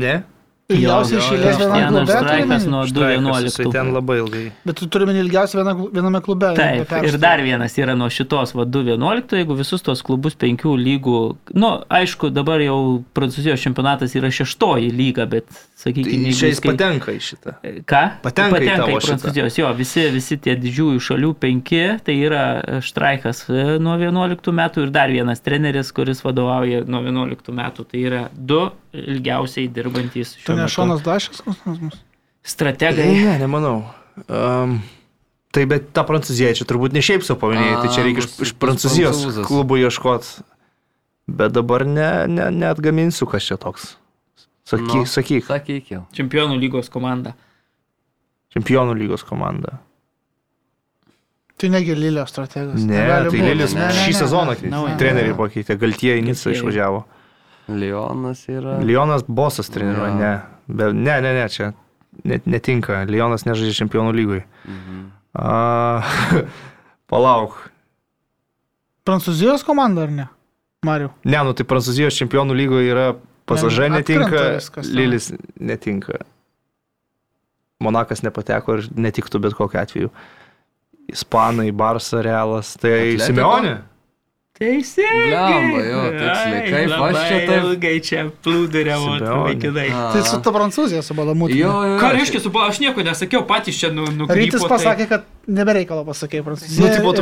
[0.00, 0.24] Ne?
[0.72, 1.66] Ilgiausiai išėlės jo.
[1.68, 3.72] vienam Vienas klube straikas nuo Štraikas, Jisai 2.11.
[3.74, 4.44] ten labai ilgai.
[4.64, 6.52] bet tu turime ilgiausiai viena, viename klube.
[6.56, 11.18] Taip, ir dar vienas yra nuo šitos, va, 2.11, jeigu visus tos klubus penkių lygų,
[11.60, 12.78] nu, aišku, dabar jau
[13.12, 15.44] Prancūzijos čempionatas yra šeštoji lyga, bet,
[15.82, 17.54] sakykime, Tai Čia jis patenka į šitą.
[17.84, 18.00] Ką?
[18.24, 19.18] Patenka į tavo į šitą.
[19.18, 22.46] Prancūzijos, jo, visi, visi tie didžiųjų šalių penki, tai yra
[22.84, 28.06] Štraikas e, nuo 11 metų ir dar vienas treneris, kuris vadovauja nuo 11 metų, tai
[28.08, 28.62] yra du
[28.94, 32.00] ilgiausiai dirbantis Tu šiuo ne Šonas Dašas, kas nors mus?
[32.44, 33.08] strategai.
[33.24, 33.78] Ne, nemanau.
[34.28, 34.78] Um,
[35.54, 38.52] tai bet tą prancūziją čia turbūt ne šiaip savo paminėjai, tai čia reikia iš, iš
[38.62, 39.46] prancūzijos prancūzas.
[39.48, 40.44] klubų ieškoti.
[41.26, 43.94] Bet dabar ne, ne, neatgaminsiu, kas čia toks.
[44.68, 45.06] Sakyk, Nu.
[45.08, 46.02] sakyk, Sakyk jau.
[46.16, 47.32] Čempionų lygos komanda.
[48.54, 49.78] čempionų lygos komanda.
[51.58, 52.80] Tai negi Lilio strategas.
[52.82, 53.40] Ne, Negali tai.
[53.48, 54.70] Lilis Ne, ne, šį ne, sezoną ne.
[54.72, 54.96] Naują.
[54.98, 57.04] treneriai pakeitė, Galtie į Nicą išvažiavo.
[57.68, 58.78] Lionas yra.
[58.84, 60.18] Lionas bosas treniruoja, Jo.
[60.20, 60.32] ne.
[60.68, 61.72] Be, ne, ne, ne, čia
[62.24, 63.02] net, netinka.
[63.08, 64.42] Lionas nežaidžia čempionų lygui.
[64.68, 65.00] Mhm.
[65.34, 66.02] A,
[67.10, 67.56] palauk.
[69.04, 70.28] Prancūzijos komanda ar ne?
[70.84, 71.10] Mariu.
[71.24, 73.06] Ne, nu tai Prancūzijos čempionų lygoje yra
[73.48, 74.96] pasažė Ne, netinka, atkrenta viskas, ne.
[75.00, 75.30] Lilis
[75.60, 76.20] netinka.
[77.84, 80.10] Monakas nepateko ir netiktų bet kokiu atveju.
[81.12, 83.16] Ispanai, Barça, Realas, tai?
[83.20, 83.74] Simeonė.
[84.54, 85.30] Teisingai.
[85.34, 86.58] Blemba, jo, tiksliai.
[86.62, 89.40] Ai, Kaip aš čia taip- Ilgai čia plūduriavo, Simeonė.
[89.48, 89.86] vaikinai.
[90.14, 91.56] Tai su ta Prancūzija, su Balamutė.
[91.58, 91.96] Jo, jo.
[91.98, 94.36] Ką reiškia, su, aš nieko nesakiau, patys čia nu, nukrypo.
[94.38, 96.78] Rytis pasakė, kad nebereikalo pasakė Prancūzija.
[96.78, 97.18] Nu, taip vat,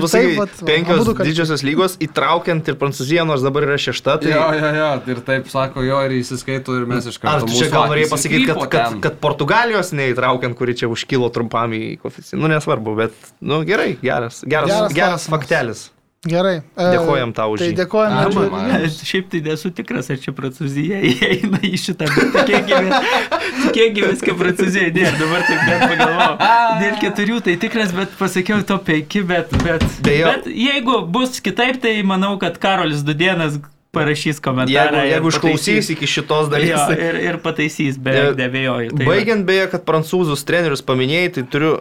[0.60, 4.28] va, penkios abudu kart- didžiosios lygos, įtraukiant ir Prancūziją, nors dabar yra šešta, tai...
[4.36, 7.48] Jo, jo, jo, ir taip sako jo ir įsiskaito ir mes iš Ar karto.
[7.48, 11.96] tu čia gal norėjai pasakyti, kad, kad, kad Portugalijos neįtraukiant, kuri čia užkilo trumpam į
[12.04, 12.44] koeficientą?
[12.44, 15.88] Nu, nesvarbu, bet, nu, gerai, geras, geras, Geras geras, faktelis.
[16.22, 16.60] Gerai.
[16.78, 18.42] e, Dėkojam tau už Tai dėkojam Ačiū.
[18.86, 24.86] Aš šiaip tai nesu tikras, ar čia Prancūzija įeina į šitą, bet tikėkime, kad Prancūzija
[24.92, 26.36] įdėjo, dabar taip net pagalvojau.
[26.82, 31.98] Dėl keturių tai tikras, bet pasakiau to penki, bet, bet, bet jeigu bus kitaip, tai
[32.06, 33.58] manau, kad Karolis Dudienas
[33.92, 35.02] parašys Jeigu, komentarą.
[35.04, 35.66] ir jeigu pataisys.
[35.82, 36.80] išklausys iki šitos Jo, dalies.
[36.88, 38.94] tai- ir, ir pataisys, be, E, nebejoju.
[38.96, 39.04] Tai.
[39.10, 41.74] Baigiant beje, kad prancūzus trenerius paminėjai, tai turiu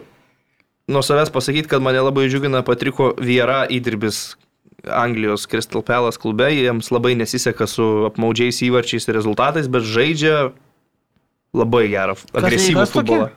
[0.88, 4.34] nuo savęs pasakyti, kad mane labai džiugina Patriko Viera įdirbis
[4.90, 6.48] Anglijos Crystal Palace klube.
[6.50, 10.50] Jiems labai nesiseka su apmaudžiais įvarčiais ir rezultatais, bet žaidžia
[11.54, 13.30] labai gerą, agresyvų futbolą.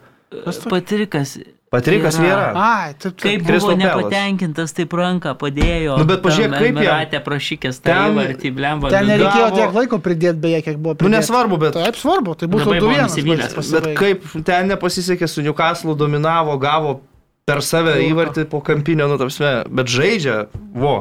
[0.70, 1.38] Patrikas.
[1.72, 2.52] Patrikas Viera.
[2.56, 3.22] Ai, taip, taip.
[3.22, 5.98] Kaip Crystal buvo nepatenkintas, taip ranką padėjo.
[6.00, 8.90] Nu, bet pažiūrėk, kaip jam- Ratė prašykęs tą Ten- įvartį, blemba.
[8.94, 11.14] Ten nereikėjo tiek laiko pridėti, beje, kiek buvo Nu, pridėta.
[11.20, 13.72] nesvarbu, bet Taip, svarbu, tai būtų du vienas.
[13.72, 17.02] Bet kaip ten nepasisekė su Newcastle, dominavo, gavo
[17.46, 20.96] per save įvartį po kampinio, nu, tapsme, bet žaidžia, vo.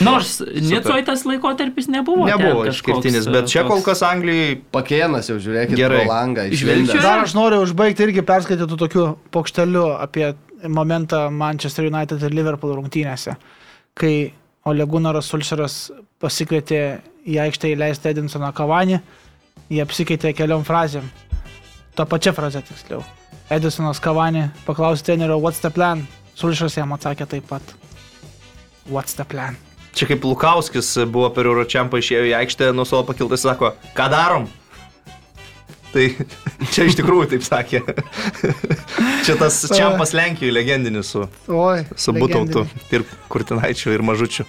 [0.00, 2.24] Nors Nicoje tas laikotarpis nebuvo.
[2.30, 6.04] Nebuvo išskirtinis, bet čia kol kas Anglijai Pakėnas jau žiūrėkit Gerai.
[6.08, 6.46] langą.
[6.54, 7.02] Išlindęs.
[7.02, 10.30] Dar aš noriu užbaigti irgi perskaityti tokiu pokšteliu apie
[10.70, 13.34] momentą Manchester United ir Liverpool rungtynėse,
[13.98, 14.14] kai
[14.70, 15.80] Olegunaras Sulšeras
[16.22, 19.00] pasikvietė į aikštę įleisti Edinsoną Kavanį,
[19.66, 21.10] jie apsikeitė keliom frazėm.
[21.98, 23.02] To pačia fraze tiksliau.
[23.52, 26.06] Edisonas Kavanį paklausė trenerio, what's the plan?
[26.38, 27.74] Sulšeras jam atsakė taip pat.
[28.88, 29.58] What's the plan?
[29.92, 34.48] Čia kaip Lukauskis buvo per Euročiampą išėjo į aikštę, nuo savo pakiltai sako, ką darom?
[35.92, 36.06] Tai
[36.72, 37.82] čia iš tikrųjų taip sakė.
[39.26, 41.84] čia tas čiampas Lenkijoje legendinis su, Oi.
[41.92, 44.48] su Butautu ir Kurtinaičiu ir Mažučiu.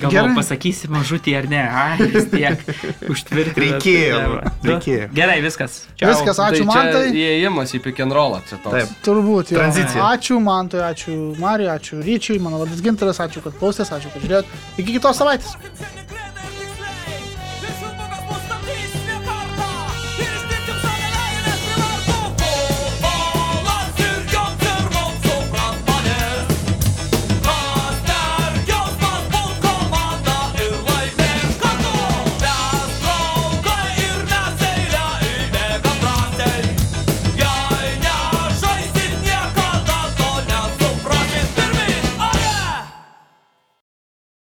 [0.00, 0.36] Galvoju, Gerai.
[0.38, 1.62] pasakysi mažutį ar ne.
[1.66, 2.62] Ai, vis tiek
[3.12, 3.64] užtvirtinti.
[3.66, 4.20] Reikėjo,
[4.66, 5.08] reikėjo.
[5.16, 5.78] Gerai, viskas.
[5.98, 6.12] Čiau.
[6.12, 7.04] Viskas, ačiū tai man tai.
[7.10, 8.40] čia Įėjimas į pick and rollą.
[8.48, 8.76] Čia toks.
[8.76, 8.96] Taip.
[9.06, 9.52] Turbūt.
[9.54, 9.60] jo.
[9.60, 10.08] Tranzicija.
[10.14, 14.56] Ačiū Mantui, ačiū Marijai, ačiū Ryčiui, mano vardas Gintaras, ačiū, kad klausėtės, ačiū, kad žiūrėjot.
[14.82, 15.56] Iki kitos savaitės.